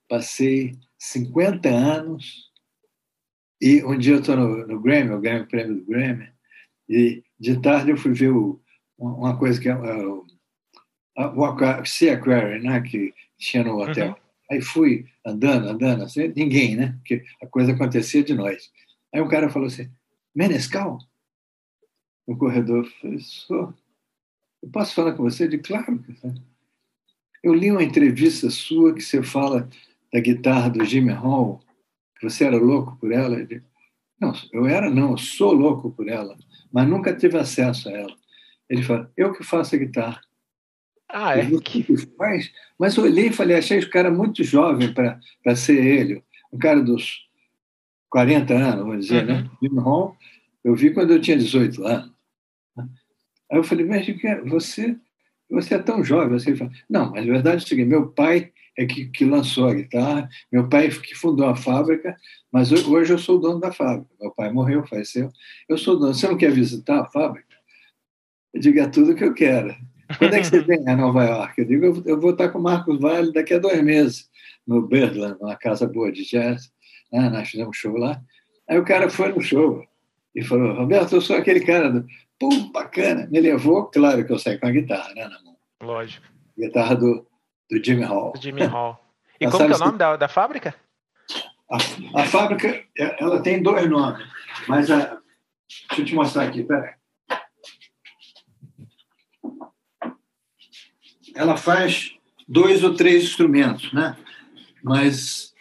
passei 0.09 0.77
50 0.99 1.69
anos 1.69 2.51
e 3.61 3.81
um 3.85 3.97
dia 3.97 4.15
eu 4.15 4.19
estou 4.19 4.35
no, 4.35 4.67
no, 4.67 4.81
Grammy, 4.81 5.11
eu 5.11 5.21
ganho 5.21 5.43
o 5.43 5.47
prêmio 5.47 5.77
do 5.77 5.85
Grammy, 5.85 6.27
e 6.89 7.23
de 7.39 7.61
tarde 7.61 7.91
eu 7.91 7.97
fui 7.97 8.11
ver 8.11 8.31
o, 8.31 8.61
uma 8.97 9.39
coisa 9.39 9.61
que 9.61 9.69
é 9.69 9.77
o, 9.77 10.25
o 11.15 11.85
Sea 11.85 12.15
Aquarium, 12.15 12.63
né, 12.63 12.81
que 12.81 13.13
tinha 13.37 13.63
no 13.63 13.81
hotel. 13.81 14.09
Uhum. 14.09 14.15
Aí 14.51 14.61
fui 14.61 15.05
andando, 15.25 15.69
andando, 15.69 16.03
assim, 16.03 16.33
ninguém, 16.35 16.75
né? 16.75 16.97
Porque 16.97 17.23
a 17.41 17.47
coisa 17.47 17.71
acontecia 17.71 18.21
de 18.21 18.33
nós. 18.33 18.69
Aí 19.13 19.21
um 19.21 19.29
cara 19.29 19.49
falou 19.49 19.67
assim: 19.67 19.89
Menescal? 20.38 21.00
No 22.28 22.38
corredor, 22.38 22.86
eu 22.86 22.91
falei: 23.02 23.19
Sou. 23.19 23.73
Eu 24.62 24.69
posso 24.69 24.93
falar 24.93 25.13
com 25.13 25.23
você? 25.23 25.47
De 25.47 25.58
claro. 25.58 26.04
Eu 27.43 27.54
li 27.54 27.71
uma 27.71 27.84
entrevista 27.84 28.50
sua 28.50 28.93
que 28.93 29.02
você 29.02 29.23
fala 29.23 29.69
da 30.13 30.19
guitarra 30.19 30.69
do 30.69 30.86
Jimmy 30.86 31.12
Hall 31.12 31.62
você 32.21 32.45
era 32.45 32.58
louco 32.58 32.97
por 33.00 33.12
ela? 33.12 33.39
Ele, 33.39 33.62
não, 34.19 34.34
eu 34.52 34.65
era 34.65 34.89
não, 34.89 35.12
eu 35.12 35.17
sou 35.17 35.54
louco 35.54 35.91
por 35.91 36.08
ela, 36.08 36.38
mas 36.71 36.88
nunca 36.88 37.15
tive 37.15 37.38
acesso 37.38 37.89
a 37.89 37.91
ela. 37.91 38.15
Ele 38.69 38.84
fala, 38.84 39.12
eu 39.15 39.34
que 39.34 39.43
faço 39.43 39.76
a 39.76 39.78
guitarra. 39.78 40.21
Ah, 41.10 41.38
é? 41.38 41.45
Que... 41.62 41.86
Faz? 42.17 42.52
Mas 42.78 42.97
eu 42.97 43.04
olhei 43.04 43.28
e 43.28 43.34
falei, 43.34 43.58
achei 43.58 43.80
o 43.80 43.89
cara 43.89 44.12
muito 44.12 44.43
jovem 44.43 44.93
para 44.93 45.56
ser 45.56 45.84
ele, 45.84 46.23
um 46.52 46.58
cara 46.58 46.82
dos 46.82 47.26
40 48.10 48.54
anos, 48.54 48.86
vamos 48.86 49.06
dizer, 49.06 49.26
né? 49.26 49.34
uhum. 49.34 49.41
né? 49.41 49.50
Jim 49.62 49.80
Hall, 49.80 50.17
eu 50.63 50.76
vi 50.76 50.93
quando 50.93 51.12
eu 51.12 51.22
tinha 51.22 51.38
18 51.38 51.86
anos. 51.86 52.12
Aí 53.52 53.58
eu 53.58 53.63
falei, 53.63 53.86
mas 53.86 54.06
você, 54.46 54.98
você 55.50 55.76
é 55.76 55.80
tão 55.80 56.04
jovem. 56.04 56.38
Você 56.38 56.56
fala, 56.56 56.72
não, 56.89 57.12
mas 57.12 57.24
a 57.24 57.32
verdade 57.32 57.63
é 57.63 57.65
o 57.65 57.67
seguinte, 57.67 57.88
meu 57.88 58.08
pai 58.08 58.52
é 58.78 58.86
que, 58.86 59.06
que 59.08 59.26
lançou 59.26 59.67
a 59.67 59.74
guitarra. 59.74 60.30
Meu 60.52 60.70
pai 60.70 60.89
que 60.89 61.15
fundou 61.15 61.48
a 61.48 61.56
fábrica, 61.56 62.15
mas 62.52 62.72
hoje 62.72 63.13
eu 63.13 63.17
sou 63.17 63.38
o 63.38 63.39
dono 63.39 63.60
da 63.60 63.72
fábrica. 63.72 64.10
Meu 64.20 64.32
pai 64.32 64.52
morreu, 64.52 64.86
faleceu. 64.86 65.30
Eu 65.67 65.78
sou 65.78 65.98
dono. 65.98 66.13
Você 66.13 66.28
não 66.28 66.38
quer 66.38 66.52
visitar 66.52 67.02
a 67.02 67.06
fábrica? 67.06 67.48
Eu 68.54 68.62
digo, 68.62 68.80
é 68.80 68.88
tudo 68.88 69.15
que 69.15 69.24
eu 69.24 69.34
quero. 69.34 69.76
Quando 70.17 70.34
é 70.36 70.39
que 70.39 70.48
você 70.48 70.60
vem 70.62 70.88
a 70.88 70.96
Nova 70.96 71.24
York? 71.24 71.60
Eu 71.60 71.65
digo, 71.65 72.04
eu 72.06 72.20
vou 72.20 72.32
estar 72.32 72.50
com 72.50 72.60
o 72.60 72.63
Marcos 72.63 73.00
Vale 73.00 73.34
daqui 73.34 73.54
a 73.54 73.60
dois 73.60 73.82
meses, 73.84 74.30
no 74.65 74.82
Birdland, 74.82 75.38
numa 75.39 75.56
casa 75.56 75.88
boa 75.88 76.12
de 76.12 76.24
jazz. 76.26 76.72
Ah, 77.13 77.30
nós 77.30 77.50
fizemos 77.50 77.78
show 77.78 77.96
lá. 77.96 78.22
Aí 78.70 78.78
o 78.78 78.86
cara 78.86 79.10
foi 79.10 79.32
no 79.32 79.41
show 79.41 79.84
e 80.36 80.43
falou, 80.43 80.74
Roberto, 80.74 81.15
eu 81.15 81.22
sou 81.22 81.36
aquele 81.36 81.62
cara 81.62 81.89
do... 81.89 82.06
Pum, 82.39 82.72
bacana. 82.72 83.28
Me 83.32 83.39
levou, 83.39 83.86
claro 83.86 84.26
que 84.26 84.32
eu 84.32 84.38
saí 84.38 84.60
com 84.60 84.67
a 84.67 84.72
guitarra 84.72 85.13
né, 85.15 85.28
na 85.28 85.41
mão. 85.41 85.58
Lógico. 85.82 86.28
Guitarra 86.58 86.96
do 86.96 87.28
do 87.70 87.84
Jimmy 87.84 88.04
Hall. 88.04 88.32
Do 88.34 88.41
Jimmy 88.41 88.63
Hall. 88.63 89.00
E 89.39 89.48
como 89.50 89.63
é 89.63 89.76
o 89.76 89.80
nome 89.80 89.98
da, 89.98 90.15
da 90.15 90.28
fábrica? 90.28 90.74
A, 91.70 92.22
a, 92.22 92.26
fábrica 92.26 92.67
é, 92.98 93.22
ela 93.22 93.41
tem 93.41 93.62
dois 93.62 93.89
nomes, 93.89 94.26
mas 94.67 94.89
a, 94.89 95.20
deixa 95.89 96.02
eu 96.02 96.06
te 96.06 96.15
mostrar 96.15 96.43
aqui, 96.43 96.63
peraí. 96.63 96.93
Ela 101.36 101.58
faz 101.58 102.15
dois 102.48 102.84
ou 102.84 102.96
três 102.96 103.24
instrumentos, 103.24 103.91
né? 103.91 104.17
Mas 104.82 105.54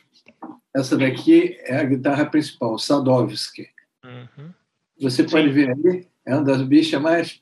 essa 0.77 0.97
daqui 0.97 1.57
é 1.61 1.79
a 1.79 1.85
guitarra 1.85 2.27
principal, 2.27 2.79
Sadovski. 2.79 3.67
Uhum. 4.05 4.53
Você 5.01 5.23
Sim. 5.23 5.31
pode 5.31 5.49
ver 5.49 5.71
ali, 5.71 6.07
é 6.25 6.35
uma 6.35 6.45
das 6.45 6.63
bichas 6.63 7.01
mais, 7.01 7.41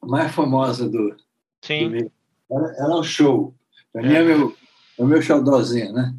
mais 0.00 0.32
famosas 0.32 0.88
do, 0.90 1.16
Sim. 1.60 1.90
Do 1.90 2.12
ela, 2.50 2.72
ela 2.78 2.94
é 2.94 3.00
um 3.00 3.02
show. 3.02 3.54
Para 3.92 4.02
mim 4.02 4.14
é 4.14 4.22
meu, 4.22 4.56
é 4.98 5.02
o 5.02 5.06
meu 5.06 5.20
xodózinho, 5.20 5.92
né? 5.92 6.14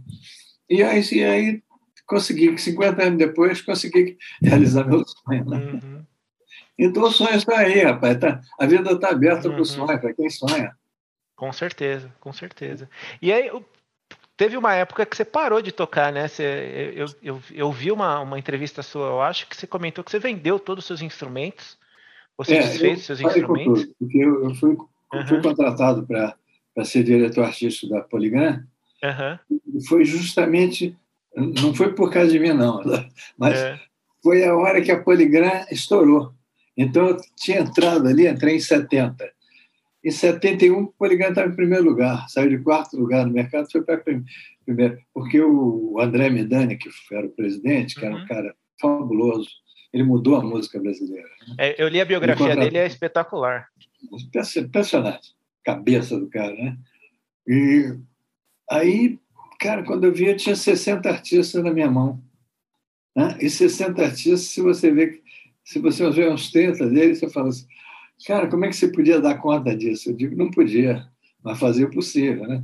E 0.69 0.83
aí, 0.83 1.01
e 1.13 1.23
aí 1.23 1.63
consegui, 2.05 2.57
50 2.57 3.03
anos 3.03 3.17
depois, 3.17 3.61
consegui 3.61 4.17
realizar 4.43 4.85
meu 4.85 5.03
sonho. 5.05 5.45
Né? 5.45 5.57
Uhum. 5.57 6.05
Então 6.77 7.03
o 7.03 7.11
sonho 7.11 7.35
está 7.35 7.59
aí, 7.59 7.83
rapaz. 7.83 8.17
Tá, 8.19 8.41
a 8.59 8.65
vida 8.65 8.91
está 8.91 9.09
aberta 9.09 9.47
uhum. 9.47 9.53
para 9.53 9.61
o 9.61 9.65
sonho, 9.65 9.99
para 9.99 10.13
quem 10.13 10.29
sonha. 10.29 10.75
Com 11.37 11.53
certeza, 11.53 12.13
com 12.19 12.33
certeza. 12.33 12.89
E 13.21 13.31
aí, 13.31 13.49
teve 14.39 14.55
uma 14.55 14.73
época 14.73 15.05
que 15.05 15.17
você 15.17 15.25
parou 15.25 15.61
de 15.61 15.69
tocar, 15.69 16.13
né? 16.13 16.29
Você, 16.29 16.93
eu, 16.95 17.07
eu, 17.21 17.41
eu 17.51 17.71
vi 17.73 17.91
uma, 17.91 18.21
uma 18.21 18.39
entrevista 18.39 18.81
sua, 18.81 19.07
eu 19.07 19.21
acho, 19.21 19.45
que 19.45 19.55
você 19.55 19.67
comentou 19.67 20.01
que 20.01 20.09
você 20.09 20.17
vendeu 20.17 20.57
todos 20.57 20.85
os 20.85 20.87
seus 20.87 21.01
instrumentos. 21.01 21.77
Você 22.37 22.55
é, 22.55 22.61
desfez 22.61 23.03
seus 23.03 23.19
instrumentos? 23.19 23.81
Tudo, 23.81 23.95
porque 23.99 24.17
eu, 24.17 24.45
eu 24.45 24.55
fui, 24.55 24.69
uhum. 24.69 25.27
fui 25.27 25.41
contratado 25.41 26.07
para 26.07 26.85
ser 26.85 27.03
diretor 27.03 27.43
artístico 27.43 27.91
da 27.91 27.99
Poligram. 27.99 28.63
Uhum. 29.03 29.81
Foi 29.89 30.05
justamente, 30.05 30.97
não 31.35 31.75
foi 31.75 31.91
por 31.91 32.09
causa 32.09 32.31
de 32.31 32.39
mim, 32.39 32.53
não, 32.53 32.81
mas 33.37 33.59
é. 33.59 33.77
foi 34.23 34.45
a 34.45 34.55
hora 34.55 34.81
que 34.81 34.91
a 34.91 35.03
Poligram 35.03 35.65
estourou. 35.69 36.31
Então, 36.77 37.09
eu 37.09 37.17
tinha 37.35 37.59
entrado 37.59 38.07
ali, 38.07 38.25
entrei 38.25 38.55
em 38.55 38.61
70. 38.61 39.29
Em 40.03 40.11
71, 40.11 40.81
o 40.81 40.93
Poligram 40.93 41.29
estava 41.29 41.49
em 41.49 41.55
primeiro 41.55 41.83
lugar, 41.83 42.27
saiu 42.29 42.49
de 42.49 42.59
quarto 42.59 42.95
lugar 42.95 43.25
no 43.25 43.33
mercado, 43.33 43.69
foi 43.69 43.83
para 43.83 44.01
primeiro, 44.65 44.97
porque 45.13 45.41
o 45.41 45.99
André 45.99 46.29
Medani, 46.29 46.77
que 46.77 46.89
era 47.11 47.27
o 47.27 47.31
presidente, 47.31 47.95
que 47.95 48.05
era 48.05 48.15
um 48.15 48.19
uhum. 48.19 48.27
cara 48.27 48.55
fabuloso, 48.79 49.49
ele 49.91 50.03
mudou 50.03 50.35
a 50.35 50.43
música 50.43 50.79
brasileira. 50.79 51.27
Né? 51.47 51.55
É, 51.57 51.83
eu 51.83 51.87
li 51.87 51.99
a 51.99 52.05
biografia 52.05 52.55
dele, 52.55 52.77
é 52.77 52.87
espetacular. 52.87 53.67
Impressionante, 54.57 55.35
cabeça 55.65 56.17
do 56.17 56.29
cara, 56.29 56.53
né? 56.53 56.77
E 57.47 57.97
aí, 58.69 59.19
cara, 59.59 59.83
quando 59.83 60.05
eu 60.05 60.13
vi, 60.13 60.27
eu 60.27 60.37
tinha 60.37 60.55
60 60.55 61.09
artistas 61.09 61.63
na 61.63 61.73
minha 61.73 61.89
mão. 61.89 62.21
Né? 63.15 63.37
E 63.41 63.49
60 63.49 64.01
artistas, 64.01 64.41
se 64.41 64.61
você 64.61 64.91
vê, 64.91 65.21
se 65.63 65.79
você 65.79 66.09
ver 66.11 66.31
uns 66.31 66.51
30 66.51 66.87
deles, 66.87 67.19
você 67.19 67.29
fala 67.29 67.49
assim, 67.49 67.65
cara, 68.25 68.47
como 68.47 68.65
é 68.65 68.69
que 68.69 68.75
você 68.75 68.91
podia 68.91 69.21
dar 69.21 69.37
conta 69.37 69.75
disso? 69.75 70.09
Eu 70.09 70.15
digo, 70.15 70.35
não 70.35 70.51
podia, 70.51 71.07
mas 71.43 71.59
fazer 71.59 71.85
o 71.85 71.91
possível, 71.91 72.47
né? 72.47 72.63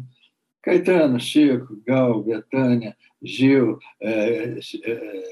Caetano, 0.62 1.20
Chico, 1.20 1.80
Gal, 1.86 2.24
Betânia, 2.24 2.98
Gil, 3.22 3.78
é, 4.02 4.58
é, 4.84 5.24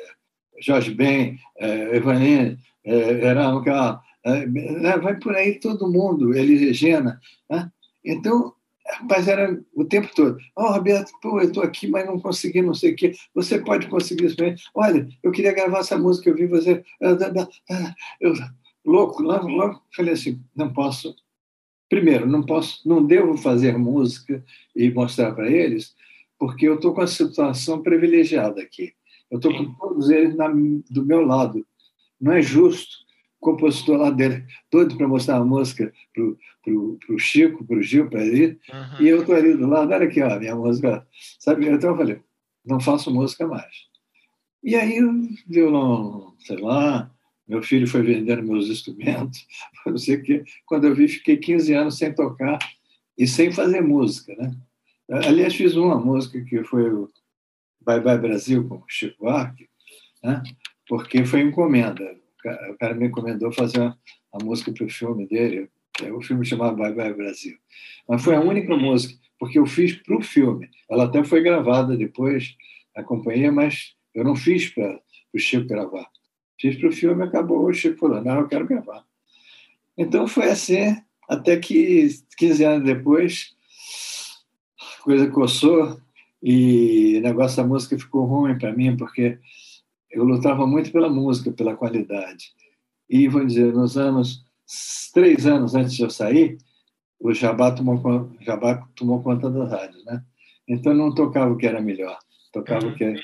Jorge 0.62 0.94
Ben, 0.94 1.40
é, 1.58 1.96
Evanine, 1.96 2.58
é, 2.86 3.26
Erasmo 3.26 3.64
é, 4.26 4.46
né, 4.46 4.98
vai 4.98 5.20
por 5.20 5.36
aí 5.36 5.60
todo 5.60 5.92
mundo, 5.92 6.34
Elis 6.34 6.62
Regina. 6.62 7.20
Né? 7.50 7.70
Então, 8.06 8.54
rapaz, 9.00 9.28
era 9.28 9.60
o 9.76 9.84
tempo 9.84 10.10
todo. 10.16 10.38
Ó, 10.56 10.70
oh, 10.70 10.74
Roberto, 10.74 11.12
pô, 11.22 11.40
eu 11.40 11.48
estou 11.48 11.64
aqui, 11.64 11.88
mas 11.88 12.06
não 12.06 12.20
consegui 12.20 12.62
não 12.62 12.74
sei 12.74 12.94
o 12.94 12.96
quê. 12.96 13.14
Você 13.34 13.60
pode 13.60 13.88
conseguir 13.88 14.26
isso 14.26 14.38
bem. 14.38 14.56
Olha, 14.74 15.08
eu 15.22 15.32
queria 15.32 15.54
gravar 15.54 15.80
essa 15.80 15.98
música, 15.98 16.30
eu 16.30 16.36
vi 16.36 16.46
você. 16.46 16.84
Eu, 18.22 18.34
louco, 18.86 19.22
logo, 19.22 19.48
logo 19.48 19.82
falei 19.96 20.14
assim, 20.14 20.42
não 20.56 20.72
posso. 20.72 21.16
Primeiro, 21.90 22.26
não 22.26 22.44
posso, 22.44 22.88
não 22.88 23.06
devo 23.06 23.38
fazer 23.38 23.78
música 23.78 24.44
e 24.76 24.90
mostrar 24.90 25.34
para 25.34 25.50
eles, 25.50 25.96
porque 26.40 26.68
eu 26.68 26.76
estou 26.76 26.94
com 26.94 27.02
a 27.02 27.08
situação 27.08 27.82
privilegiada 27.82 28.62
aqui. 28.62 28.94
Eu 29.30 29.38
estou 29.38 29.54
com 29.56 29.74
todos 29.76 30.10
eles 30.10 30.36
na, 30.36 30.48
do 30.48 31.06
meu 31.06 31.22
lado. 31.26 31.66
Não 32.20 32.34
é 32.34 32.42
justo 32.42 32.98
o 33.40 33.46
compositor 33.46 33.98
lá 33.98 34.10
dele, 34.10 34.46
doido 34.72 34.98
para 34.98 35.08
mostrar 35.08 35.38
a 35.38 35.46
música 35.46 35.94
para 36.14 36.74
o 36.74 37.20
Chico, 37.20 37.66
para 37.66 37.78
o 37.78 37.82
Gil, 37.82 38.10
para 38.10 38.26
ele, 38.26 38.58
uhum. 38.72 39.02
e 39.02 39.08
eu 39.08 39.20
estou 39.20 39.36
ali 39.36 39.54
do 39.56 39.68
lado, 39.68 39.92
olha 39.92 40.08
aqui, 40.08 40.22
ó, 40.22 40.40
minha 40.40 40.56
música. 40.56 41.06
Sabe? 41.40 41.68
Então 41.68 41.92
eu 41.92 41.98
falei, 41.98 42.22
não 42.66 42.80
faço 42.80 43.12
música 43.12 43.46
mais. 43.46 43.92
E 44.64 44.76
aí, 44.76 45.00
violão, 45.46 46.34
sei 46.40 46.58
lá, 46.58 47.12
meu 47.48 47.62
filho 47.62 47.88
foi 47.88 48.02
vendendo 48.02 48.44
meus 48.44 48.70
instrumentos, 48.70 49.46
não 49.86 49.98
sei 49.98 50.16
o 50.16 50.24
quê. 50.24 50.44
Quando 50.66 50.88
eu 50.88 50.96
vi, 50.96 51.08
fiquei 51.08 51.38
15 51.38 51.74
anos 51.74 51.98
sem 51.98 52.14
tocar 52.14 52.58
e 53.18 53.28
sem 53.28 53.52
fazer 53.52 53.82
música, 53.82 54.36
né? 54.36 54.52
Aliás, 55.10 55.54
fiz 55.54 55.76
uma 55.76 56.00
música 56.00 56.42
que 56.42 56.64
foi 56.64 56.90
o 56.90 57.12
Bye 57.86 58.00
Bye 58.00 58.18
Brasil 58.18 58.68
com 58.68 58.76
o 58.76 58.86
Chico 58.88 59.26
Buarque, 59.26 59.70
né? 60.24 60.42
porque 60.88 61.26
foi 61.26 61.42
encomenda. 61.42 62.16
O 62.72 62.78
cara 62.78 62.94
me 62.94 63.08
encomendou 63.08 63.52
fazer 63.52 63.82
a 63.82 64.44
música 64.44 64.72
para 64.72 64.86
o 64.86 64.90
filme 64.90 65.28
dele. 65.28 65.70
O 66.16 66.22
filme 66.22 66.46
chamava 66.46 66.76
Bye 66.76 66.94
Bye 66.94 67.14
Brasil. 67.14 67.58
Mas 68.08 68.24
foi 68.24 68.36
a 68.36 68.42
única 68.42 68.76
música, 68.76 69.14
porque 69.38 69.60
eu 69.60 69.66
fiz 69.66 69.94
para 69.94 70.18
o 70.18 70.22
filme. 70.22 70.70
Ela 70.90 71.06
até 71.06 71.24
foi 71.24 71.42
gravada 71.42 71.96
depois 71.96 72.56
na 72.96 73.04
companhia, 73.04 73.52
mas 73.52 73.94
eu 74.14 74.24
não 74.24 74.36
fiz 74.36 74.70
para 74.70 75.00
o 75.34 75.40
Chico 75.40 75.68
gravar. 75.68 76.08
Fiz 76.64 76.78
para 76.78 76.88
o 76.88 76.94
filme, 76.94 77.22
acabou 77.22 77.66
o 77.66 77.74
Chico 77.74 77.98
falando, 78.00 78.24
não, 78.24 78.40
eu 78.40 78.48
quero 78.48 78.66
gravar. 78.66 79.04
Então 79.98 80.26
foi 80.26 80.50
assim, 80.50 80.96
até 81.28 81.58
que 81.58 82.08
15 82.38 82.64
anos 82.64 82.86
depois, 82.86 83.54
a 84.80 85.04
coisa 85.04 85.30
coçou, 85.30 86.00
e 86.42 87.18
o 87.18 87.22
negócio 87.22 87.58
da 87.58 87.68
música 87.68 88.00
ficou 88.00 88.24
ruim 88.24 88.58
para 88.58 88.72
mim, 88.72 88.96
porque 88.96 89.40
eu 90.10 90.24
lutava 90.24 90.66
muito 90.66 90.90
pela 90.90 91.10
música, 91.10 91.52
pela 91.52 91.76
qualidade. 91.76 92.54
E, 93.10 93.28
vou 93.28 93.46
dizer, 93.46 93.74
nos 93.74 93.98
anos, 93.98 94.46
três 95.14 95.46
anos 95.46 95.76
antes 95.76 95.94
de 95.94 96.04
eu 96.04 96.10
sair, 96.10 96.58
o 97.20 97.34
Jabá 97.34 97.74
tomou, 97.74 98.32
Jabá 98.40 98.88
tomou 98.96 99.22
conta 99.22 99.50
das 99.50 99.70
rádios, 99.70 100.06
né? 100.06 100.24
Então, 100.66 100.94
não 100.94 101.14
tocava 101.14 101.52
o 101.52 101.58
que 101.58 101.68
era 101.68 101.82
melhor, 101.82 102.18
tocava 102.54 102.86
uhum. 102.86 102.94
o 102.94 102.96
que 102.96 103.16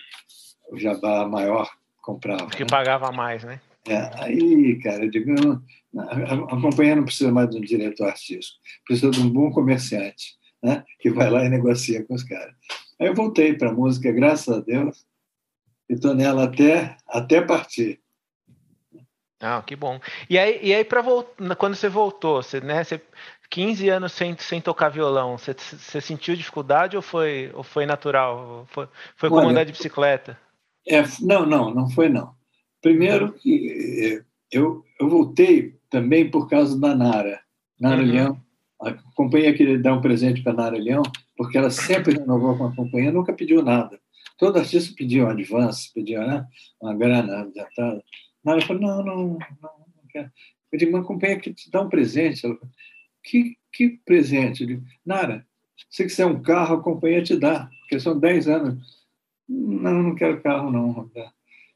o 0.74 0.78
Jabá 0.78 1.26
maior 1.26 1.79
comprava. 2.10 2.46
O 2.46 2.50
que 2.50 2.64
né? 2.64 2.70
pagava 2.70 3.12
mais, 3.12 3.44
né? 3.44 3.60
É, 3.88 4.10
aí, 4.24 4.80
cara, 4.82 5.06
eu 5.06 5.10
digo, 5.10 5.34
não, 5.34 5.62
a 5.96 6.62
companhia 6.62 6.96
não 6.96 7.06
precisa 7.06 7.32
mais 7.32 7.50
de 7.50 7.58
um 7.58 7.62
diretor 7.62 8.08
artístico, 8.08 8.60
precisa 8.86 9.12
de 9.12 9.20
um 9.20 9.30
bom 9.30 9.52
comerciante, 9.52 10.36
né? 10.62 10.84
Que 11.00 11.10
vai 11.10 11.30
lá 11.30 11.46
e 11.46 11.50
negocia 11.50 12.04
com 12.04 12.14
os 12.14 12.24
caras. 12.24 12.54
Aí 13.00 13.08
eu 13.08 13.16
voltei 13.16 13.54
para 13.54 13.70
a 13.70 13.74
música, 13.74 14.12
graças 14.12 14.56
a 14.56 14.60
Deus, 14.60 15.06
e 15.90 15.94
estou 15.94 16.14
nela 16.14 16.44
até, 16.46 16.98
até 17.08 17.42
partir. 17.42 18.00
Ah, 19.42 19.64
que 19.66 19.76
bom. 19.76 20.00
E 20.30 20.38
aí, 20.38 20.60
e 20.62 20.74
aí 20.74 20.84
para 20.84 21.02
voltar, 21.02 21.56
quando 21.56 21.76
você 21.76 21.88
voltou, 21.88 22.44
você, 22.44 22.60
né, 22.60 22.84
você, 22.84 23.02
15 23.50 23.88
anos 23.88 24.12
sem, 24.12 24.38
sem 24.38 24.60
tocar 24.60 24.90
violão, 24.90 25.38
você, 25.38 25.54
você 25.54 26.02
sentiu 26.02 26.36
dificuldade 26.36 26.98
ou 26.98 27.02
foi, 27.02 27.50
ou 27.54 27.64
foi 27.64 27.86
natural? 27.86 28.68
Foi, 28.70 28.88
foi 29.16 29.30
como 29.30 29.42
Olha, 29.42 29.52
andar 29.52 29.64
de 29.64 29.72
bicicleta? 29.72 30.38
É, 30.90 31.04
não, 31.22 31.46
não, 31.46 31.74
não 31.74 31.90
foi 31.90 32.10
não. 32.10 32.34
Primeiro 32.82 33.34
que 33.34 34.22
eh, 34.22 34.24
eu, 34.52 34.84
eu 35.00 35.10
voltei 35.10 35.76
também 35.90 36.30
por 36.30 36.50
causa 36.50 36.80
da 36.80 36.96
Nara, 36.96 37.42
Nara 37.80 38.02
uhum. 38.02 38.08
Leão, 38.08 38.42
a 38.82 38.94
companhia 39.14 39.54
queria 39.54 39.78
dar 39.78 39.94
um 39.94 40.02
presente 40.02 40.42
para 40.42 40.54
a 40.54 40.56
Nara 40.56 40.78
Leão, 40.78 41.04
porque 41.36 41.58
ela 41.58 41.70
sempre 41.70 42.18
renovou 42.18 42.58
com 42.58 42.66
a 42.66 42.76
companhia, 42.76 43.12
nunca 43.12 43.34
pediu 43.34 43.62
nada. 43.62 44.00
Todo 44.38 44.58
artista 44.58 44.94
pediu 44.98 45.26
um 45.26 45.30
advance, 45.30 45.94
pediu 45.94 46.22
né, 46.22 46.46
uma 46.82 46.96
grana 46.96 47.42
adiantada. 47.42 48.04
Nara 48.44 48.62
falou, 48.62 48.82
não, 48.82 49.04
não, 49.04 49.18
não, 49.18 49.38
não 49.62 50.08
quero. 50.10 50.32
Eu 50.72 50.80
digo, 50.80 50.96
uma 50.96 51.04
companhia 51.04 51.40
que 51.40 51.54
te 51.54 51.70
dá 51.70 51.82
um 51.82 51.90
presente. 51.90 52.46
Ela 52.46 52.56
falou, 52.56 52.72
que, 53.24 53.58
que 53.74 54.00
presente? 54.06 54.62
Eu 54.62 54.68
digo, 54.68 54.84
Nara, 55.06 55.46
se 55.90 56.04
quiser 56.04 56.26
um 56.26 56.42
carro, 56.42 56.76
a 56.76 56.84
companhia 56.84 57.22
te 57.22 57.36
dá, 57.36 57.70
porque 57.82 58.00
são 58.00 58.18
10 58.18 58.48
anos. 58.48 58.99
Não, 59.50 60.04
não 60.04 60.16
quero 60.16 60.42
carro, 60.42 60.72
não. 60.72 61.10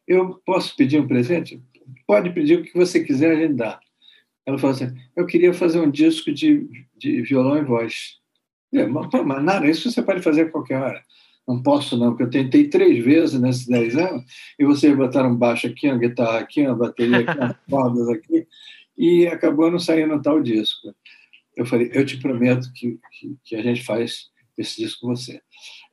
Eu 0.08 0.40
posso 0.46 0.76
pedir 0.76 1.00
um 1.00 1.08
presente? 1.08 1.60
Pode 2.06 2.30
pedir 2.32 2.60
o 2.60 2.64
que 2.64 2.74
você 2.78 3.04
quiser, 3.04 3.32
a 3.32 3.40
gente 3.40 3.56
dá. 3.56 3.80
Ela 4.46 4.60
falou 4.60 4.76
assim: 4.76 4.94
eu 5.16 5.26
queria 5.26 5.54
fazer 5.54 5.80
um 5.80 5.90
disco 5.90 6.32
de, 6.32 6.68
de 6.96 7.22
violão 7.24 7.58
e 7.58 7.64
voz. 7.64 8.20
Eu, 8.72 8.90
mas, 8.90 9.08
mas 9.26 9.44
nada, 9.44 9.68
isso 9.68 9.90
você 9.90 10.04
pode 10.04 10.22
fazer 10.22 10.42
a 10.44 10.50
qualquer 10.50 10.80
hora. 10.80 11.04
Não 11.48 11.62
posso, 11.62 11.98
não, 11.98 12.12
porque 12.12 12.24
eu 12.24 12.30
tentei 12.30 12.70
três 12.70 13.04
vezes 13.04 13.40
nesses 13.40 13.68
dez 13.68 13.98
anos, 13.98 14.24
e 14.58 14.64
vocês 14.64 14.96
botaram 14.96 15.36
baixo 15.36 15.68
aqui, 15.68 15.90
uma 15.90 15.98
guitarra 15.98 16.40
aqui, 16.40 16.62
uma 16.62 16.76
bateria 16.76 17.20
aqui, 17.20 17.38
umas 17.38 17.58
cordas 17.70 18.08
aqui, 18.08 18.48
e 18.98 19.28
acabou 19.28 19.70
não 19.70 19.80
saindo 19.80 20.22
tal 20.22 20.42
disco. 20.42 20.94
Eu 21.56 21.66
falei: 21.66 21.90
eu 21.94 22.06
te 22.06 22.18
prometo 22.18 22.72
que, 22.74 23.00
que, 23.12 23.38
que 23.44 23.56
a 23.56 23.62
gente 23.64 23.84
faz 23.84 24.32
esse 24.58 24.82
disco 24.82 25.02
com 25.02 25.16
você. 25.16 25.42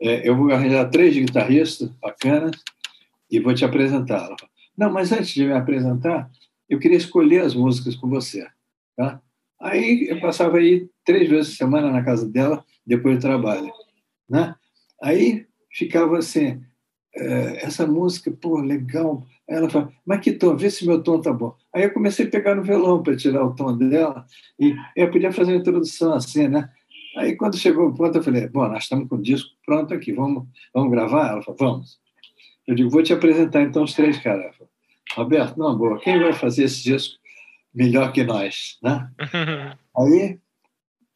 É, 0.01 0.29
eu 0.29 0.37
vou 0.37 0.51
arranjar 0.51 0.89
três 0.91 1.17
guitarristas 1.17 1.89
bacanas 2.01 2.57
e 3.31 3.41
vou 3.41 3.55
te 3.55 3.67
falou, 3.67 4.37
não, 4.77 4.93
mas 4.93 5.13
antes 5.13 5.35
de 5.35 5.45
me 5.45 5.53
apresentar, 5.53 6.31
eu 6.69 6.79
queria 6.79 6.97
escolher 6.97 7.43
as 7.43 7.55
músicas 7.55 7.95
com 7.97 8.09
você. 8.09 8.47
Tá? 8.97 9.21
Aí 9.61 10.07
eu 10.09 10.21
passava 10.21 10.59
aí 10.59 10.89
três 11.05 11.29
vezes 11.29 11.53
por 11.53 11.59
semana 11.59 11.91
na 11.91 12.03
casa 12.03 12.29
dela, 12.29 12.65
depois 12.87 13.17
do 13.17 13.21
trabalho. 13.21 13.71
Né? 14.29 14.55
Aí 15.03 15.47
ficava 15.71 16.19
assim, 16.19 16.63
é, 17.15 17.65
essa 17.65 17.87
música, 17.87 18.31
pô, 18.31 18.61
legal. 18.61 19.27
Aí 19.49 19.57
ela 19.57 19.69
fala, 19.69 19.93
mas 20.07 20.21
que 20.21 20.33
tom? 20.33 20.57
Vê 20.57 20.71
se 20.71 20.87
meu 20.87 21.03
tom 21.03 21.21
tá 21.21 21.33
bom. 21.33 21.55
Aí 21.75 21.85
eu 21.85 21.93
comecei 21.93 22.27
a 22.27 22.31
pegar 22.31 22.55
no 22.55 22.63
violão 22.63 23.03
para 23.03 23.17
tirar 23.17 23.45
o 23.45 23.55
tom 23.55 23.77
dela 23.77 24.25
e 24.59 24.75
eu 24.97 25.11
podia 25.11 25.33
fazer 25.33 25.53
uma 25.53 25.61
introdução 25.61 26.15
assim, 26.15 26.49
né? 26.49 26.71
Aí 27.21 27.37
quando 27.37 27.59
chegou 27.59 27.89
o 27.89 27.95
ponto, 27.95 28.17
eu 28.17 28.23
falei, 28.23 28.49
bom, 28.49 28.67
nós 28.67 28.85
estamos 28.85 29.07
com 29.07 29.17
o 29.17 29.23
disco 29.23 29.51
pronto 29.67 29.93
aqui, 29.93 30.11
vamos, 30.11 30.49
vamos 30.73 30.91
gravar? 30.91 31.33
Ela 31.33 31.43
falou, 31.43 31.59
vamos. 31.59 32.01
Eu 32.67 32.75
digo, 32.75 32.89
vou 32.89 33.03
te 33.03 33.13
apresentar 33.13 33.61
então 33.61 33.85
os 33.85 33.93
três 33.93 34.19
caras. 34.19 34.57
Roberto, 35.15 35.59
não, 35.59 35.77
boa, 35.77 36.01
quem 36.01 36.19
vai 36.19 36.33
fazer 36.33 36.65
esse 36.65 36.83
disco 36.83 37.19
melhor 37.75 38.11
que 38.11 38.25
nós? 38.25 38.79
Né? 38.83 39.11
Aí 39.99 40.39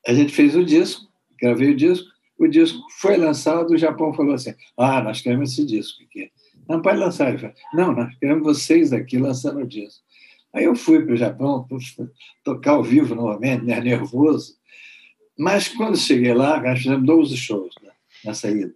a 0.06 0.12
gente 0.12 0.30
fez 0.30 0.54
o 0.54 0.62
disco, 0.62 1.10
gravei 1.40 1.70
o 1.70 1.76
disco, 1.76 2.06
o 2.38 2.46
disco 2.48 2.78
foi 3.00 3.16
lançado, 3.16 3.72
o 3.72 3.78
Japão 3.78 4.12
falou 4.12 4.34
assim: 4.34 4.52
ah, 4.76 5.00
nós 5.00 5.22
queremos 5.22 5.52
esse 5.52 5.64
disco 5.64 6.02
aqui. 6.02 6.30
Não 6.68 6.82
pode 6.82 6.98
lançar. 6.98 7.30
Ele 7.30 7.38
falou, 7.38 7.54
não, 7.72 7.92
nós 7.94 8.14
queremos 8.18 8.42
vocês 8.42 8.92
aqui 8.92 9.16
lançando 9.16 9.60
o 9.60 9.66
disco. 9.66 10.04
Aí 10.52 10.64
eu 10.64 10.76
fui 10.76 11.02
para 11.02 11.14
o 11.14 11.16
Japão, 11.16 11.66
tocar 12.44 12.72
ao 12.72 12.82
vivo 12.82 13.14
novamente, 13.14 13.64
né, 13.64 13.80
nervoso. 13.80 14.54
Mas 15.38 15.68
quando 15.68 15.96
cheguei 15.96 16.32
lá, 16.32 16.60
nós 16.62 16.78
fizemos 16.78 17.04
12 17.06 17.36
shows 17.36 17.74
né, 17.82 17.90
nessa 18.24 18.50
ida. 18.50 18.74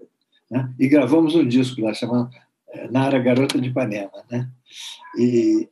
Né? 0.51 0.73
E 0.79 0.89
gravamos 0.89 1.35
um 1.35 1.47
disco 1.47 1.81
lá 1.81 1.95
chamado 1.95 2.31
eh, 2.71 2.89
Nara 2.91 3.19
Garota 3.19 3.61
de 3.61 3.69
Ipanema. 3.69 4.11
Né? 4.31 4.51
E 5.17 5.69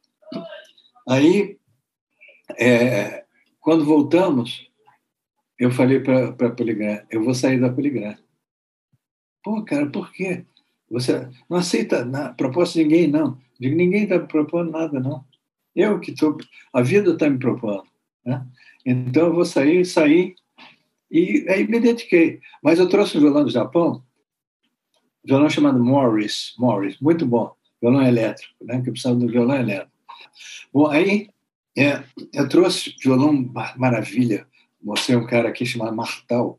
aí, 1.09 1.59
é, 2.59 3.25
quando 3.61 3.85
voltamos, 3.85 4.71
eu 5.59 5.71
falei 5.71 6.01
para 6.01 6.29
a 6.29 6.51
Poligram, 6.51 7.03
eu 7.11 7.25
vou 7.25 7.35
sair 7.35 7.61
da 7.61 7.73
Poligram. 7.73 8.17
Pô, 9.43 9.63
cara, 9.65 9.87
por 9.87 10.13
quê? 10.13 10.45
Você 10.91 11.29
não 11.49 11.59
aceita 11.59 12.05
na, 12.05 12.33
proposta 12.33 12.79
de 12.79 12.85
ninguém, 12.85 13.09
não. 13.09 13.39
Digo, 13.59 13.75
ninguém 13.75 14.05
está 14.05 14.21
propondo 14.21 14.71
nada, 14.71 15.01
não. 15.01 15.25
Eu 15.75 15.99
que 15.99 16.11
estou... 16.11 16.37
A 16.73 16.83
vida 16.83 17.13
está 17.13 17.29
me 17.29 17.39
propondo. 17.39 17.85
Né? 18.25 18.47
Então, 18.85 19.27
eu 19.27 19.35
vou 19.35 19.45
sair, 19.45 19.85
sair, 19.85 20.37
e 21.11 21.47
aí 21.49 21.67
me 21.67 21.81
dediquei. 21.81 22.41
Mas 22.63 22.79
eu 22.79 22.89
trouxe 22.89 23.17
um 23.17 23.21
violão 23.21 23.45
do 23.45 23.51
Japão, 23.51 24.03
um 25.25 25.29
violão 25.29 25.51
chamado 25.51 25.83
Morris, 25.83 26.55
Morris, 26.59 26.99
muito 27.01 27.27
bom, 27.27 27.53
violão 27.81 28.07
elétrico, 28.07 28.55
né? 28.63 28.81
que 28.81 28.89
eu 28.89 28.93
precisava 28.93 29.19
do 29.19 29.29
violão 29.29 29.57
elétrico. 29.57 29.93
Bom, 30.73 30.89
aí 30.89 31.29
é, 31.77 32.03
eu 32.33 32.49
trouxe 32.49 32.95
violão 33.03 33.53
maravilha, 33.77 34.47
mostrei 34.83 35.17
um 35.17 35.27
cara 35.27 35.49
aqui 35.49 35.67
chamado 35.67 35.95
Martal. 35.95 36.59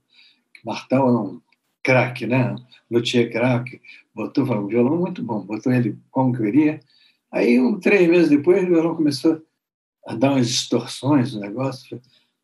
Martal 0.64 1.08
é 1.08 1.12
um 1.12 1.42
craque, 1.84 2.28
né? 2.28 2.56
Luthier 2.92 3.32
craque. 3.32 3.82
Botou 4.14 4.44
um 4.44 4.68
violão 4.68 4.98
muito 4.98 5.24
bom, 5.24 5.46
botou 5.46 5.72
ele 5.72 5.98
como 6.12 6.36
queria. 6.36 6.80
Aí, 7.32 7.60
um, 7.60 7.80
três 7.80 8.08
meses 8.10 8.30
depois, 8.30 8.64
o 8.64 8.68
violão 8.68 8.96
começou 8.96 9.42
a 10.06 10.16
dar 10.16 10.32
umas 10.32 10.48
distorções 10.48 11.34
no 11.34 11.42
negócio. 11.42 12.02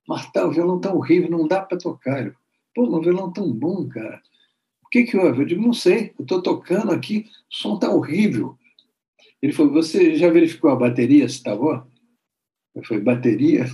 Martal, 0.07 0.49
o 0.49 0.51
violão 0.51 0.79
tá 0.79 0.93
horrível, 0.93 1.29
não 1.29 1.47
dá 1.47 1.61
para 1.61 1.77
tocar. 1.77 2.25
Eu, 2.25 2.33
Pô, 2.73 2.83
um 2.83 3.01
violão 3.01 3.31
tão 3.31 3.51
bom, 3.51 3.87
cara. 3.87 4.21
O 4.83 4.89
que 4.89 5.03
que 5.03 5.17
houve? 5.17 5.41
Eu 5.41 5.45
digo, 5.45 5.61
não 5.61 5.73
sei, 5.73 6.13
eu 6.17 6.23
estou 6.23 6.41
tocando 6.41 6.91
aqui, 6.91 7.27
o 7.51 7.55
som 7.55 7.77
tá 7.77 7.89
horrível. 7.89 8.57
Ele 9.41 9.53
falou, 9.53 9.73
você 9.73 10.15
já 10.15 10.29
verificou 10.29 10.71
a 10.71 10.75
bateria 10.75 11.27
se 11.27 11.43
tá 11.43 11.55
boa? 11.55 11.87
Eu 12.73 12.83
falei, 12.83 13.03
bateria? 13.03 13.65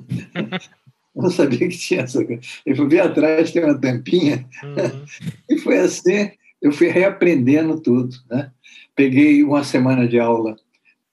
Eu 1.16 1.22
não 1.24 1.30
sabia 1.30 1.58
que 1.58 1.76
tinha 1.76 2.02
essa 2.02 2.24
coisa. 2.24 2.40
Ele 2.64 2.76
falou, 2.76 2.90
vem 2.90 3.00
atrás, 3.00 3.50
tem 3.50 3.64
uma 3.64 3.76
tampinha. 3.76 4.48
Uhum. 4.62 5.04
E 5.50 5.58
foi 5.58 5.78
assim, 5.78 6.30
eu 6.62 6.70
fui 6.70 6.86
reaprendendo 6.86 7.80
tudo. 7.80 8.14
Né? 8.30 8.52
Peguei 8.94 9.42
uma 9.42 9.64
semana 9.64 10.06
de 10.06 10.20
aula 10.20 10.56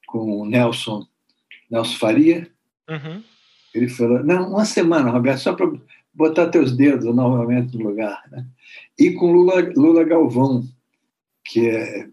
com 0.05 0.41
o 0.41 0.45
Nelson, 0.45 1.07
Nelson 1.71 1.97
Faria. 1.97 2.47
Uhum. 2.87 3.23
Ele 3.75 3.89
falou, 3.89 4.23
não, 4.23 4.51
uma 4.51 4.63
semana, 4.63 5.11
Roberto, 5.11 5.39
só 5.39 5.53
para 5.53 5.69
botar 6.13 6.47
teus 6.47 6.71
dedos 6.71 7.13
novamente 7.13 7.77
no 7.77 7.89
lugar. 7.89 8.23
Né? 8.31 8.45
E 8.97 9.11
com 9.11 9.33
Lula, 9.33 9.61
Lula 9.75 10.03
Galvão, 10.05 10.63
que 11.43 11.67
é, 11.67 12.07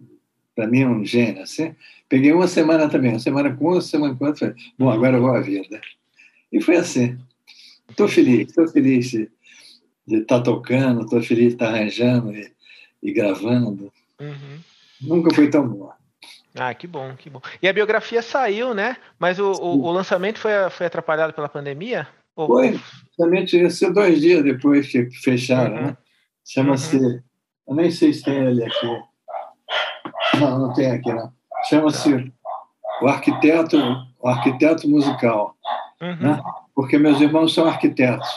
para 0.55 0.67
mim 0.67 0.81
é 0.81 0.89
um 0.89 1.05
gênio. 1.05 1.43
Assim. 1.43 1.75
Peguei 2.09 2.33
uma 2.33 2.49
semana 2.49 2.89
também, 2.89 3.13
uma 3.13 3.21
semana 3.21 3.55
com 3.55 3.73
uma, 3.73 3.81
semana 3.81 4.15
com 4.15 4.25
outra. 4.25 4.49
Falei, 4.49 4.57
bom, 4.79 4.91
agora 4.91 5.17
eu 5.17 5.23
vou 5.23 5.31
à 5.31 5.41
vida. 5.41 5.81
E 6.51 6.61
foi 6.61 6.77
assim. 6.77 7.17
Estou 7.89 8.09
feliz, 8.09 8.49
estou 8.49 8.67
feliz 8.67 9.11
de 9.11 9.29
estar 10.09 10.39
tá 10.39 10.43
tocando, 10.43 11.03
estou 11.03 11.23
feliz 11.23 11.49
de 11.49 11.53
estar 11.55 11.71
tá 11.71 11.75
arranjando 11.75 12.33
e, 12.33 12.53
e 13.03 13.13
gravando. 13.13 13.93
Uhum. 14.21 14.59
Nunca 15.01 15.35
foi 15.35 15.49
tão 15.49 15.69
bom. 15.69 15.93
Ah, 16.55 16.75
que 16.75 16.87
bom, 16.87 17.15
que 17.17 17.31
bom. 17.31 17.41
E 17.63 17.69
a 17.69 17.73
biografia 17.73 18.23
saiu, 18.23 18.75
né? 18.75 18.97
Mas 19.19 19.39
o, 19.39 19.53
o, 19.53 19.85
o 19.85 19.91
lançamento 19.91 20.39
foi, 20.39 20.53
foi 20.71 20.87
atrapalhado 20.87 21.33
pela 21.33 21.49
pandemia? 21.49 22.07
Ou... 22.37 22.47
Foi, 22.47 22.79
justamente 23.07 23.61
isso 23.61 23.93
dois 23.93 24.21
dias 24.21 24.43
depois 24.43 24.91
que 24.91 25.11
fecharam, 25.23 25.75
uhum. 25.75 25.87
né? 25.87 25.97
Chama-se. 26.47 26.97
Uhum. 26.97 27.21
Eu 27.69 27.75
nem 27.75 27.91
sei 27.91 28.13
se 28.13 28.25
tem 28.25 28.37
ele 28.45 28.65
aqui. 28.65 29.03
Não, 30.39 30.59
não 30.59 30.73
tem 30.75 30.91
aqui, 30.91 31.13
não. 31.13 31.33
Chama-se 31.69 32.33
o 33.01 33.07
arquiteto, 33.07 33.79
o 34.21 34.29
arquiteto 34.29 34.89
musical. 34.89 35.57
Uhum. 36.01 36.17
Né? 36.17 36.43
porque 36.75 36.99
meus 36.99 37.21
irmãos 37.21 37.55
são 37.55 37.67
arquitetos, 37.67 38.29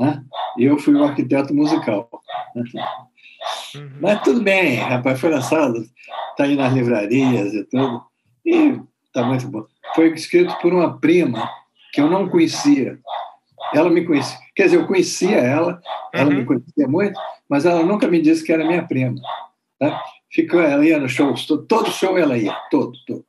né? 0.00 0.22
E 0.56 0.64
eu 0.64 0.78
fui 0.78 0.94
o 0.94 1.04
arquiteto 1.04 1.54
musical. 1.54 2.08
Uhum. 3.74 3.98
Mas 4.00 4.22
tudo 4.22 4.42
bem, 4.42 4.76
rapaz, 4.76 5.20
foi 5.20 5.30
lançado, 5.30 5.78
está 6.30 6.44
aí 6.44 6.56
nas 6.56 6.72
livrarias 6.72 7.54
e 7.54 7.64
tudo, 7.64 8.02
e 8.44 8.80
está 9.06 9.22
muito 9.22 9.46
bom. 9.48 9.64
Foi 9.94 10.08
escrito 10.12 10.56
por 10.60 10.72
uma 10.72 10.98
prima 10.98 11.48
que 11.92 12.00
eu 12.00 12.08
não 12.08 12.28
conhecia. 12.28 12.98
Ela 13.74 13.90
me 13.90 14.04
conhecia, 14.04 14.38
quer 14.54 14.64
dizer, 14.64 14.76
eu 14.76 14.86
conhecia 14.86 15.36
ela, 15.36 15.80
ela 16.12 16.30
uhum. 16.30 16.36
me 16.36 16.44
conhecia 16.44 16.88
muito, 16.88 17.20
mas 17.48 17.66
ela 17.66 17.82
nunca 17.82 18.08
me 18.08 18.20
disse 18.20 18.44
que 18.44 18.52
era 18.52 18.64
minha 18.64 18.86
prima. 18.86 19.14
Tá? 19.78 20.02
Ficou, 20.30 20.60
ela 20.60 20.84
ia 20.84 20.98
no 20.98 21.08
show, 21.08 21.34
todo 21.68 21.90
show 21.90 22.16
ela 22.18 22.36
ia, 22.36 22.54
todo, 22.70 22.92
todo. 23.06 23.24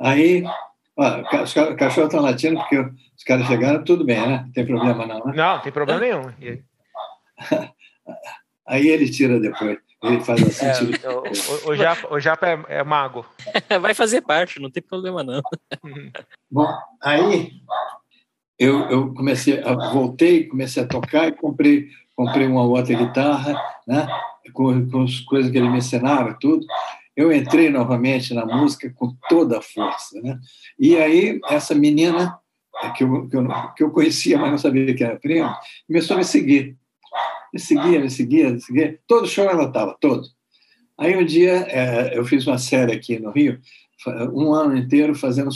Aí 0.00 0.44
ah, 0.98 1.22
os 1.42 1.54
cachorros 1.54 2.10
estão 2.10 2.20
latindo 2.20 2.58
porque 2.60 2.78
os 2.78 3.24
caras 3.24 3.46
chegaram, 3.46 3.82
tudo 3.84 4.04
bem, 4.04 4.20
né? 4.20 4.42
Não 4.44 4.52
tem 4.52 4.66
problema 4.66 5.06
não, 5.06 5.24
né? 5.24 5.32
Não, 5.34 5.54
não 5.54 5.60
tem 5.60 5.72
problema 5.72 6.00
nenhum. 6.00 6.22
Aí 8.66 8.88
ele 8.88 9.10
tira 9.10 9.40
depois. 9.40 9.78
Ele 10.02 10.20
faz 10.20 10.42
assim. 10.42 10.66
É, 10.66 10.72
tira... 10.72 11.20
o, 11.20 11.70
o, 11.70 11.76
Japa, 11.76 12.14
o 12.14 12.20
Japa 12.20 12.48
é, 12.48 12.64
é 12.68 12.84
mago. 12.84 13.26
Vai 13.80 13.94
fazer 13.94 14.22
parte, 14.22 14.60
não 14.60 14.70
tem 14.70 14.82
problema 14.82 15.22
não. 15.22 15.42
Bom, 16.50 16.68
aí 17.00 17.52
eu, 18.58 18.80
eu 18.90 19.14
comecei, 19.14 19.60
eu 19.60 19.76
voltei, 19.92 20.48
comecei 20.48 20.82
a 20.82 20.86
tocar 20.86 21.28
e 21.28 21.32
comprei, 21.32 21.88
comprei 22.16 22.46
uma 22.46 22.62
outra 22.62 22.94
guitarra, 22.94 23.60
né? 23.86 24.06
Com, 24.52 24.90
com 24.90 25.02
as 25.02 25.20
coisas 25.20 25.50
que 25.50 25.56
ele 25.58 25.68
me 25.68 25.78
ensinava, 25.78 26.36
tudo 26.40 26.66
eu 27.16 27.32
entrei 27.32 27.68
novamente 27.68 28.32
na 28.34 28.44
música 28.44 28.90
com 28.96 29.14
toda 29.28 29.58
a 29.58 29.62
força. 29.62 30.20
Né? 30.20 30.38
E 30.78 30.96
aí, 30.96 31.40
essa 31.48 31.74
menina, 31.74 32.38
que 32.96 33.04
eu, 33.04 33.28
que 33.28 33.36
eu, 33.36 33.48
que 33.76 33.82
eu 33.84 33.90
conhecia, 33.90 34.38
mas 34.38 34.50
não 34.50 34.58
sabia 34.58 34.94
que 34.94 35.04
era 35.04 35.18
prima, 35.18 35.58
começou 35.86 36.14
a 36.14 36.18
me 36.18 36.24
seguir. 36.24 36.76
Me 37.52 37.60
seguia, 37.60 38.00
me 38.00 38.10
seguia, 38.10 38.50
me 38.50 38.60
seguia. 38.60 38.98
Todo 39.06 39.28
show 39.28 39.48
ela 39.48 39.64
estava, 39.64 39.96
todo. 40.00 40.26
Aí 40.98 41.16
um 41.16 41.24
dia, 41.24 41.66
é, 41.68 42.16
eu 42.16 42.24
fiz 42.24 42.46
uma 42.46 42.58
série 42.58 42.92
aqui 42.92 43.18
no 43.18 43.30
Rio, 43.30 43.60
um 44.32 44.52
ano 44.52 44.76
inteiro, 44.76 45.14
fazendo 45.14 45.50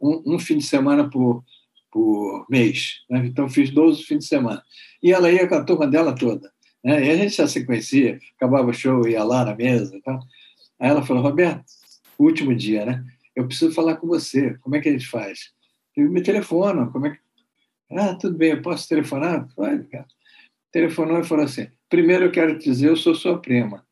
um, 0.00 0.34
um 0.34 0.38
fim 0.38 0.58
de 0.58 0.64
semana 0.64 1.08
por, 1.08 1.44
por 1.90 2.46
mês. 2.48 3.02
Né? 3.10 3.26
Então, 3.26 3.48
fiz 3.48 3.70
12 3.70 4.02
fins 4.02 4.20
de 4.20 4.26
semana. 4.26 4.62
E 5.02 5.12
ela 5.12 5.30
ia 5.30 5.46
com 5.46 5.54
a 5.54 5.64
turma 5.64 5.86
dela 5.86 6.14
toda. 6.14 6.50
Né? 6.82 7.06
E 7.06 7.10
a 7.10 7.16
gente 7.16 7.36
já 7.36 7.46
se 7.46 7.64
conhecia, 7.64 8.18
acabava 8.36 8.68
o 8.68 8.74
show, 8.74 9.06
ia 9.06 9.22
lá 9.24 9.44
na 9.44 9.54
mesa. 9.54 9.96
Então, 9.96 10.20
Aí 10.78 10.90
ela 10.90 11.02
falou, 11.02 11.22
Roberto, 11.22 11.64
último 12.18 12.54
dia, 12.54 12.84
né? 12.84 13.04
Eu 13.34 13.46
preciso 13.46 13.72
falar 13.72 13.96
com 13.96 14.06
você. 14.06 14.56
Como 14.58 14.76
é 14.76 14.80
que 14.80 14.88
a 14.88 14.92
gente 14.92 15.06
faz? 15.06 15.52
Eu 15.96 16.10
me 16.10 16.22
telefono. 16.22 16.90
Como 16.92 17.06
é 17.06 17.10
que... 17.10 17.18
Ah, 17.90 18.14
tudo 18.14 18.36
bem, 18.36 18.50
eu 18.50 18.62
posso 18.62 18.88
telefonar? 18.88 19.48
Vai, 19.56 19.82
cara. 19.84 20.06
Telefonou 20.74 21.20
e 21.20 21.24
falou 21.24 21.44
assim: 21.44 21.68
primeiro 21.88 22.24
eu 22.24 22.32
quero 22.32 22.58
te 22.58 22.64
dizer, 22.64 22.88
eu 22.88 22.96
sou 22.96 23.14
sua 23.14 23.38
prima. 23.38 23.86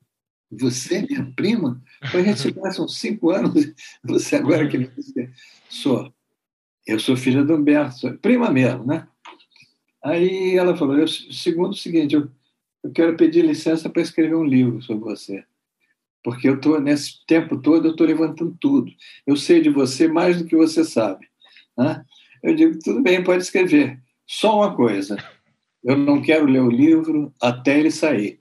Você, 0.50 0.96
é 0.96 1.02
minha 1.02 1.32
prima? 1.36 1.80
A 2.02 2.20
gente 2.20 2.40
se 2.40 2.52
conhece 2.52 2.82
uns 2.82 2.98
cinco 2.98 3.30
anos. 3.30 3.72
Você 4.02 4.34
agora 4.34 4.66
que 4.66 4.76
me 4.76 4.88
diz 4.88 5.14
sou. 5.68 6.12
Eu 6.84 6.98
sou 6.98 7.16
filha 7.16 7.44
do 7.44 7.54
Humberto, 7.54 8.00
sou 8.00 8.12
prima 8.18 8.50
mesmo, 8.50 8.84
né? 8.84 9.06
Aí 10.02 10.56
ela 10.56 10.76
falou: 10.76 10.98
eu, 10.98 11.06
segundo 11.06 11.70
o 11.70 11.76
seguinte, 11.76 12.16
eu, 12.16 12.28
eu 12.82 12.90
quero 12.90 13.16
pedir 13.16 13.46
licença 13.46 13.88
para 13.88 14.02
escrever 14.02 14.34
um 14.34 14.44
livro 14.44 14.82
sobre 14.82 15.04
você 15.04 15.44
porque 16.24 16.48
eu 16.48 16.54
estou 16.54 16.80
nesse 16.80 17.24
tempo 17.26 17.60
todo 17.60 17.88
eu 17.88 17.90
estou 17.92 18.06
levantando 18.06 18.56
tudo. 18.60 18.92
Eu 19.26 19.36
sei 19.36 19.60
de 19.60 19.68
você 19.68 20.06
mais 20.06 20.38
do 20.38 20.44
que 20.44 20.54
você 20.54 20.84
sabe. 20.84 21.28
Né? 21.76 22.04
Eu 22.42 22.54
digo 22.54 22.78
tudo 22.78 23.02
bem, 23.02 23.24
pode 23.24 23.42
escrever. 23.42 24.00
Só 24.24 24.58
uma 24.58 24.76
coisa, 24.76 25.16
eu 25.84 25.96
não 25.96 26.22
quero 26.22 26.46
ler 26.46 26.62
o 26.62 26.70
livro 26.70 27.32
até 27.40 27.78
ele 27.78 27.90
sair. 27.90 28.40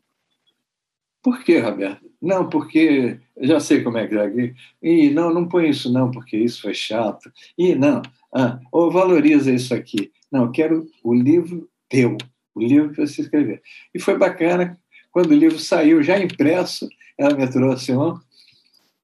Por 1.21 1.43
quê, 1.43 1.59
Roberto? 1.59 2.09
Não, 2.21 2.49
porque 2.49 3.19
já 3.39 3.59
sei 3.59 3.83
como 3.83 3.97
é 3.97 4.07
que 4.07 4.15
é. 4.15 4.53
E 4.81 5.09
não, 5.09 5.33
não 5.33 5.47
põe 5.47 5.69
isso 5.69 5.91
não, 5.91 6.11
porque 6.11 6.37
isso 6.37 6.61
foi 6.61 6.73
chato. 6.73 7.31
E 7.57 7.75
não, 7.75 8.01
ah, 8.33 8.59
ou 8.71 8.91
valoriza 8.91 9.51
isso 9.51 9.73
aqui. 9.73 10.11
Não, 10.31 10.45
eu 10.45 10.51
quero 10.51 10.87
o 11.03 11.13
livro 11.13 11.67
teu, 11.89 12.17
o 12.55 12.61
livro 12.61 12.91
que 12.91 13.01
você 13.01 13.21
escrever. 13.21 13.61
E 13.93 13.99
foi 13.99 14.17
bacana 14.17 14.79
quando 15.11 15.31
o 15.31 15.35
livro 15.35 15.59
saiu 15.59 16.01
já 16.01 16.19
impresso, 16.19 16.87
ela 17.17 17.35
me 17.35 17.47
trouxe 17.47 17.93
um. 17.93 18.17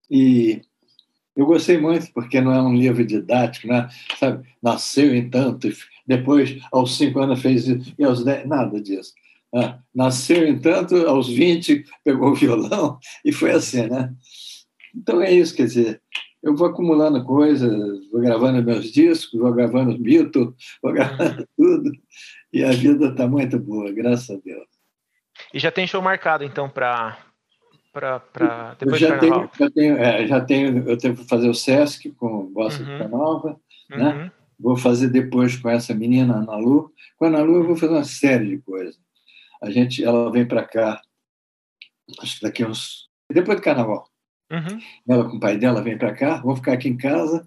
E 0.10 0.62
eu 1.36 1.46
gostei 1.46 1.78
muito, 1.78 2.12
porque 2.14 2.40
não 2.40 2.54
é 2.54 2.62
um 2.62 2.76
livro 2.76 3.06
didático, 3.06 3.68
né? 3.68 3.90
sabe? 4.18 4.48
Nasceu 4.62 5.14
em 5.14 5.30
tanto, 5.30 5.68
depois, 6.08 6.58
aos 6.72 6.98
cinco 6.98 7.20
anos, 7.20 7.42
fez 7.42 7.68
isso, 7.68 7.94
e 8.00 8.04
aos 8.04 8.24
dez, 8.24 8.48
nada 8.48 8.80
disso. 8.80 9.14
Ah, 9.54 9.80
nasceu, 9.94 10.48
entanto, 10.48 10.96
aos 11.08 11.30
20, 11.30 11.84
pegou 12.04 12.32
o 12.32 12.36
violão 12.36 13.00
e 13.24 13.32
foi 13.32 13.52
assim, 13.52 13.88
né? 13.88 14.14
Então 14.96 15.22
é 15.22 15.32
isso, 15.32 15.56
quer 15.56 15.66
dizer, 15.66 16.02
eu 16.42 16.56
vou 16.56 16.68
acumulando 16.68 17.24
coisas, 17.24 18.10
vou 18.12 18.22
gravando 18.22 18.64
meus 18.64 18.92
discos, 18.92 19.40
vou 19.40 19.54
gravando 19.54 19.98
Beatles, 19.98 20.54
vou 20.82 20.94
gravando 20.94 21.48
tudo, 21.58 21.92
e 22.52 22.64
a 22.64 22.72
vida 22.72 23.08
está 23.10 23.28
muito 23.28 23.60
boa, 23.60 23.92
graças 23.92 24.30
a 24.30 24.40
Deus. 24.44 24.68
E 25.54 25.60
já 25.60 25.72
tem 25.72 25.86
show 25.86 26.02
marcado, 26.02 26.44
então, 26.44 26.70
para 26.70 27.18
para 27.94 28.76
depois 28.80 29.02
eu 29.02 29.10
já 29.10 29.18
tenho, 29.18 29.50
já 29.58 29.72
tenho, 29.72 29.98
é, 29.98 30.28
já 30.28 30.42
tenho, 30.42 30.88
eu 30.88 30.98
tenho 30.98 31.16
que 31.16 31.24
fazer 31.24 31.50
o 31.50 31.54
Sesc 31.54 32.12
com 32.12 32.46
Bossa 32.46 32.84
uhum. 32.84 33.08
Nova, 33.08 33.60
né? 33.90 33.98
uhum. 33.98 34.18
né? 34.20 34.32
Vou 34.60 34.76
fazer 34.76 35.10
depois 35.10 35.56
com 35.56 35.70
essa 35.70 35.94
menina 35.94 36.38
Ana 36.38 36.56
Lu. 36.56 36.92
Com 37.18 37.26
a 37.26 37.28
Ana 37.28 37.42
Lu 37.42 37.58
eu 37.58 37.68
vou 37.68 37.76
fazer 37.76 37.94
uma 37.94 38.04
série 38.04 38.50
de 38.50 38.58
coisas. 38.60 39.00
A 39.62 39.70
gente, 39.70 40.04
ela 40.04 40.32
vem 40.32 40.48
para 40.48 40.64
cá, 40.64 41.02
acho 42.20 42.38
que 42.38 42.44
daqui 42.44 42.66
uns 42.66 43.08
depois 43.32 43.58
do 43.58 43.64
Carnaval. 43.64 44.10
Uhum. 44.52 44.80
Ela 45.08 45.30
com 45.30 45.38
o 45.38 45.40
pai 45.40 45.58
dela 45.58 45.82
vem 45.82 45.98
para 45.98 46.14
cá, 46.14 46.42
vou 46.42 46.56
ficar 46.56 46.74
aqui 46.74 46.88
em 46.88 46.98
casa, 46.98 47.44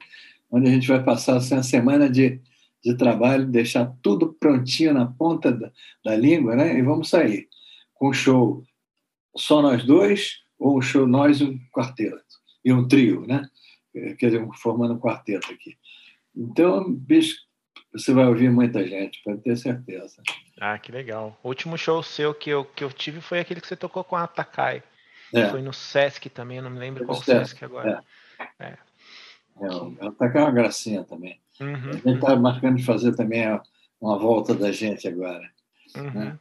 onde 0.50 0.68
a 0.68 0.70
gente 0.70 0.88
vai 0.88 1.02
passar 1.02 1.36
assim, 1.36 1.54
uma 1.54 1.62
semana 1.62 2.10
de, 2.10 2.40
de 2.84 2.94
trabalho, 2.96 3.46
deixar 3.46 3.86
tudo 4.02 4.34
prontinho 4.34 4.92
na 4.92 5.06
ponta 5.06 5.50
da, 5.50 5.72
da 6.04 6.16
língua, 6.16 6.54
né? 6.54 6.78
E 6.78 6.82
vamos 6.82 7.08
sair 7.08 7.48
com 7.94 8.10
um 8.10 8.12
show 8.12 8.62
só 9.36 9.62
nós 9.62 9.84
dois 9.84 10.40
ou 10.58 10.78
um 10.78 10.82
show 10.82 11.06
nós 11.06 11.40
e 11.40 11.44
um 11.44 11.58
quarteto 11.72 12.22
e 12.64 12.72
um 12.72 12.86
trio, 12.86 13.26
né? 13.26 13.48
Quer 14.18 14.30
dizer, 14.30 14.48
formando 14.54 14.94
um 14.94 15.00
quarteto 15.00 15.50
aqui. 15.50 15.76
Então, 16.36 16.92
bicho, 16.92 17.36
você 17.92 18.12
vai 18.12 18.26
ouvir 18.26 18.50
muita 18.50 18.86
gente, 18.86 19.22
pode 19.24 19.42
ter 19.42 19.56
certeza. 19.56 20.22
Ah, 20.60 20.78
que 20.78 20.92
legal. 20.92 21.38
O 21.42 21.48
último 21.48 21.76
show 21.76 22.02
seu 22.02 22.34
que 22.34 22.50
eu, 22.50 22.64
que 22.64 22.84
eu 22.84 22.92
tive 22.92 23.20
foi 23.20 23.40
aquele 23.40 23.60
que 23.60 23.66
você 23.66 23.76
tocou 23.76 24.04
com 24.04 24.16
a 24.16 24.26
Takai. 24.26 24.82
É. 25.34 25.48
Foi 25.48 25.62
no 25.62 25.72
Sesc 25.72 26.28
também, 26.28 26.58
eu 26.58 26.62
não 26.62 26.70
me 26.70 26.78
lembro 26.78 27.04
qual 27.04 27.22
Sesc, 27.22 27.50
Sesc 27.50 27.64
agora. 27.64 28.02
É. 28.58 28.64
É. 28.66 28.78
É, 29.62 30.06
a 30.06 30.10
Takai 30.12 30.42
é 30.42 30.44
uma 30.44 30.52
gracinha 30.52 31.04
também. 31.04 31.40
Uhum, 31.60 31.90
a 31.90 31.92
gente 31.92 32.14
está 32.14 32.34
uhum. 32.34 32.40
marcando 32.40 32.76
de 32.76 32.84
fazer 32.84 33.14
também 33.14 33.44
uma 34.00 34.18
volta 34.18 34.54
da 34.54 34.72
gente 34.72 35.06
agora. 35.06 35.48
Uhum. 35.96 36.10
Né? 36.12 36.38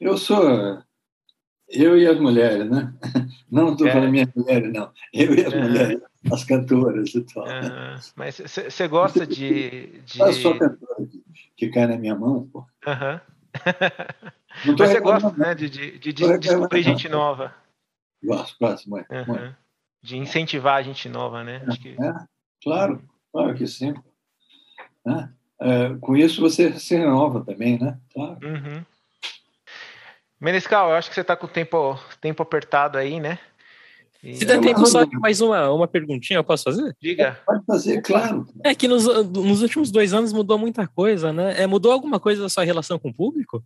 Eu 0.00 0.16
sou 0.16 0.82
eu 1.68 1.98
e 1.98 2.06
as 2.06 2.18
mulheres, 2.18 2.68
né? 2.70 2.92
Não 3.50 3.72
estou 3.72 3.86
é. 3.86 3.92
falando 3.92 4.10
minhas 4.10 4.32
mulheres, 4.34 4.72
não. 4.72 4.92
Eu 5.12 5.34
e 5.34 5.44
as 5.44 5.52
é. 5.52 5.62
mulheres, 5.62 6.00
as 6.32 6.44
cantoras 6.44 7.14
e 7.14 7.20
tal. 7.22 7.46
É. 7.46 7.98
Mas 8.14 8.38
você 8.38 8.88
gosta 8.88 9.26
de. 9.26 10.00
de... 10.02 10.20
Eu 10.20 10.32
sou 10.32 10.58
cantora 10.58 11.06
que, 11.06 11.24
que 11.56 11.68
cai 11.68 11.86
na 11.86 11.96
minha 11.96 12.14
mão, 12.14 12.48
pô. 12.52 12.60
Uhum. 12.86 13.20
Mas 14.66 14.76
você 14.78 15.00
gosta, 15.00 15.30
né, 15.32 15.54
de, 15.54 15.68
de, 15.68 15.98
de, 15.98 16.12
de 16.12 16.38
descobrir 16.38 16.82
gente 16.82 17.08
nova. 17.08 17.54
Gosto, 18.22 18.56
gosto, 18.58 18.88
muito, 18.88 19.12
uhum. 19.12 19.52
De 20.02 20.16
incentivar 20.16 20.76
a 20.76 20.82
gente 20.82 21.08
nova, 21.08 21.44
né? 21.44 21.64
Que... 21.80 21.90
É, 21.90 22.14
claro, 22.62 23.02
claro 23.32 23.54
que 23.54 23.66
sim. 23.66 23.94
É, 25.60 25.94
com 26.00 26.16
isso 26.16 26.40
você 26.40 26.72
se 26.78 26.96
renova 26.96 27.44
também, 27.44 27.78
né? 27.78 27.98
Claro. 28.12 28.38
Uhum. 28.42 28.84
Menescal, 30.40 30.90
eu 30.90 30.96
acho 30.96 31.08
que 31.08 31.14
você 31.14 31.22
está 31.22 31.34
com 31.36 31.46
o 31.46 31.50
tempo, 31.50 31.98
tempo 32.20 32.42
apertado 32.42 32.98
aí, 32.98 33.18
né? 33.20 33.38
Se 34.34 34.44
der 34.44 34.60
tempo, 34.60 34.84
só 34.86 35.06
mais 35.20 35.40
uma, 35.40 35.70
uma 35.70 35.88
perguntinha, 35.88 36.38
eu 36.38 36.44
posso 36.44 36.64
fazer? 36.64 36.96
Diga. 37.00 37.38
Pode 37.46 37.64
fazer, 37.64 38.02
claro. 38.02 38.46
É 38.64 38.74
que 38.74 38.88
nos, 38.88 39.04
nos 39.04 39.62
últimos 39.62 39.90
dois 39.90 40.12
anos 40.12 40.32
mudou 40.32 40.58
muita 40.58 40.86
coisa, 40.86 41.32
né? 41.32 41.62
É, 41.62 41.66
mudou 41.66 41.92
alguma 41.92 42.18
coisa 42.18 42.42
da 42.42 42.48
sua 42.48 42.64
relação 42.64 42.98
com 42.98 43.10
o 43.10 43.14
público? 43.14 43.62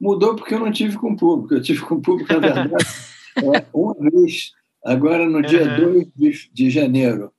Mudou 0.00 0.36
porque 0.36 0.54
eu 0.54 0.58
não 0.58 0.72
tive 0.72 0.96
com 0.96 1.12
o 1.12 1.16
público. 1.16 1.54
Eu 1.54 1.62
tive 1.62 1.80
com 1.80 1.96
o 1.96 2.02
público, 2.02 2.32
na 2.32 2.38
verdade, 2.38 2.74
é, 3.38 3.66
uma 3.72 3.94
vez, 3.94 4.52
agora 4.84 5.28
no 5.28 5.42
dia 5.42 5.64
uhum. 5.78 5.92
2 5.92 6.08
de, 6.14 6.50
de 6.52 6.70
janeiro. 6.70 7.32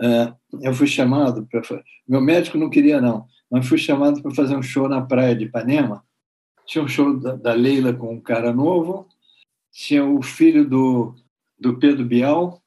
É, 0.00 0.32
eu 0.62 0.74
fui 0.74 0.86
chamado 0.86 1.46
para. 1.50 1.62
Meu 2.08 2.20
médico 2.20 2.58
não 2.58 2.70
queria, 2.70 3.00
não, 3.00 3.26
mas 3.50 3.66
fui 3.66 3.78
chamado 3.78 4.22
para 4.22 4.34
fazer 4.34 4.56
um 4.56 4.62
show 4.62 4.88
na 4.88 5.02
praia 5.02 5.36
de 5.36 5.44
Ipanema 5.44 6.02
tinha 6.66 6.84
um 6.84 6.88
show 6.88 7.18
da, 7.18 7.36
da 7.36 7.52
Leila 7.52 7.92
com 7.92 8.14
um 8.14 8.20
cara 8.20 8.52
novo, 8.52 9.06
tinha 9.72 10.04
o 10.04 10.22
filho 10.22 10.68
do, 10.68 11.14
do 11.58 11.78
Pedro 11.78 12.04
Bial, 12.04 12.62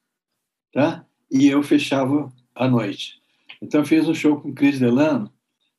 tá? 0.74 1.06
e 1.32 1.48
eu 1.48 1.62
fechava 1.64 2.32
à 2.54 2.68
noite. 2.68 3.22
Então 3.62 3.82
eu 3.82 3.86
fiz 3.86 4.08
um 4.08 4.14
show 4.14 4.40
com 4.40 4.50
o 4.50 4.54
Cris 4.54 4.80
Delano. 4.80 5.32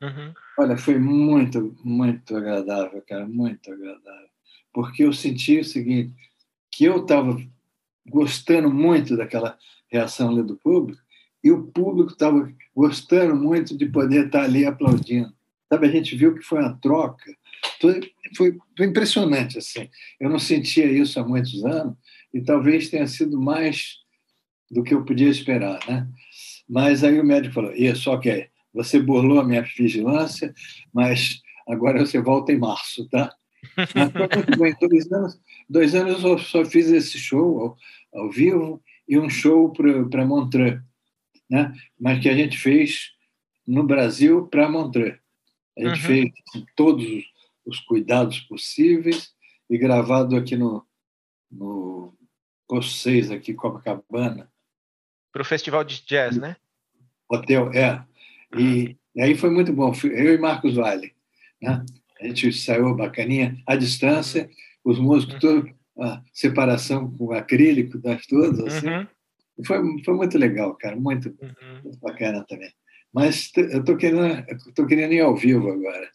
Uhum. 0.02 0.32
Olha, 0.58 0.76
foi 0.76 0.98
muito, 0.98 1.76
muito 1.84 2.36
agradável, 2.36 3.02
cara, 3.06 3.26
muito 3.26 3.72
agradável. 3.72 4.28
Porque 4.72 5.04
eu 5.04 5.12
senti 5.12 5.60
o 5.60 5.64
seguinte, 5.64 6.14
que 6.70 6.84
eu 6.84 7.02
estava 7.02 7.36
gostando 8.08 8.70
muito 8.70 9.16
daquela 9.16 9.58
reação 9.90 10.30
ali 10.30 10.42
do 10.42 10.56
público 10.56 11.00
e 11.42 11.50
o 11.50 11.64
público 11.64 12.12
estava 12.12 12.52
gostando 12.74 13.34
muito 13.34 13.76
de 13.76 13.86
poder 13.86 14.26
estar 14.26 14.44
ali 14.44 14.64
aplaudindo. 14.64 15.34
Sabe, 15.68 15.86
a 15.86 15.90
gente 15.90 16.14
viu 16.16 16.34
que 16.34 16.42
foi 16.42 16.60
uma 16.60 16.74
troca 16.74 17.34
foi, 18.36 18.58
foi, 18.76 18.86
impressionante 18.86 19.58
assim. 19.58 19.88
Eu 20.18 20.30
não 20.30 20.38
sentia 20.38 20.86
isso 20.86 21.18
há 21.20 21.26
muitos 21.26 21.64
anos 21.64 21.96
e 22.32 22.40
talvez 22.40 22.88
tenha 22.88 23.06
sido 23.06 23.40
mais 23.40 23.96
do 24.70 24.82
que 24.82 24.94
eu 24.94 25.04
podia 25.04 25.28
esperar, 25.28 25.78
né? 25.88 26.08
Mas 26.68 27.04
aí 27.04 27.18
o 27.20 27.24
médico 27.24 27.54
falou: 27.54 27.72
"Isso, 27.72 28.10
ok. 28.10 28.48
Você 28.74 29.00
burlou 29.00 29.40
a 29.40 29.44
minha 29.44 29.62
vigilância, 29.62 30.52
mas 30.92 31.40
agora 31.68 32.04
você 32.04 32.20
volta 32.20 32.52
em 32.52 32.58
março, 32.58 33.08
tá?" 33.08 33.32
Mas 33.94 34.12
foi 34.12 34.28
muito 34.36 34.58
bem. 34.58 34.76
Dois 34.88 35.12
anos, 35.12 35.40
dois 35.68 35.94
anos 35.94 36.22
eu 36.22 36.38
só 36.38 36.64
fiz 36.64 36.88
esse 36.88 37.18
show 37.18 37.76
ao, 38.12 38.22
ao 38.22 38.30
vivo 38.30 38.80
e 39.08 39.18
um 39.18 39.28
show 39.28 39.72
para 39.72 40.24
Montreux, 40.24 40.80
né? 41.50 41.72
Mas 41.98 42.20
que 42.20 42.28
a 42.28 42.34
gente 42.34 42.56
fez 42.56 43.10
no 43.66 43.82
Brasil 43.82 44.46
para 44.46 44.70
Montreux. 44.70 45.18
A 45.76 45.82
gente 45.82 46.00
uhum. 46.00 46.06
fez 46.06 46.32
todos 46.74 47.24
os 47.66 47.80
cuidados 47.80 48.40
possíveis 48.40 49.34
e 49.68 49.76
gravado 49.76 50.36
aqui 50.36 50.56
no, 50.56 50.86
no 51.50 52.16
6, 52.80 53.30
aqui 53.30 53.52
Copacabana. 53.52 54.50
Para 55.32 55.42
o 55.42 55.44
Festival 55.44 55.84
de 55.84 56.04
Jazz, 56.06 56.36
né? 56.36 56.56
Hotel, 57.28 57.70
é. 57.72 58.02
E, 58.56 58.96
e, 59.14 59.22
aí 59.22 59.36
foi 59.36 59.50
muito 59.50 59.72
bom. 59.72 59.92
Eu 60.04 60.34
e 60.34 60.38
Marcos 60.38 60.74
Vale. 60.74 61.14
Né? 61.60 61.84
A 62.20 62.26
gente 62.26 62.52
saiu 62.52 62.94
bacaninha, 62.94 63.60
à 63.66 63.76
distância, 63.76 64.48
os 64.84 64.98
músicos 64.98 65.38
todos, 65.40 65.70
a 65.98 66.22
separação 66.32 67.10
com 67.10 67.32
acrílico, 67.32 67.98
das 67.98 68.26
todas, 68.26 68.60
assim. 68.60 68.88
Uhum. 68.88 69.06
Foi, 69.64 70.04
foi 70.04 70.14
muito 70.14 70.38
legal, 70.38 70.74
cara, 70.76 70.96
muito, 70.96 71.28
uhum. 71.40 71.82
muito 71.82 71.98
bacana 71.98 72.44
também. 72.46 72.70
Mas 73.12 73.50
eu 73.56 73.82
tô 73.82 73.96
querendo, 73.96 74.44
tô 74.74 74.86
querendo 74.86 75.12
ir 75.12 75.20
ao 75.20 75.34
vivo 75.34 75.70
agora. 75.70 76.10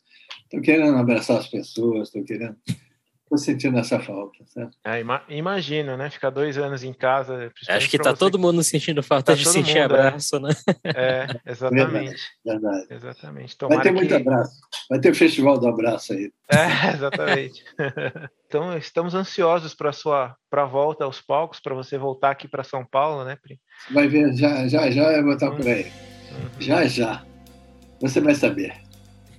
Estou 0.51 0.59
querendo 0.59 0.97
abraçar 0.97 1.37
as 1.37 1.47
pessoas, 1.47 2.09
estou 2.09 2.25
querendo. 2.25 2.57
Estou 3.23 3.37
sentindo 3.37 3.79
essa 3.79 3.97
falta. 3.97 4.43
Sabe? 4.47 4.71
É, 4.83 5.01
imagino, 5.33 5.95
né? 5.95 6.09
Ficar 6.09 6.29
dois 6.29 6.57
anos 6.57 6.83
em 6.83 6.91
casa. 6.91 7.49
Acho 7.69 7.89
que 7.89 7.95
está 7.95 8.13
todo 8.13 8.37
mundo 8.37 8.61
sentindo 8.61 9.01
falta 9.01 9.31
tá 9.31 9.37
de 9.37 9.47
sentir 9.47 9.79
mundo, 9.79 9.95
é. 9.95 9.99
abraço, 10.07 10.35
é. 10.35 10.39
né? 10.41 10.49
É, 10.83 11.27
exatamente. 11.49 12.21
Verdade. 12.45 12.87
Exatamente. 12.89 13.57
Tomara 13.57 13.77
Vai 13.77 13.83
ter 13.85 13.91
muito 13.93 14.13
abraço. 14.13 14.59
Vai 14.89 14.99
ter 14.99 15.11
o 15.11 15.15
festival 15.15 15.57
do 15.57 15.69
abraço 15.69 16.11
aí. 16.11 16.29
É, 16.51 16.91
exatamente. 16.93 17.63
então, 18.45 18.77
estamos 18.77 19.15
ansiosos 19.15 19.73
para 19.73 19.91
a 19.91 19.93
sua 19.93 20.35
pra 20.49 20.65
volta 20.65 21.05
aos 21.05 21.21
palcos, 21.21 21.61
para 21.61 21.73
você 21.73 21.97
voltar 21.97 22.31
aqui 22.31 22.49
para 22.49 22.65
São 22.65 22.85
Paulo, 22.85 23.23
né, 23.23 23.37
Pri? 23.41 23.57
Vai 23.91 24.09
ver, 24.09 24.35
já 24.35 24.67
já, 24.67 24.91
já 24.91 25.13
eu 25.13 25.23
vou 25.23 25.35
estar 25.35 25.51
por 25.51 25.65
aí. 25.65 25.85
Uhum. 25.85 26.49
Já 26.59 26.85
já. 26.85 27.23
Você 28.01 28.19
vai 28.19 28.35
saber. 28.35 28.90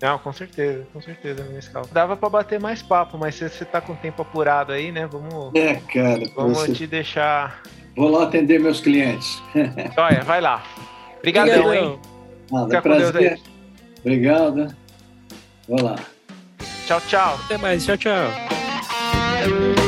Não, 0.02 0.18
com 0.18 0.32
certeza, 0.32 0.84
com 0.92 1.00
certeza, 1.00 1.44
Menescal. 1.44 1.86
Dava 1.92 2.16
para 2.16 2.28
bater 2.28 2.58
mais 2.58 2.82
papo, 2.82 3.16
mas 3.16 3.36
se 3.36 3.48
você 3.48 3.64
tá 3.64 3.80
com 3.80 3.92
o 3.92 3.96
tempo 3.96 4.22
apurado 4.22 4.72
aí, 4.72 4.90
né? 4.90 5.06
Vamos. 5.06 5.54
É, 5.54 5.76
cara. 5.76 6.28
Vamos 6.34 6.58
você... 6.58 6.72
te 6.72 6.86
deixar. 6.88 7.62
Vou 7.96 8.10
lá 8.10 8.24
atender 8.24 8.58
meus 8.58 8.80
clientes. 8.80 9.40
Olha, 9.96 10.22
vai 10.22 10.40
lá. 10.40 10.64
Obrigadão, 11.18 11.72
hein? 11.72 12.00
Nada, 12.50 12.66
Fica 12.66 12.82
prazer. 12.82 13.12
com 13.12 13.18
Deus 13.18 13.32
aí. 13.32 13.42
Obrigado. 14.00 14.76
Vou 15.68 15.80
lá. 15.80 15.96
Tchau, 16.86 17.00
tchau. 17.02 17.38
Até 17.44 17.56
mais. 17.58 17.86
Tchau, 17.86 17.96
tchau. 17.96 19.81